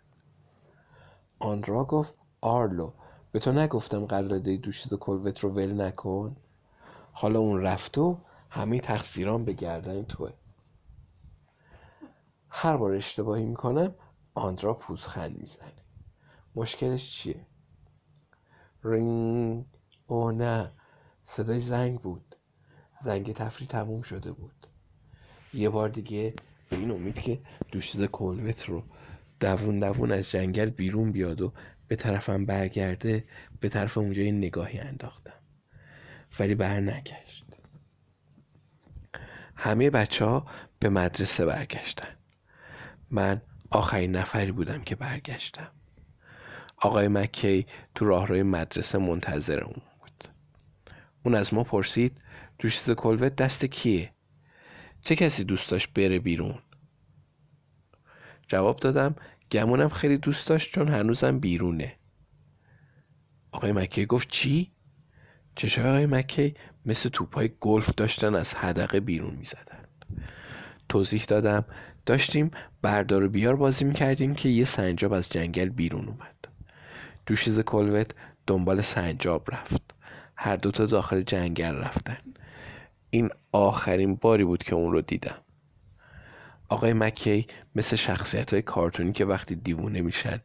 آندرا 1.38 1.84
گفت 1.84 2.14
آرلو 2.40 2.92
به 3.32 3.38
تو 3.38 3.52
نگفتم 3.52 4.06
قلاده 4.06 4.56
دوشیز 4.56 4.94
کلوت 4.94 5.40
رو 5.40 5.50
ول 5.50 5.80
نکن. 5.80 6.36
حالا 7.12 7.38
اون 7.38 7.60
رفت 7.60 7.98
و 7.98 8.18
همه 8.50 8.80
تقصیران 8.80 9.44
به 9.44 9.52
گردن 9.52 10.02
توه. 10.02 10.32
هر 12.48 12.76
بار 12.76 12.92
اشتباهی 12.92 13.44
می‌کنم 13.44 13.94
آندرا 14.34 14.74
پوزخند 14.74 15.38
می‌زنه. 15.38 15.72
مشکلش 16.54 17.10
چیه؟ 17.10 17.46
رینگ. 18.84 19.64
او 20.06 20.30
نه 20.30 20.72
صدای 21.26 21.60
زنگ 21.60 22.00
بود. 22.00 22.34
زنگ 23.04 23.32
تفریح 23.32 23.68
تموم 23.68 24.02
شده 24.02 24.32
بود. 24.32 24.66
یه 25.54 25.68
بار 25.68 25.88
دیگه 25.88 26.34
به 26.70 26.76
این 26.76 26.90
امید 26.90 27.14
که 27.14 27.40
دوشیز 27.72 28.04
کلوت 28.04 28.64
رو 28.64 28.82
دوون 29.40 29.78
دوون 29.78 30.12
از 30.12 30.30
جنگل 30.30 30.70
بیرون 30.70 31.12
بیاد 31.12 31.40
و 31.40 31.52
به 31.92 31.96
طرفم 31.96 32.44
برگرده 32.46 33.24
به 33.60 33.68
طرف 33.68 33.98
اونجا 33.98 34.22
یه 34.22 34.32
نگاهی 34.32 34.78
انداختم. 34.78 35.32
ولی 36.40 36.54
بر 36.54 36.80
نگشت. 36.80 37.44
همه 39.56 39.90
بچه 39.90 40.24
ها 40.24 40.46
به 40.78 40.88
مدرسه 40.88 41.46
برگشتن. 41.46 42.16
من 43.10 43.42
آخرین 43.70 44.16
نفری 44.16 44.52
بودم 44.52 44.82
که 44.82 44.94
برگشتم. 44.94 45.70
آقای 46.76 47.08
مکی 47.08 47.66
تو 47.94 48.04
راهروی 48.04 48.42
مدرسه 48.42 48.98
منتظر 48.98 49.60
اون 49.60 49.82
بود. 50.00 50.28
اون 51.22 51.34
از 51.34 51.54
ما 51.54 51.64
پرسید 51.64 52.18
دوشیز 52.58 52.90
کلوت 52.90 53.36
دست 53.36 53.64
کیه؟ 53.64 54.12
چه 55.02 55.16
کسی 55.16 55.44
دوست 55.44 55.70
داشت 55.70 55.92
بره 55.92 56.18
بیرون؟ 56.18 56.58
جواب 58.48 58.76
دادم 58.76 59.14
گمونم 59.52 59.88
خیلی 59.88 60.16
دوست 60.16 60.48
داشت 60.48 60.74
چون 60.74 60.88
هنوزم 60.88 61.38
بیرونه. 61.38 61.96
آقای 63.52 63.72
مکی 63.72 64.06
گفت 64.06 64.28
چی؟ 64.28 64.72
چشای 65.54 65.84
آقای 65.84 66.06
مکی 66.06 66.54
مثل 66.86 67.08
توپای 67.08 67.50
گلف 67.60 67.94
داشتن 67.94 68.34
از 68.34 68.54
حدقه 68.54 69.00
بیرون 69.00 69.34
می 69.34 69.44
زدن. 69.44 69.84
توضیح 70.88 71.24
دادم. 71.24 71.64
داشتیم 72.06 72.50
بردار 72.82 73.22
و 73.24 73.28
بیار 73.28 73.56
بازی 73.56 73.84
می 73.84 73.92
کردیم 73.94 74.34
که 74.34 74.48
یه 74.48 74.64
سنجاب 74.64 75.12
از 75.12 75.28
جنگل 75.28 75.68
بیرون 75.68 76.08
اومد. 76.08 76.48
دوشیز 77.26 77.60
کلوت 77.60 78.10
دنبال 78.46 78.80
سنجاب 78.80 79.54
رفت. 79.54 79.94
هر 80.36 80.56
دوتا 80.56 80.86
داخل 80.86 81.22
جنگل 81.22 81.74
رفتن. 81.74 82.18
این 83.10 83.30
آخرین 83.52 84.14
باری 84.14 84.44
بود 84.44 84.62
که 84.62 84.74
اون 84.74 84.92
رو 84.92 85.00
دیدم. 85.00 85.41
آقای 86.72 86.92
مکی 86.92 87.46
مثل 87.74 87.96
شخصیت 87.96 88.52
های 88.52 88.62
کارتونی 88.62 89.12
که 89.12 89.24
وقتی 89.24 89.54
دیوونه 89.54 90.00
میشن 90.00 90.40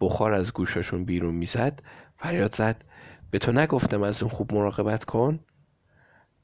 بخار 0.00 0.32
از 0.32 0.52
گوشاشون 0.52 1.04
بیرون 1.04 1.34
می‌زد 1.34 1.82
فریاد 2.16 2.54
زد. 2.54 2.84
به 3.30 3.38
تو 3.38 3.52
نگفتم 3.52 4.02
از 4.02 4.22
اون 4.22 4.30
خوب 4.32 4.54
مراقبت 4.54 5.04
کن. 5.04 5.40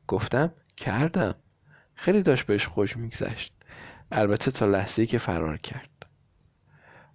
گفتم 0.07 0.53
کردم. 0.76 1.35
خیلی 1.95 2.22
داشت 2.22 2.47
بهش 2.47 2.66
خوش 2.66 2.97
میگذشت. 2.97 3.55
البته 4.12 4.51
تا 4.51 4.66
لحظه 4.66 5.07
که 5.07 5.18
فرار 5.18 5.57
کرد. 5.57 6.07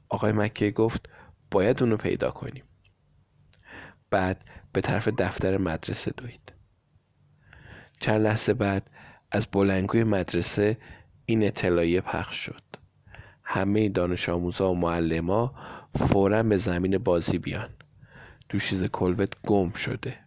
آقای 0.10 0.32
مکه 0.32 0.72
گفت 0.72 1.10
باید 1.52 1.84
اونو 1.84 1.98
پیدا 1.98 2.32
کنیم. 2.32 2.64
بعد 4.10 4.44
به 4.74 4.82
طرف 4.82 5.08
دفتر 5.08 5.58
مدرسه 5.58 6.12
دوید. 6.12 6.54
چند 8.00 8.22
لحظه 8.22 8.54
بعد 8.54 8.90
از 9.32 9.48
بلنگوی 9.48 10.04
مدرسه 10.04 10.78
این 11.30 11.44
اطلاعیه 11.44 12.02
پخش 12.02 12.36
شد. 12.36 12.62
همه 13.44 13.90
دانش 13.90 14.30
آموزا 14.30 14.72
و 14.72 14.76
معلما 14.76 15.54
فورا 15.96 16.44
به 16.44 16.58
زمین 16.58 16.98
بازی 16.98 17.38
بیان. 17.38 17.70
دوشیز 18.50 18.84
کلوت 18.84 19.34
گم 19.48 19.72
شده. 19.72 20.20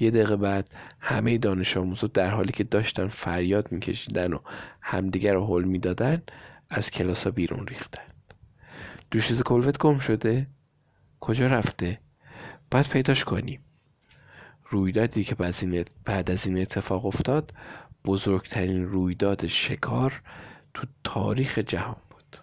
یه 0.00 0.10
دقیقه 0.10 0.36
بعد 0.36 0.70
همه 1.00 1.38
دانش 1.38 1.76
آموزا 1.76 2.06
در 2.06 2.30
حالی 2.30 2.52
که 2.52 2.64
داشتن 2.64 3.06
فریاد 3.06 3.72
میکشیدن 3.72 4.32
و 4.32 4.38
همدیگر 4.80 5.34
رو 5.34 5.46
حل 5.46 5.64
می‌دادن 5.64 6.22
از 6.70 6.90
کلاس 6.90 7.24
ها 7.24 7.30
بیرون 7.30 7.66
ریختن. 7.66 8.02
دوشیز 9.10 9.42
کلوت 9.42 9.78
گم 9.78 9.98
شده؟ 9.98 10.46
کجا 11.20 11.46
رفته؟ 11.46 12.00
باید 12.70 12.88
پیداش 12.88 13.24
کنیم. 13.24 13.60
رویدادی 14.70 15.24
که 15.24 15.34
بعد 16.04 16.30
از 16.30 16.46
این 16.46 16.58
اتفاق 16.58 17.06
افتاد 17.06 17.52
بزرگترین 18.06 18.84
رویداد 18.84 19.46
شکار 19.46 20.22
تو 20.74 20.86
تاریخ 21.04 21.58
جهان 21.58 21.96
بود. 22.10 22.36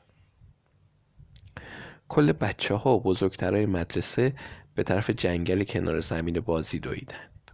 کل 2.08 2.32
بچه 2.32 2.76
ها 2.76 2.96
و 2.96 3.04
بزرگترهای 3.04 3.66
مدرسه 3.66 4.34
به 4.76 4.84
طرف 4.84 5.10
جنگل 5.10 5.64
کنار 5.64 6.02
زمین 6.02 6.40
بازی 6.40 6.80
دویدند. 6.80 7.52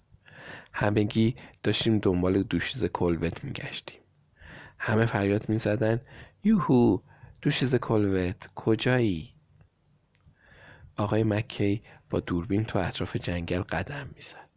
همگی 0.74 1.36
داشتیم 1.64 2.00
دنبال 2.00 2.44
دوشیز 2.44 2.86
کلوت 2.86 3.44
میگشتیم. 3.44 4.00
همه 4.80 5.06
فریاد 5.06 5.50
می‌زدن 5.50 6.02
یوهو 6.44 7.00
دوشیز 7.42 7.76
کلوت 7.76 8.50
کجایی؟ 8.56 9.34
آقای 10.98 11.24
مکی 11.24 11.82
با 12.10 12.20
دوربین 12.20 12.64
تو 12.64 12.80
اطراف 12.80 13.16
جنگل 13.16 13.62
قدم 13.62 14.10
می‌زد. 14.16 14.50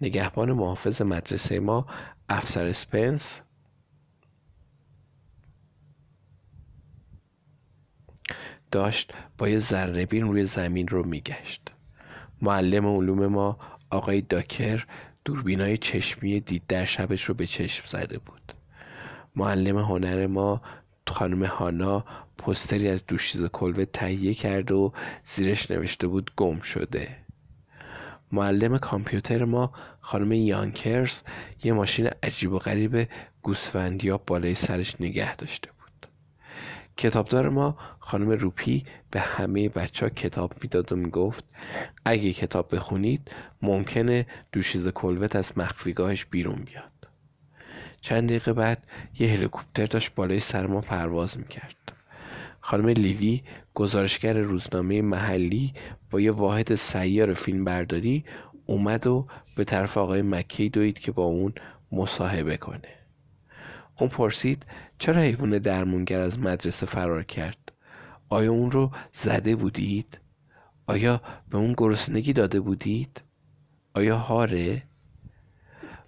نگهبان 0.00 0.52
محافظ 0.52 1.02
مدرسه 1.02 1.60
ما 1.60 1.86
افسر 2.28 2.66
اسپنس 2.66 3.40
داشت 8.70 9.12
با 9.38 9.48
یه 9.48 9.58
ذرهبین 9.58 10.22
روی 10.22 10.44
زمین 10.44 10.88
رو 10.88 11.06
میگشت. 11.06 11.72
معلم 12.42 12.86
علوم 12.86 13.26
ما 13.26 13.58
آقای 13.90 14.20
داکر 14.20 14.86
دوربینای 15.24 15.76
چشمی 15.76 16.40
دید 16.40 16.62
در 16.68 16.84
شبش 16.84 17.24
رو 17.24 17.34
به 17.34 17.46
چشم 17.46 17.84
زده 17.86 18.18
بود. 18.18 18.52
معلم 19.36 19.78
هنر 19.78 20.26
ما 20.26 20.62
خانم 21.06 21.44
هانا 21.44 22.04
پستری 22.38 22.88
از 22.88 23.06
دوشیز 23.06 23.44
کلوه 23.44 23.84
تهیه 23.84 24.34
کرد 24.34 24.72
و 24.72 24.92
زیرش 25.24 25.70
نوشته 25.70 26.06
بود 26.06 26.30
گم 26.36 26.60
شده. 26.60 27.16
معلم 28.32 28.78
کامپیوتر 28.78 29.44
ما 29.44 29.72
خانم 30.00 30.32
یانکرز 30.32 31.20
یه 31.64 31.72
ماشین 31.72 32.10
عجیب 32.22 32.52
و 32.52 32.58
غریب 32.58 33.08
گوسفندیاب 33.42 34.22
بالای 34.26 34.54
سرش 34.54 35.00
نگه 35.00 35.36
داشته 35.36 35.70
بود. 35.70 36.06
کتابدار 36.96 37.48
ما 37.48 37.76
خانم 37.98 38.30
روپی 38.30 38.84
به 39.10 39.20
همه 39.20 39.68
بچه 39.68 40.06
ها 40.06 40.10
کتاب 40.10 40.54
می‌داد 40.62 40.92
و 40.92 40.96
می‌گفت 40.96 41.44
اگه 42.04 42.32
کتاب 42.32 42.74
بخونید 42.74 43.30
ممکنه 43.62 44.26
دوشیز 44.52 44.88
کلوت 44.88 45.36
از 45.36 45.58
مخفیگاهش 45.58 46.24
بیرون 46.24 46.56
بیاد. 46.56 46.92
چند 48.00 48.28
دقیقه 48.28 48.52
بعد 48.52 48.82
یه 49.18 49.28
هلیکوپتر 49.28 49.86
داشت 49.86 50.14
بالای 50.14 50.40
سر 50.40 50.66
ما 50.66 50.80
پرواز 50.80 51.38
می‌کرد. 51.38 51.92
خانم 52.60 52.88
لیلی 52.88 53.42
گزارشگر 53.78 54.38
روزنامه 54.38 55.02
محلی 55.02 55.72
با 56.10 56.20
یه 56.20 56.30
واحد 56.30 56.74
سیار 56.74 57.34
فیلم 57.34 57.64
برداری 57.64 58.24
اومد 58.66 59.06
و 59.06 59.26
به 59.56 59.64
طرف 59.64 59.98
آقای 59.98 60.22
مکی 60.22 60.68
دوید 60.68 60.98
که 60.98 61.12
با 61.12 61.24
اون 61.24 61.52
مصاحبه 61.92 62.56
کنه. 62.56 62.88
اون 64.00 64.08
پرسید 64.08 64.66
چرا 64.98 65.22
حیوان 65.22 65.58
درمونگر 65.58 66.20
از 66.20 66.38
مدرسه 66.38 66.86
فرار 66.86 67.22
کرد؟ 67.22 67.72
آیا 68.28 68.52
اون 68.52 68.70
رو 68.70 68.90
زده 69.12 69.56
بودید؟ 69.56 70.20
آیا 70.86 71.22
به 71.50 71.58
اون 71.58 71.74
گرسنگی 71.76 72.32
داده 72.32 72.60
بودید؟ 72.60 73.20
آیا 73.94 74.18
هاره؟ 74.18 74.82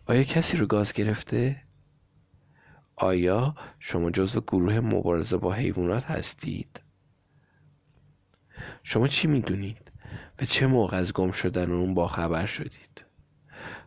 آیا 0.07 0.23
کسی 0.23 0.57
رو 0.57 0.67
گاز 0.67 0.93
گرفته؟ 0.93 1.63
آیا 2.97 3.55
شما 3.79 4.11
جزو 4.11 4.41
گروه 4.41 4.81
مبارزه 4.81 5.37
با 5.37 5.53
حیوانات 5.53 6.05
هستید؟ 6.05 6.90
شما 8.83 9.09
چی 9.09 9.29
می‌دونید؟ 9.29 9.93
و 10.41 10.45
چه 10.45 10.67
موقع 10.67 10.97
از 10.97 11.13
گم 11.13 11.31
شدن 11.31 11.71
اون 11.71 11.95
با 11.95 12.09
خبر 12.09 12.47
شدید؟ 12.47 13.05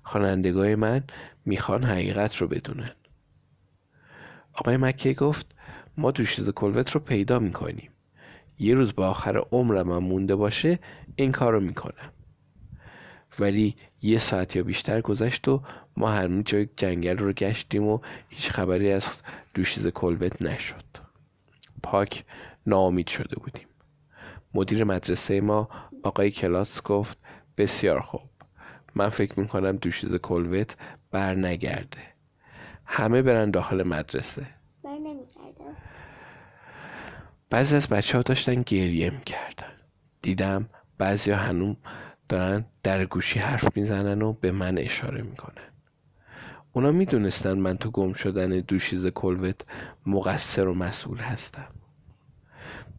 خوانندگای 0.04 0.76
من 0.76 1.04
می‌خوان 1.46 1.84
حقیقت 1.84 2.36
رو 2.36 2.48
بدونن. 2.48 2.92
آقای 4.54 4.78
مکه 4.78 5.14
گفت 5.14 5.46
ما 5.98 6.12
دوشیز 6.12 6.50
کلوت 6.50 6.92
رو 6.92 7.00
پیدا 7.00 7.40
می‌کنیم. 7.40 7.90
یه 8.60 8.76
روز 8.76 8.94
به 8.94 9.04
آخر 9.04 9.38
عمرم 9.38 9.92
هم 9.92 10.04
مونده 10.04 10.36
باشه 10.36 10.80
این 11.16 11.32
کار 11.32 11.54
رو 11.54 11.60
می‌کنم. 11.60 12.12
ولی 13.40 13.76
یه 14.02 14.18
ساعت 14.18 14.56
یا 14.56 14.64
بیشتر 14.64 15.02
گذشت 15.02 15.48
و 15.48 15.64
ما 15.98 16.08
هر 16.08 16.42
جای 16.42 16.70
جنگل 16.78 17.18
رو 17.18 17.34
گشتیم 17.34 17.84
و 17.84 18.00
هیچ 18.30 18.50
خبری 18.50 18.92
از 18.92 19.08
دوشیز 19.54 19.88
کلوت 19.88 20.42
نشد. 20.42 20.84
پاک 21.84 22.26
ناامید 22.68 23.08
شده 23.08 23.36
بودیم. 23.36 23.68
مدیر 24.54 24.84
مدرسه 24.84 25.42
ما 25.42 25.70
آقای 26.04 26.32
کلاس 26.32 26.82
گفت 26.82 27.18
بسیار 27.58 28.00
خوب. 28.00 28.22
من 28.96 29.10
فکر 29.10 29.40
می‌کنم 29.40 29.78
دوشیز 29.78 30.16
کلوت 30.16 30.78
بر 31.12 31.36
نگرده 31.36 32.02
همه 32.86 33.22
برن 33.22 33.52
داخل 33.52 33.84
مدرسه. 33.84 34.46
بر 34.84 34.98
بعضی 37.50 37.76
از 37.76 37.88
بچه 37.88 38.18
ها 38.18 38.22
داشتن 38.24 38.62
گریه 38.62 39.10
می‌کردن. 39.10 39.74
دیدم 40.22 40.70
بعضی 40.98 41.32
ها 41.32 41.38
هنوم 41.38 41.78
دارن 42.30 42.66
در 42.84 43.06
گوشی 43.06 43.40
حرف 43.40 43.78
می‌زنن 43.78 44.22
و 44.22 44.34
به 44.34 44.52
من 44.52 44.78
اشاره 44.78 45.22
می‌کنن. 45.22 45.64
اونا 46.74 46.92
می‌دونستن 46.92 47.54
من 47.54 47.78
تو 47.78 47.92
گم 47.92 48.14
شدن 48.14 48.50
دوشیز 48.50 49.08
کلوت 49.08 49.62
مقصر 50.06 50.68
و 50.68 50.74
مسئول 50.74 51.18
هستم. 51.18 51.68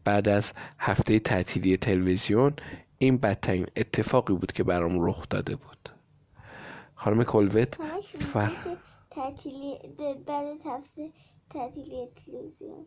بعد 0.05 0.29
از 0.29 0.53
هفته 0.79 1.19
تعطیلی 1.19 1.77
تلویزیون 1.77 2.53
این 2.99 3.19
بدترین 3.19 3.67
اتفاقی 3.77 4.35
بود 4.35 4.53
که 4.53 4.65
برام 4.65 5.07
رخ 5.07 5.29
داده 5.31 5.57
بود. 5.57 5.89
خانم 6.95 7.25
کلوت 7.25 7.75
فر... 8.33 8.53
تعطیلی 9.11 9.79
بعد 10.27 10.31
از 10.31 10.59
هفته 10.67 11.11
تعطیلی 11.51 12.09
تلویزیون. 12.27 12.87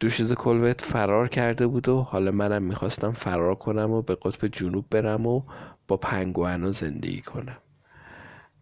دوشیز 0.00 0.32
کلوت 0.32 0.80
فرار 0.80 1.28
کرده 1.28 1.66
بود 1.66 1.88
و 1.88 2.00
حالا 2.00 2.30
منم 2.30 2.62
می‌خواستم 2.62 3.12
فرار 3.12 3.54
کنم 3.54 3.90
و 3.90 4.02
به 4.02 4.14
قطب 4.14 4.46
جنوب 4.46 4.86
برم 4.90 5.26
و 5.26 5.42
با 5.88 5.96
پنگوانا 5.96 6.72
زندگی 6.72 7.20
کنم. 7.20 7.58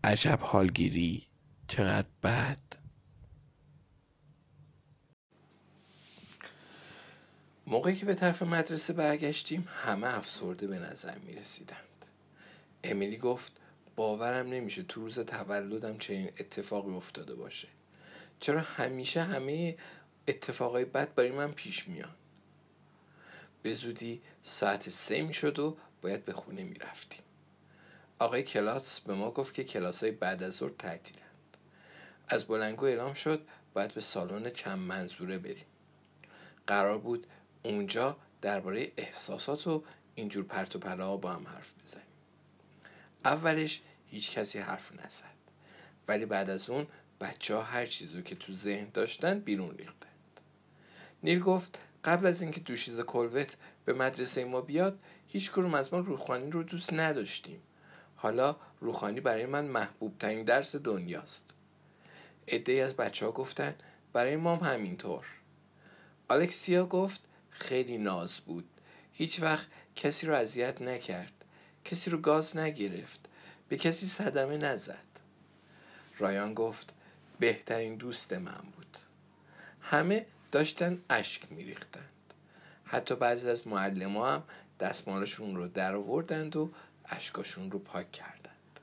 عجب 0.04 0.38
حالگیری. 0.42 1.26
چقدر 1.68 2.08
بد. 2.22 2.58
موقعی 7.66 7.96
که 7.96 8.06
به 8.06 8.14
طرف 8.14 8.42
مدرسه 8.42 8.92
برگشتیم 8.92 9.68
همه 9.84 10.16
افسرده 10.16 10.66
به 10.66 10.78
نظر 10.78 11.18
می 11.18 11.34
رسیدند 11.34 11.78
امیلی 12.84 13.16
گفت 13.16 13.52
باورم 13.96 14.48
نمیشه 14.48 14.82
تو 14.82 15.00
روز 15.00 15.18
تولدم 15.18 15.98
چنین 15.98 16.26
اتفاقی 16.26 16.94
افتاده 16.94 17.34
باشه. 17.34 17.68
چرا 18.40 18.60
همیشه 18.60 19.22
همه 19.22 19.76
اتفاقای 20.28 20.84
بد 20.84 21.14
برای 21.14 21.30
من 21.30 21.52
پیش 21.52 21.88
میان؟ 21.88 22.14
به 23.62 23.74
زودی 23.74 24.22
ساعت 24.42 24.88
سه 24.88 25.22
می 25.22 25.34
شد 25.34 25.58
و 25.58 25.76
باید 26.02 26.24
به 26.24 26.32
خونه 26.32 26.64
می 26.64 26.74
رفتیم 26.74 27.22
آقای 28.18 28.42
کلاس 28.42 29.00
به 29.00 29.14
ما 29.14 29.30
گفت 29.30 29.54
که 29.54 29.64
کلاس 29.64 30.02
های 30.02 30.12
بعد 30.12 30.42
از 30.42 30.54
ظهر 30.54 30.72
تعطیلند. 30.78 31.56
از 32.28 32.44
بلنگو 32.44 32.84
اعلام 32.84 33.14
شد 33.14 33.46
باید 33.74 33.94
به 33.94 34.00
سالن 34.00 34.50
چند 34.50 34.78
منظوره 34.78 35.38
بریم. 35.38 35.66
قرار 36.66 36.98
بود 36.98 37.26
اونجا 37.64 38.16
درباره 38.42 38.92
احساسات 38.96 39.66
و 39.66 39.84
اینجور 40.14 40.44
پرت 40.44 40.76
و 40.76 40.78
پلا 40.78 41.16
با 41.16 41.32
هم 41.32 41.46
حرف 41.46 41.74
بزنیم. 41.82 42.06
اولش 43.24 43.80
هیچ 44.06 44.30
کسی 44.38 44.58
حرف 44.58 44.92
نزد. 44.92 45.34
ولی 46.08 46.26
بعد 46.26 46.50
از 46.50 46.70
اون 46.70 46.86
بچه 47.20 47.54
ها 47.54 47.62
هر 47.62 47.86
چیزی 47.86 48.22
که 48.22 48.34
تو 48.34 48.52
ذهن 48.52 48.88
داشتن 48.94 49.38
بیرون 49.38 49.76
ریختند. 49.76 50.40
نیل 51.22 51.40
گفت 51.40 51.80
قبل 52.04 52.26
از 52.26 52.42
اینکه 52.42 52.60
دوشیز 52.60 53.00
کلوت 53.00 53.56
به 53.84 53.92
مدرسه 53.92 54.44
ما 54.44 54.60
بیاد 54.60 54.98
هیچ 55.28 55.52
کدوم 55.52 55.74
از 55.74 55.94
ما 55.94 56.00
روخانی 56.00 56.50
رو 56.50 56.62
دوست 56.62 56.92
نداشتیم. 56.92 57.62
حالا 58.16 58.56
روخانی 58.80 59.20
برای 59.20 59.46
من 59.46 59.64
محبوب 59.64 60.18
ترین 60.18 60.44
درس 60.44 60.76
دنیاست. 60.76 61.44
عده 62.48 62.72
از 62.72 62.94
بچه 62.94 63.26
ها 63.26 63.32
گفتن 63.32 63.74
برای 64.12 64.36
مام 64.36 64.58
همینطور. 64.58 65.26
آلکسیا 66.28 66.86
گفت 66.86 67.20
خیلی 67.54 67.98
ناز 67.98 68.38
بود. 68.38 68.68
هیچ 69.12 69.42
وقت 69.42 69.66
کسی 69.96 70.26
رو 70.26 70.34
اذیت 70.34 70.82
نکرد. 70.82 71.32
کسی 71.84 72.10
رو 72.10 72.18
گاز 72.18 72.56
نگرفت. 72.56 73.20
به 73.68 73.76
کسی 73.76 74.06
صدمه 74.06 74.56
نزد. 74.56 75.04
رایان 76.18 76.54
گفت 76.54 76.94
بهترین 77.38 77.96
دوست 77.96 78.32
من 78.32 78.64
بود. 78.76 78.96
همه 79.80 80.26
داشتن 80.52 81.02
اشک 81.10 81.52
میریختند. 81.52 82.34
حتی 82.84 83.14
بعضی 83.14 83.50
از 83.50 83.66
معلم 83.66 84.16
هم 84.16 84.42
دستمالشون 84.80 85.56
رو 85.56 85.68
در 85.68 85.94
آوردند 85.94 86.56
و 86.56 86.70
اشکاشون 87.04 87.70
رو 87.70 87.78
پاک 87.78 88.12
کردند. 88.12 88.80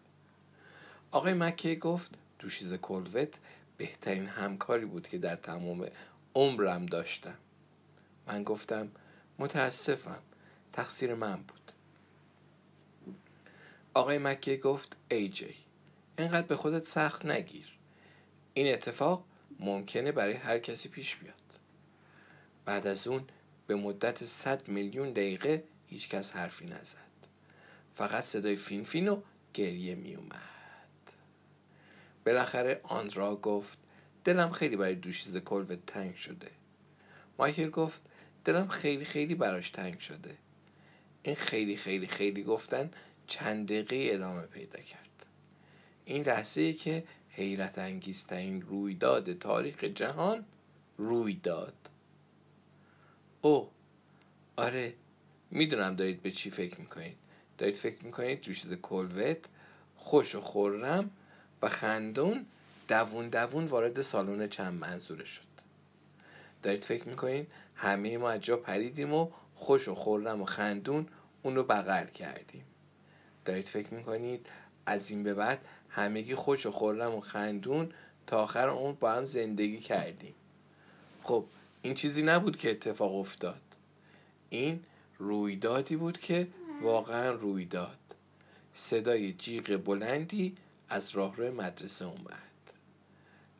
آقای 1.12 1.34
مکه 1.34 1.76
گفت 1.76 2.12
دوشیز 2.40 2.74
کلوت 2.74 3.36
بهترین 3.78 4.26
همکاری 4.26 4.86
بود 4.86 5.08
که 5.08 5.18
در 5.18 5.36
تمام 5.36 5.88
عمرم 6.36 6.86
داشتم. 6.86 7.38
من 8.28 8.44
گفتم 8.44 8.92
متاسفم 9.40 10.22
تقصیر 10.74 11.16
من 11.16 11.36
بود. 11.36 11.72
آقای 13.94 14.18
مکه 14.18 14.58
گفت 14.58 14.98
ای 15.12 15.30
جی 15.30 15.56
اینقدر 16.18 16.48
به 16.48 16.56
خودت 16.56 16.86
سخت 16.86 17.26
نگیر. 17.26 17.78
این 18.54 18.74
اتفاق 18.74 19.26
ممکنه 19.60 20.12
برای 20.12 20.34
هر 20.34 20.60
کسی 20.60 20.90
پیش 20.90 21.16
بیاد. 21.16 21.36
بعد 22.66 22.88
از 22.88 23.08
اون 23.08 23.28
به 23.68 23.76
مدت 23.76 24.26
100 24.26 24.68
میلیون 24.68 25.12
دقیقه 25.12 25.64
هیچکس 25.88 26.32
حرفی 26.32 26.66
نزد. 26.66 26.98
فقط 27.96 28.24
صدای 28.24 28.56
فین 28.56 28.84
فین 28.84 29.08
و 29.08 29.22
گریه 29.54 29.96
می 29.96 30.16
اومد. 30.16 30.42
بالاخره 32.26 32.82
آندرا 32.84 33.36
گفت 33.36 33.80
دلم 34.24 34.52
خیلی 34.52 34.76
برای 34.76 34.96
دوشیز 34.96 35.38
کلوت 35.38 35.86
تنگ 35.86 36.16
شده. 36.16 36.52
مایکل 37.40 37.70
گفت 37.70 38.02
دلم 38.46 38.68
خیلی 38.68 39.06
خیلی 39.06 39.36
براش 39.36 39.70
تنگ 39.70 40.00
شده. 40.00 40.38
این 41.24 41.36
خیلی 41.36 41.76
خیلی 41.76 42.08
خیلی 42.08 42.44
گفتن 42.44 42.92
چند 43.28 43.66
دقیقه 43.66 44.14
ادامه 44.16 44.42
پیدا 44.42 44.80
کرد. 44.80 45.26
این 46.06 46.24
لحظه 46.24 46.74
که 46.74 47.04
حیرت 47.30 47.80
انگیزترین 47.80 48.62
رویداد 48.62 49.38
تاریخ 49.38 49.84
جهان 49.84 50.46
روی 50.98 51.34
داد 51.34 51.74
او 53.42 53.70
آره 54.56 54.94
می‌دونم 55.52 55.96
دارید 55.96 56.22
به 56.22 56.32
چی 56.32 56.50
فکر 56.50 56.80
می‌کنید. 56.80 57.18
دارید 57.58 57.76
فکر 57.76 58.06
می‌کنید 58.06 58.42
دوشیز 58.42 58.74
کلوت 58.74 59.38
خوش 59.96 60.36
و 60.36 60.42
خورم 60.42 61.12
و 61.62 61.70
خندون 61.70 62.46
دوون 62.88 63.30
دوون 63.30 63.66
وارد 63.66 64.02
سالن 64.02 64.50
چند 64.50 64.80
منظوره 64.80 65.26
شد. 65.26 65.42
دارید 66.64 66.84
فکر 66.84 67.08
می‌کنید 67.08 67.48
همه 67.82 68.18
ما 68.18 68.30
از 68.30 68.42
جا 68.42 68.58
پریدیم 68.58 69.14
و 69.14 69.30
خوش 69.56 69.88
و 69.88 69.96
خورم 69.96 70.42
و 70.42 70.46
خندون 70.46 71.08
اون 71.44 71.56
رو 71.56 71.64
بغل 71.64 72.06
کردیم. 72.06 72.64
دارید 73.46 73.68
فکر 73.68 73.94
می‌کنید 73.94 74.48
از 74.86 75.12
این 75.12 75.24
به 75.24 75.34
بعد 75.34 75.66
همگی 75.90 76.36
خوش 76.36 76.66
و 76.66 76.72
خورم 76.72 77.16
و 77.16 77.22
خندون 77.22 77.92
تا 78.28 78.44
آخر 78.44 78.70
اون 78.70 78.98
با 79.00 79.12
هم 79.12 79.26
زندگی 79.26 79.78
کردیم. 79.78 80.34
خب 81.24 81.46
این 81.82 81.94
چیزی 81.94 82.24
نبود 82.24 82.58
که 82.58 82.72
اتفاق 82.72 83.16
افتاد. 83.16 83.62
این 84.50 84.84
رویدادی 85.18 85.96
بود 85.96 86.20
که 86.20 86.48
واقعا 86.82 87.32
روی 87.32 87.66
داد 87.66 87.98
صدای 88.74 89.34
جیغ 89.34 89.82
بلندی 89.86 90.56
از 90.90 91.10
راهرو 91.10 91.56
مدرسه 91.56 92.06
اومد. 92.06 92.52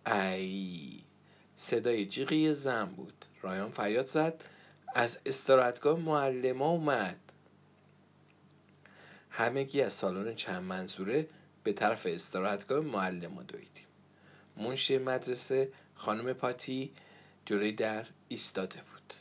ای 0.06 1.00
صدای 1.58 2.06
جیغ 2.06 2.32
یه 2.32 2.54
زن 2.54 2.86
بود. 2.86 3.26
رایان 3.42 3.72
فریاد 3.72 4.06
زد. 4.06 4.44
از 4.96 5.20
استراحتگاه 5.26 6.00
معلم 6.00 6.62
اومد. 6.62 7.20
همگی 9.30 9.82
از 9.82 9.94
سالن 9.94 10.36
چند 10.36 10.64
منظوره 10.64 11.28
به 11.64 11.74
طرف 11.74 12.08
استراحتگاه 12.10 12.80
معلم 12.80 13.44
دویدیم. 13.44 13.86
منشی 14.58 14.98
مدرسه 14.98 15.72
خانم 15.96 16.34
پاتی 16.34 16.92
جلوی 17.46 17.72
در 17.72 18.06
ایستاده 18.28 18.76
بود. 18.76 19.14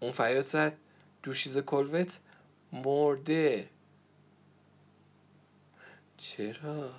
اون 0.00 0.12
فریاد 0.12 0.44
زد 0.44 0.76
دوشیز 1.22 1.58
کلوت 1.58 2.18
مرده. 2.72 3.68
چرا؟ 6.16 6.90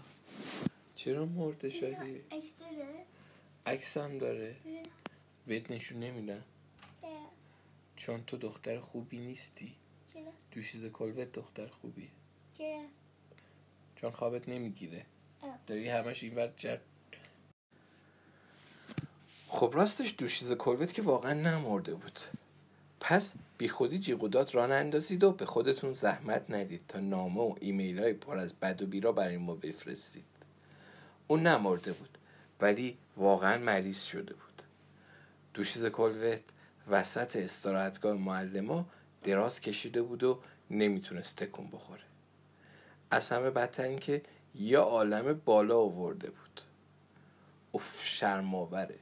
چرا 0.95 1.25
مرده 1.25 1.69
شدی؟ 1.69 2.21
عکس 2.31 2.53
داره؟ 2.59 3.05
عکس 3.65 3.97
هم 3.97 4.17
داره. 4.17 4.55
بهت 5.47 5.71
نشون 5.71 5.99
نمیدم 5.99 6.43
چون 7.95 8.23
تو 8.27 8.37
دختر 8.37 8.79
خوبی 8.79 9.17
نیستی. 9.17 9.75
چرا؟ 10.13 10.23
دوشیز 10.51 10.91
کلوت 10.91 11.31
دختر 11.31 11.67
خوبیه. 11.67 12.07
چرا؟ 12.57 12.81
چون 13.95 14.11
خوابت 14.11 14.49
نمی‌گیره. 14.49 15.05
داری 15.67 15.89
همش 15.89 16.23
این 16.23 16.49
جد 16.57 16.81
خب 19.47 19.71
راستش 19.73 20.15
دوشیز 20.17 20.51
کلوت 20.51 20.93
که 20.93 21.01
واقعا 21.01 21.33
نمرده 21.33 21.95
بود. 21.95 22.19
پس 22.99 23.33
بی 23.57 23.69
خودی 23.69 23.99
داد 24.15 24.55
راه 24.55 24.71
اندازید 24.71 25.23
و 25.23 25.31
به 25.31 25.45
خودتون 25.45 25.93
زحمت 25.93 26.45
ندید 26.49 26.81
تا 26.87 26.99
نامه 26.99 27.41
و 27.41 27.55
ایمیل 27.61 27.99
های 27.99 28.13
پر 28.13 28.37
از 28.37 28.53
بد 28.53 28.81
و 28.81 28.85
بیرا 28.85 29.11
برای 29.11 29.37
ما 29.37 29.55
بفرستید. 29.55 30.25
اون 31.27 31.47
نمرده 31.47 31.93
بود 31.93 32.17
ولی 32.61 32.97
واقعا 33.17 33.57
مریض 33.57 34.03
شده 34.03 34.33
بود. 34.33 34.46
دوشیز 35.57 35.85
کلوت 35.85 36.41
وسط 36.87 37.35
استراحتگاه 37.35 38.13
معلما 38.13 38.85
دراز 39.23 39.61
کشیده 39.61 40.01
بود 40.01 40.23
و 40.23 40.39
نمی‌تونست 40.71 41.37
تکون 41.37 41.67
بخوره. 41.67 42.01
از 43.11 43.29
همه 43.29 43.49
بدتر 43.49 43.83
این 43.83 43.99
که 43.99 44.21
یه 44.55 44.77
عالم 44.77 45.41
بالا 45.45 45.77
آورده 45.77 46.29
بود. 46.29 46.61
اف 47.73 48.05
شرماوره 48.05 48.99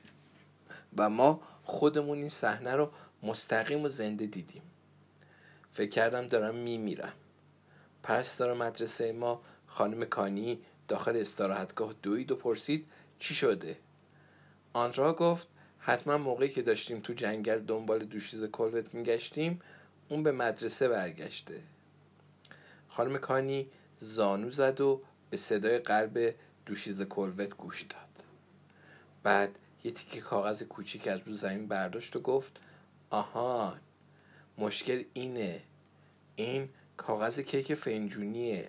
و 0.97 1.09
ما 1.09 1.41
خودمون 1.63 2.17
این 2.17 2.29
صحنه 2.29 2.75
رو 2.75 2.91
مستقیم 3.23 3.83
و 3.83 3.87
زنده 3.87 4.25
دیدیم. 4.25 4.61
فکر 5.71 5.89
کردم 5.89 6.27
دارم 6.27 6.55
میمیرم. 6.55 7.13
پرستار 8.03 8.53
مدرسه 8.53 9.11
ما 9.11 9.41
خانم 9.67 10.05
کانی 10.05 10.59
داخل 10.87 11.17
استراحتگاه 11.17 11.93
دوید 12.01 12.31
و 12.31 12.35
پرسید 12.35 12.85
چی 13.19 13.35
شده؟ 13.35 13.77
آنرا 14.73 15.13
گفت 15.13 15.47
حتما 15.87 16.17
موقعی 16.17 16.49
که 16.49 16.61
داشتیم 16.61 16.99
تو 16.99 17.13
جنگل 17.13 17.59
دنبال 17.59 18.05
دوشیز 18.05 18.43
کلوت 18.43 18.93
میگشتیم 18.93 19.61
اون 20.09 20.23
به 20.23 20.31
مدرسه 20.31 20.87
برگشته. 20.87 21.61
خانم 22.87 23.17
کانی 23.17 23.67
زانو 23.97 24.49
زد 24.49 24.81
و 24.81 25.01
به 25.29 25.37
صدای 25.37 25.79
قلب 25.79 26.35
دوشیز 26.65 27.01
کلوت 27.01 27.57
گوش 27.57 27.81
داد. 27.81 28.25
بعد 29.23 29.59
یه 29.83 29.91
تیکه 29.91 30.21
کاغذ 30.21 30.63
کوچیک 30.63 31.07
از 31.07 31.19
رو 31.25 31.33
زمین 31.33 31.67
برداشت 31.67 32.15
و 32.15 32.19
گفت 32.19 32.59
آهان 33.09 33.79
مشکل 34.57 35.03
اینه. 35.13 35.61
این 36.35 36.69
کاغذ 36.97 37.39
کیک 37.39 37.73
فنجونیه. 37.73 38.67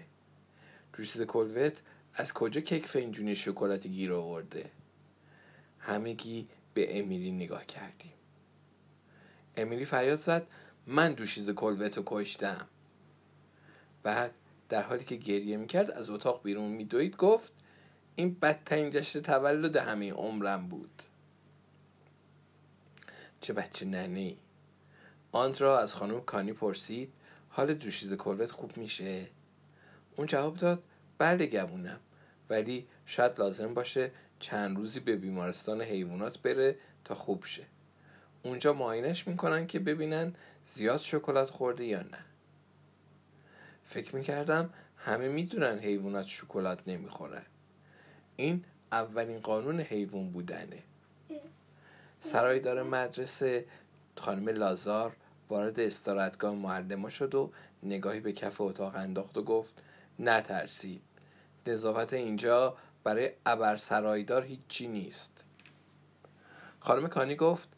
دوشیز 0.92 1.22
کلوت 1.22 1.82
از 2.14 2.32
کجا 2.32 2.60
کیک 2.60 2.86
فنجونی 2.86 3.36
شکلاتی 3.36 3.88
گیر 3.88 4.12
آورده؟ 4.12 4.70
همگی 5.78 6.48
به 6.76 6.98
امیلی 6.98 7.32
نگاه 7.32 7.66
کردیم. 7.66 8.12
امیلی 9.56 9.84
فریاد 9.84 10.18
زد 10.18 10.46
من 10.86 11.12
دوشیز 11.12 11.50
کلوت 11.50 11.96
رو 11.96 12.02
کشتم. 12.06 12.66
بعد 14.02 14.34
در 14.68 14.82
حالی 14.82 15.04
که 15.04 15.16
گریه 15.16 15.56
می‌کرد 15.56 15.90
از 15.90 16.10
اتاق 16.10 16.42
بیرون 16.42 16.68
میدوید 16.68 17.16
گفت 17.16 17.52
این 18.16 18.36
بدترین 18.42 18.90
جشن 18.90 19.20
تولد 19.20 19.76
همه 19.76 20.12
عمرم 20.12 20.68
بود. 20.68 21.02
چه 23.40 23.52
بچه 23.52 23.86
ننه 23.86 24.20
ای 24.20 24.36
آنت 25.32 25.60
را 25.60 25.78
از 25.78 25.94
خانم 25.94 26.20
کانی 26.20 26.52
پرسید 26.52 27.12
حال 27.48 27.74
دوشیز 27.74 28.12
کلوت 28.12 28.50
خوب 28.50 28.76
میشه؟ 28.76 29.26
اون 30.16 30.26
جواب 30.26 30.56
داد 30.56 30.82
بله 31.18 31.46
گمونم 31.46 32.00
ولی 32.50 32.86
شاید 33.06 33.38
لازم 33.38 33.74
باشه 33.74 34.10
چند 34.38 34.76
روزی 34.76 35.00
به 35.00 35.16
بیمارستان 35.16 35.82
حیوانات 35.82 36.38
بره 36.38 36.76
تا 37.04 37.14
خوب 37.14 37.44
شه. 37.44 37.66
اونجا 38.42 38.72
معاینش 38.72 39.28
می‌کنن 39.28 39.66
که 39.66 39.78
ببینن 39.78 40.34
زیاد 40.64 41.00
شکلات 41.00 41.50
خورده 41.50 41.84
یا 41.84 42.02
نه. 42.02 42.18
فکر 43.84 44.16
می‌کردم 44.16 44.70
همه 44.96 45.28
می‌دونن 45.28 45.78
حیوانات 45.78 46.26
شکلات 46.26 46.78
نمی‌خورن 46.86 47.46
این 48.36 48.64
اولین 48.92 49.40
قانون 49.40 49.80
حیوان 49.80 50.30
بودنه. 50.30 50.82
سرایدار 52.20 52.82
مدرسه 52.82 53.66
خانم 54.16 54.48
لازار 54.48 55.16
وارد 55.48 55.80
استراحتگاه 55.80 56.54
معلما 56.54 57.08
شد 57.08 57.34
و 57.34 57.52
نگاهی 57.82 58.20
به 58.20 58.32
کف 58.32 58.60
اتاق 58.60 58.96
انداخت 58.96 59.38
و 59.38 59.42
گفت 59.42 59.74
نترسید. 60.18 61.02
نظافت 61.66 62.12
اینجا 62.12 62.76
برای 63.06 63.30
ابر 63.46 63.76
سرایدار 63.76 64.44
هیچی 64.44 64.88
نیست. 64.88 65.30
خانم 66.80 67.08
کانی 67.08 67.36
گفت 67.36 67.68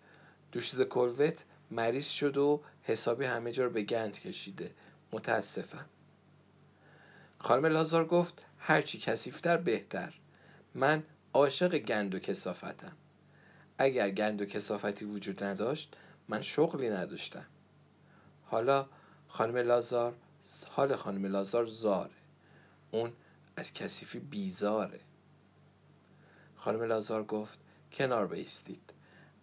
دوشیز 0.52 0.80
کلوت 0.80 1.44
مریض 1.70 2.06
شد 2.08 2.36
و 2.36 2.62
حسابی 2.82 3.24
همه 3.24 3.52
جا 3.52 3.64
رو 3.64 3.70
به 3.70 3.82
گند 3.82 4.20
کشیده. 4.20 4.70
متاسفم. 5.12 5.86
خانم 7.38 7.66
لازار 7.66 8.06
گفت 8.06 8.42
هرچی 8.58 8.98
کسیفتر 8.98 9.56
بهتر. 9.56 10.14
من 10.74 11.02
عاشق 11.34 11.78
گند 11.78 12.14
و 12.14 12.18
کسافتم 12.18 12.96
اگر 13.78 14.10
گند 14.10 14.42
و 14.42 14.44
کسافتی 14.44 15.04
وجود 15.04 15.44
نداشت 15.44 15.96
من 16.28 16.42
شغلی 16.42 16.90
نداشتم. 16.90 17.46
حالا 18.44 18.86
خانم 19.28 19.56
لازار 19.56 20.14
حال 20.68 20.96
خانم 20.96 21.26
لازار 21.26 21.66
زاره. 21.66 22.10
اون 22.90 23.12
از 23.56 23.72
کثیفی 23.72 24.18
بیزاره. 24.18 25.00
خانم 26.68 26.82
لازار 26.82 27.24
گفت 27.24 27.58
کنار 27.92 28.26
بیستید. 28.26 28.92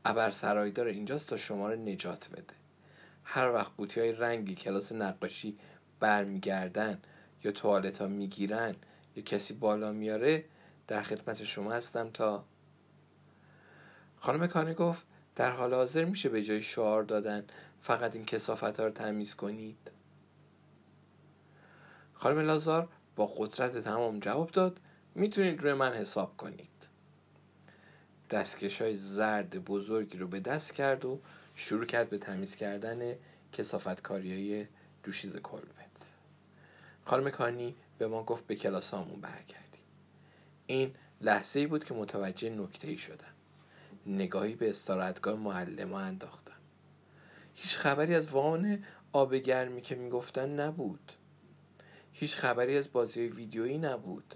ابر 0.06 0.30
سرایدار 0.30 0.88
اینجاست 0.88 1.30
تا 1.30 1.38
شما 1.38 1.70
رو 1.70 1.76
نجات 1.76 2.30
بده. 2.32 2.54
هر 3.24 3.52
وقت 3.52 3.72
قوطی 3.78 4.00
های 4.00 4.12
رنگی 4.12 4.56
کلاس 4.56 4.92
نقاشی 4.92 5.58
برمیگردن 6.00 7.02
یا 7.44 7.52
توالت 7.52 8.02
ها 8.02 8.08
می‌گیرن 8.08 8.76
یا 9.16 9.24
کسی 9.24 9.54
بالا 9.54 9.92
میاره 9.92 10.46
در 10.88 11.04
خدمت 11.04 11.44
شما 11.44 11.72
هستم 11.72 12.10
تا 12.10 12.46
خانم 14.18 14.48
کانی 14.48 14.74
گفت 14.74 15.06
در 15.36 15.52
حال 15.52 15.74
حاضر 15.74 16.06
میشه 16.06 16.30
به 16.30 16.44
جای 16.44 16.62
شعار 16.62 17.04
دادن 17.04 17.46
فقط 17.82 18.16
این 18.16 18.26
کسافت 18.26 18.80
ها 18.80 18.86
رو 18.86 18.92
تمیز 18.92 19.36
کنید. 19.36 19.92
خانم 22.14 22.40
لازار 22.40 22.90
با 23.16 23.26
قدرت 23.38 23.78
تمام 23.78 24.20
جواب 24.20 24.52
داد 24.52 24.80
می‌تونید 25.16 25.62
روی 25.62 25.74
من 25.74 25.94
حساب 25.94 26.38
کنید. 26.38 26.75
دستکش 28.30 28.82
های 28.82 28.98
زرد 28.98 29.66
بزرگی 29.66 30.18
رو 30.18 30.28
به 30.28 30.40
دست 30.40 30.74
کرد 30.74 31.06
و 31.06 31.20
شروع 31.56 31.86
کرد 31.86 32.10
به 32.10 32.18
تمیز 32.18 32.56
کردن 32.56 33.16
کسافتکاری 33.54 34.34
های 34.34 34.68
دوشیز 35.04 35.38
کلوت 35.38 36.16
خانم 37.06 37.30
کانی 37.30 37.76
به 37.98 38.08
ما 38.08 38.24
گفت 38.24 38.48
به 38.48 38.56
کلاسامون 38.56 39.22
برگردیم. 39.22 39.84
این 40.68 40.96
لحظه 41.22 41.60
ای 41.60 41.68
بود 41.68 41.84
که 41.84 41.94
متوجه 41.94 42.50
نکته 42.50 42.88
ای 42.88 42.98
شدم. 42.98 43.34
نگاهی 44.06 44.56
به 44.56 44.70
استراحتگاه 44.70 45.36
معلم 45.36 45.94
انداختم. 45.94 46.52
هیچ 47.56 47.78
خبری 47.78 48.16
از 48.16 48.30
وان 48.30 48.84
آب 49.12 49.36
گرمی 49.36 49.82
که 49.82 49.96
می‌گفتن 49.96 50.60
نبود. 50.60 51.12
هیچ 52.12 52.36
خبری 52.36 52.78
از 52.78 52.92
بازی 52.92 53.22
ویدیویی 53.22 53.78
نبود. 53.78 54.36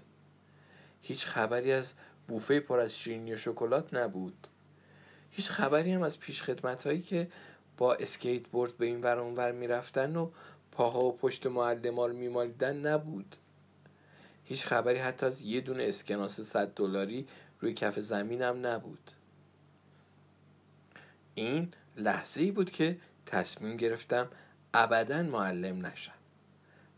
هیچ 1.02 1.26
خبری 1.26 1.72
از 1.72 1.94
بوفه 2.30 2.60
پر 2.60 2.80
از 2.80 2.98
شیرینی 2.98 3.32
و 3.32 3.36
شکلات 3.36 3.94
نبود. 3.94 4.46
هیچ 5.30 5.50
خبری 5.50 5.92
هم 5.92 6.02
از 6.02 6.20
پیش 6.20 6.42
خدمت 6.42 6.86
هایی 6.86 7.02
که 7.02 7.28
با 7.76 7.94
اسکیت 7.94 8.48
بورد 8.48 8.76
به 8.76 8.86
این 8.86 9.02
ور 9.02 9.18
اونور 9.18 9.52
می‌رفتن 9.52 10.16
و 10.16 10.30
پاها 10.72 11.04
و 11.04 11.16
پشت 11.16 11.46
معلم 11.46 11.96
ها 11.96 12.06
رو 12.06 12.16
میمالیدن 12.16 12.86
نبود. 12.86 13.36
هیچ 14.44 14.66
خبری 14.66 14.98
حتی 14.98 15.26
از 15.26 15.42
یه 15.42 15.60
دونه 15.60 15.84
اسکناس 15.84 16.40
صد 16.40 16.74
دلاری 16.74 17.26
روی 17.60 17.74
کف 17.74 17.98
زمین 17.98 18.42
هم 18.42 18.66
نبود. 18.66 19.10
این 21.34 21.72
لحظه 21.96 22.40
ای 22.40 22.50
بود 22.50 22.70
که 22.70 22.98
تصمیم 23.26 23.76
گرفتم 23.76 24.28
ابدا 24.74 25.22
معلم 25.22 25.86
نشم. 25.86 26.14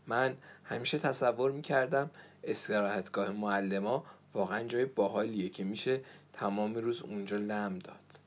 من 0.07 0.37
همیشه 0.63 0.99
تصور 0.99 1.51
می‌کردم 1.51 2.09
استراحتگاه 2.43 3.31
معلما 3.31 4.05
واقعا 4.33 4.63
جای 4.63 4.85
باحالیه 4.85 5.49
که 5.49 5.63
میشه 5.63 6.01
تمام 6.33 6.75
روز 6.75 7.01
اونجا 7.01 7.37
لم 7.37 7.79
داد. 7.79 8.19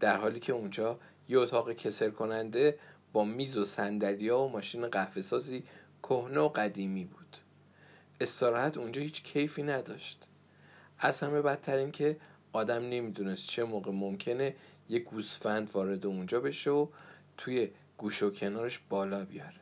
در 0.00 0.16
حالی 0.16 0.40
که 0.40 0.52
اونجا 0.52 0.98
یه 1.28 1.38
اتاق 1.38 1.72
کسل 1.72 2.10
کننده 2.10 2.78
با 3.12 3.24
میز 3.24 3.56
و 3.56 3.64
سندلیا 3.64 4.38
و 4.38 4.48
ماشین 4.48 4.86
قهوه 4.86 5.22
سازی 5.22 5.62
کهنه 6.02 6.40
و 6.40 6.48
قدیمی 6.48 7.04
بود. 7.04 7.36
استراحت 8.20 8.78
اونجا 8.78 9.02
هیچ 9.02 9.22
کیفی 9.22 9.62
نداشت. 9.62 10.28
از 10.98 11.20
همه 11.20 11.42
بدتر 11.42 11.76
این 11.76 11.92
که 11.92 12.16
آدم 12.52 12.82
نمی‌دونست 12.82 13.46
چه 13.46 13.64
موقع 13.64 13.90
ممکنه 13.90 14.54
یه 14.88 14.98
گوسفند 14.98 15.70
وارد 15.70 16.06
اونجا 16.06 16.40
بشه 16.40 16.70
و 16.70 16.86
توی 17.36 17.70
گوش 17.98 18.22
و 18.22 18.30
کنارش 18.30 18.80
بالا 18.88 19.24
بیاره. 19.24 19.54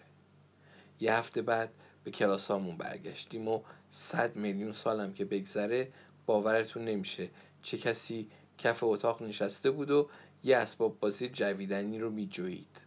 یه 1.01 1.15
هفته 1.15 1.43
بعد 1.43 1.71
به 2.05 2.11
کلاسامون 2.11 2.77
برگشتیم 2.77 3.49
و 3.49 3.61
صد 3.91 4.37
میلیون 4.37 4.73
سالم 4.73 5.13
که 5.13 5.25
بگذره 5.25 5.93
باورتون 6.27 6.85
نمیشه. 6.85 7.31
چه 7.63 7.79
کسی 7.79 8.31
کف 8.59 8.85
اتاق 8.85 9.23
نشسته 9.23 9.71
بود 9.71 9.91
و 9.91 10.09
یه 10.45 10.57
اسباب 10.57 11.01
بازی 11.01 11.29
جویدنی 11.29 11.99
رو 11.99 12.11
میجوید 12.11 12.81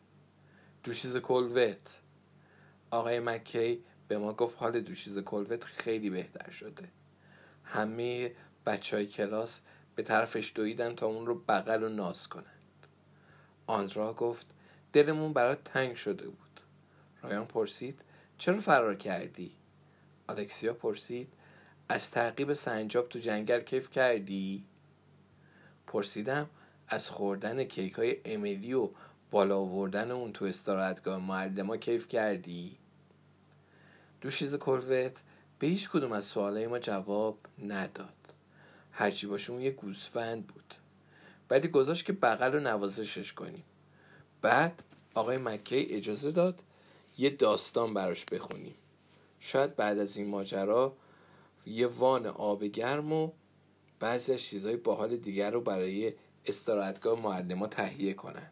دوشیز 0.83 1.17
کلوت. 1.17 1.99
آقای 2.91 3.19
مکی 3.19 3.83
به 4.07 4.17
ما 4.17 4.33
گفت 4.33 4.57
حال 4.59 4.81
دوشیز 4.81 5.19
کلوت 5.19 5.63
خیلی 5.63 6.09
بهتر 6.09 6.51
شده. 6.51 6.89
همه 7.63 8.31
بچه 8.65 8.95
های 8.95 9.05
کلاس 9.05 9.61
به 9.95 10.03
طرفش 10.03 10.51
دویدن 10.55 10.95
تا 10.95 11.07
اون 11.07 11.25
رو 11.25 11.35
بغل 11.47 11.83
و 11.83 11.89
ناز 11.89 12.27
کنند. 12.27 12.87
آندرا 13.67 14.13
گفت 14.13 14.47
دلمون 14.93 15.33
برات 15.33 15.63
تنگ 15.63 15.95
شده 15.95 16.27
بود. 16.27 16.61
رایان 17.21 17.45
پرسید 17.45 18.01
چرا 18.37 18.59
فرار 18.59 18.95
کردی؟ 18.95 19.51
الکسیا 20.39 20.73
پرسید 20.73 21.33
از 21.89 22.11
تعقیب 22.11 22.53
سنجاب 22.53 23.09
تو 23.09 23.19
جنگل 23.19 23.61
کیف 23.61 23.89
کردی؟ 23.89 24.65
پرسیدم 25.87 26.49
از 26.87 27.09
خوردن 27.09 27.63
کیک 27.63 27.93
های 27.93 28.17
امیلی 28.25 28.73
و 28.73 28.89
بالا 29.31 29.57
آوردن 29.57 30.11
اون 30.11 30.33
تو 30.33 30.45
استراحتگاه 30.45 31.17
معلما 31.17 31.77
کیف 31.77 32.07
کردی؟ 32.07 32.77
دوشیز 34.21 34.55
کلوت 34.55 35.21
به 35.59 35.67
هیچ 35.67 35.89
کدوم 35.89 36.11
از 36.11 36.25
سوالای 36.25 36.67
ما 36.67 36.79
جواب 36.79 37.37
نداد 37.65 38.33
هرچی 38.91 39.27
باشه 39.27 39.51
اون 39.51 39.61
یه 39.61 39.71
گوسفند 39.71 40.47
بود 40.47 40.73
ولی 41.49 41.67
گذاشت 41.67 42.05
که 42.05 42.13
بغل 42.13 42.51
رو 42.51 42.59
نوازشش 42.59 43.33
کنیم 43.33 43.63
بعد 44.41 44.83
آقای 45.13 45.37
مکی 45.37 45.87
اجازه 45.89 46.31
داد 46.31 46.63
یه 47.17 47.29
داستان 47.29 47.93
براش 47.93 48.25
بخونیم 48.25 48.75
شاید 49.43 49.75
بعد 49.75 49.99
از 49.99 50.17
این 50.17 50.27
ماجرا 50.27 50.97
یه 51.65 51.87
وان 51.87 52.25
آب 52.25 52.63
گرم 52.63 53.13
و 53.13 53.31
بعضی 53.99 54.33
از 54.33 54.41
چیزهای 54.41 54.75
باحال 54.75 55.17
دیگر 55.17 55.51
رو 55.51 55.61
برای 55.61 56.13
استراحتگاه 56.45 57.21
معلم 57.21 57.67
تهیه 57.67 58.13
کنن. 58.13 58.49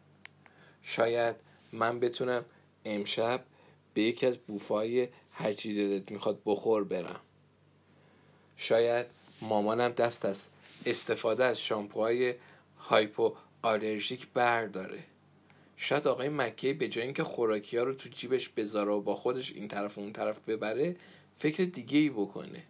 شاید 0.82 1.36
من 1.72 2.00
بتونم 2.00 2.44
امشب 2.84 3.44
به 3.94 4.02
یکی 4.02 4.26
از 4.26 4.38
بوفای 4.38 5.08
هرچی 5.30 5.74
دلت 5.74 6.10
می‌خواد 6.10 6.42
بخور 6.46 6.84
برم. 6.84 7.20
شاید 8.56 9.06
مامانم 9.42 9.88
دست 9.88 10.24
از 10.24 10.48
استفاده 10.86 11.44
از 11.44 11.60
شامپوهای 11.60 12.34
هایپو 12.78 13.34
آلرژیک 13.62 14.28
برداره. 14.34 15.04
شاید 15.82 16.06
آقای 16.08 16.28
مکی 16.28 16.72
به 16.72 16.88
جای 16.88 17.04
اینکه 17.04 17.24
خوراکی 17.24 17.76
ها 17.76 17.82
رو 17.82 17.94
تو 17.94 18.08
جیبش 18.08 18.48
بذاره 18.48 18.90
و 18.90 19.00
با 19.00 19.16
خودش 19.16 19.52
این 19.52 19.68
طرف 19.68 19.98
و 19.98 20.00
اون 20.00 20.12
طرف 20.12 20.48
ببره 20.48 20.96
فکر 21.36 21.64
دیگه 21.64 21.98
ای 21.98 22.10
بکنه. 22.10 22.62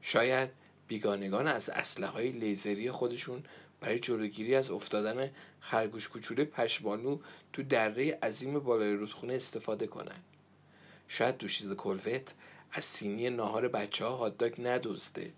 شاید 0.00 0.50
بیگانگان 0.88 1.46
از 1.46 1.70
اسلحه 1.70 2.10
های 2.10 2.30
لیزری 2.30 2.90
خودشون 2.90 3.44
برای 3.80 3.98
جلوگیری 3.98 4.54
از 4.54 4.70
افتادن 4.70 5.30
خرگوش 5.60 6.08
کوچوله 6.08 6.44
پشمانو 6.44 7.18
تو 7.52 7.62
دره 7.62 8.18
عظیم 8.22 8.58
بالای 8.58 8.92
رودخونه 8.92 9.34
استفاده 9.34 9.86
کنن. 9.86 10.22
شاید 11.08 11.36
دوشیز 11.36 11.72
کلوت 11.72 12.34
از 12.72 12.84
سینی 12.84 13.30
ناهار 13.30 13.68
بچه 13.68 14.04
ها 14.04 14.16
هاتداگ 14.16 14.54
ندوزده 14.58 15.32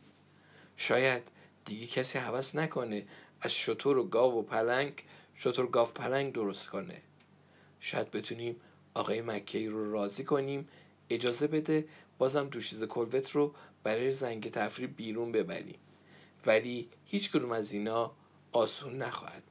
شاید 0.77 1.23
دیگه 1.65 1.87
کسی 1.87 2.19
حوض 2.19 2.57
نکنه 2.57 3.07
از 3.41 3.53
شطور 3.55 3.99
و 3.99 4.05
گاو 4.05 4.39
و 4.39 4.43
پلنگ 4.43 5.05
شطور 5.37 5.67
گاف 5.67 5.93
پلنگ 5.93 6.33
درست 6.33 6.69
کنه. 6.69 7.03
شاید 7.81 8.11
بتونیم 8.11 8.57
آقای 8.95 9.21
مکی 9.21 9.67
رو 9.67 9.93
راضی 9.93 10.25
کنیم 10.25 10.69
اجازه 11.11 11.47
بده 11.47 11.89
بازم 12.19 12.49
دوشیز 12.49 12.83
کلوت 12.85 13.31
رو 13.31 13.55
برای 13.83 14.13
زنگ 14.13 14.51
تفریح 14.51 14.89
بیرون 14.89 15.33
ببریم. 15.33 15.79
ولی 16.47 16.89
هیچ 17.05 17.31
کدوم 17.31 17.53
از 17.53 17.73
اینا 17.73 18.13
آسون 18.53 18.97
نخواهد 18.97 19.43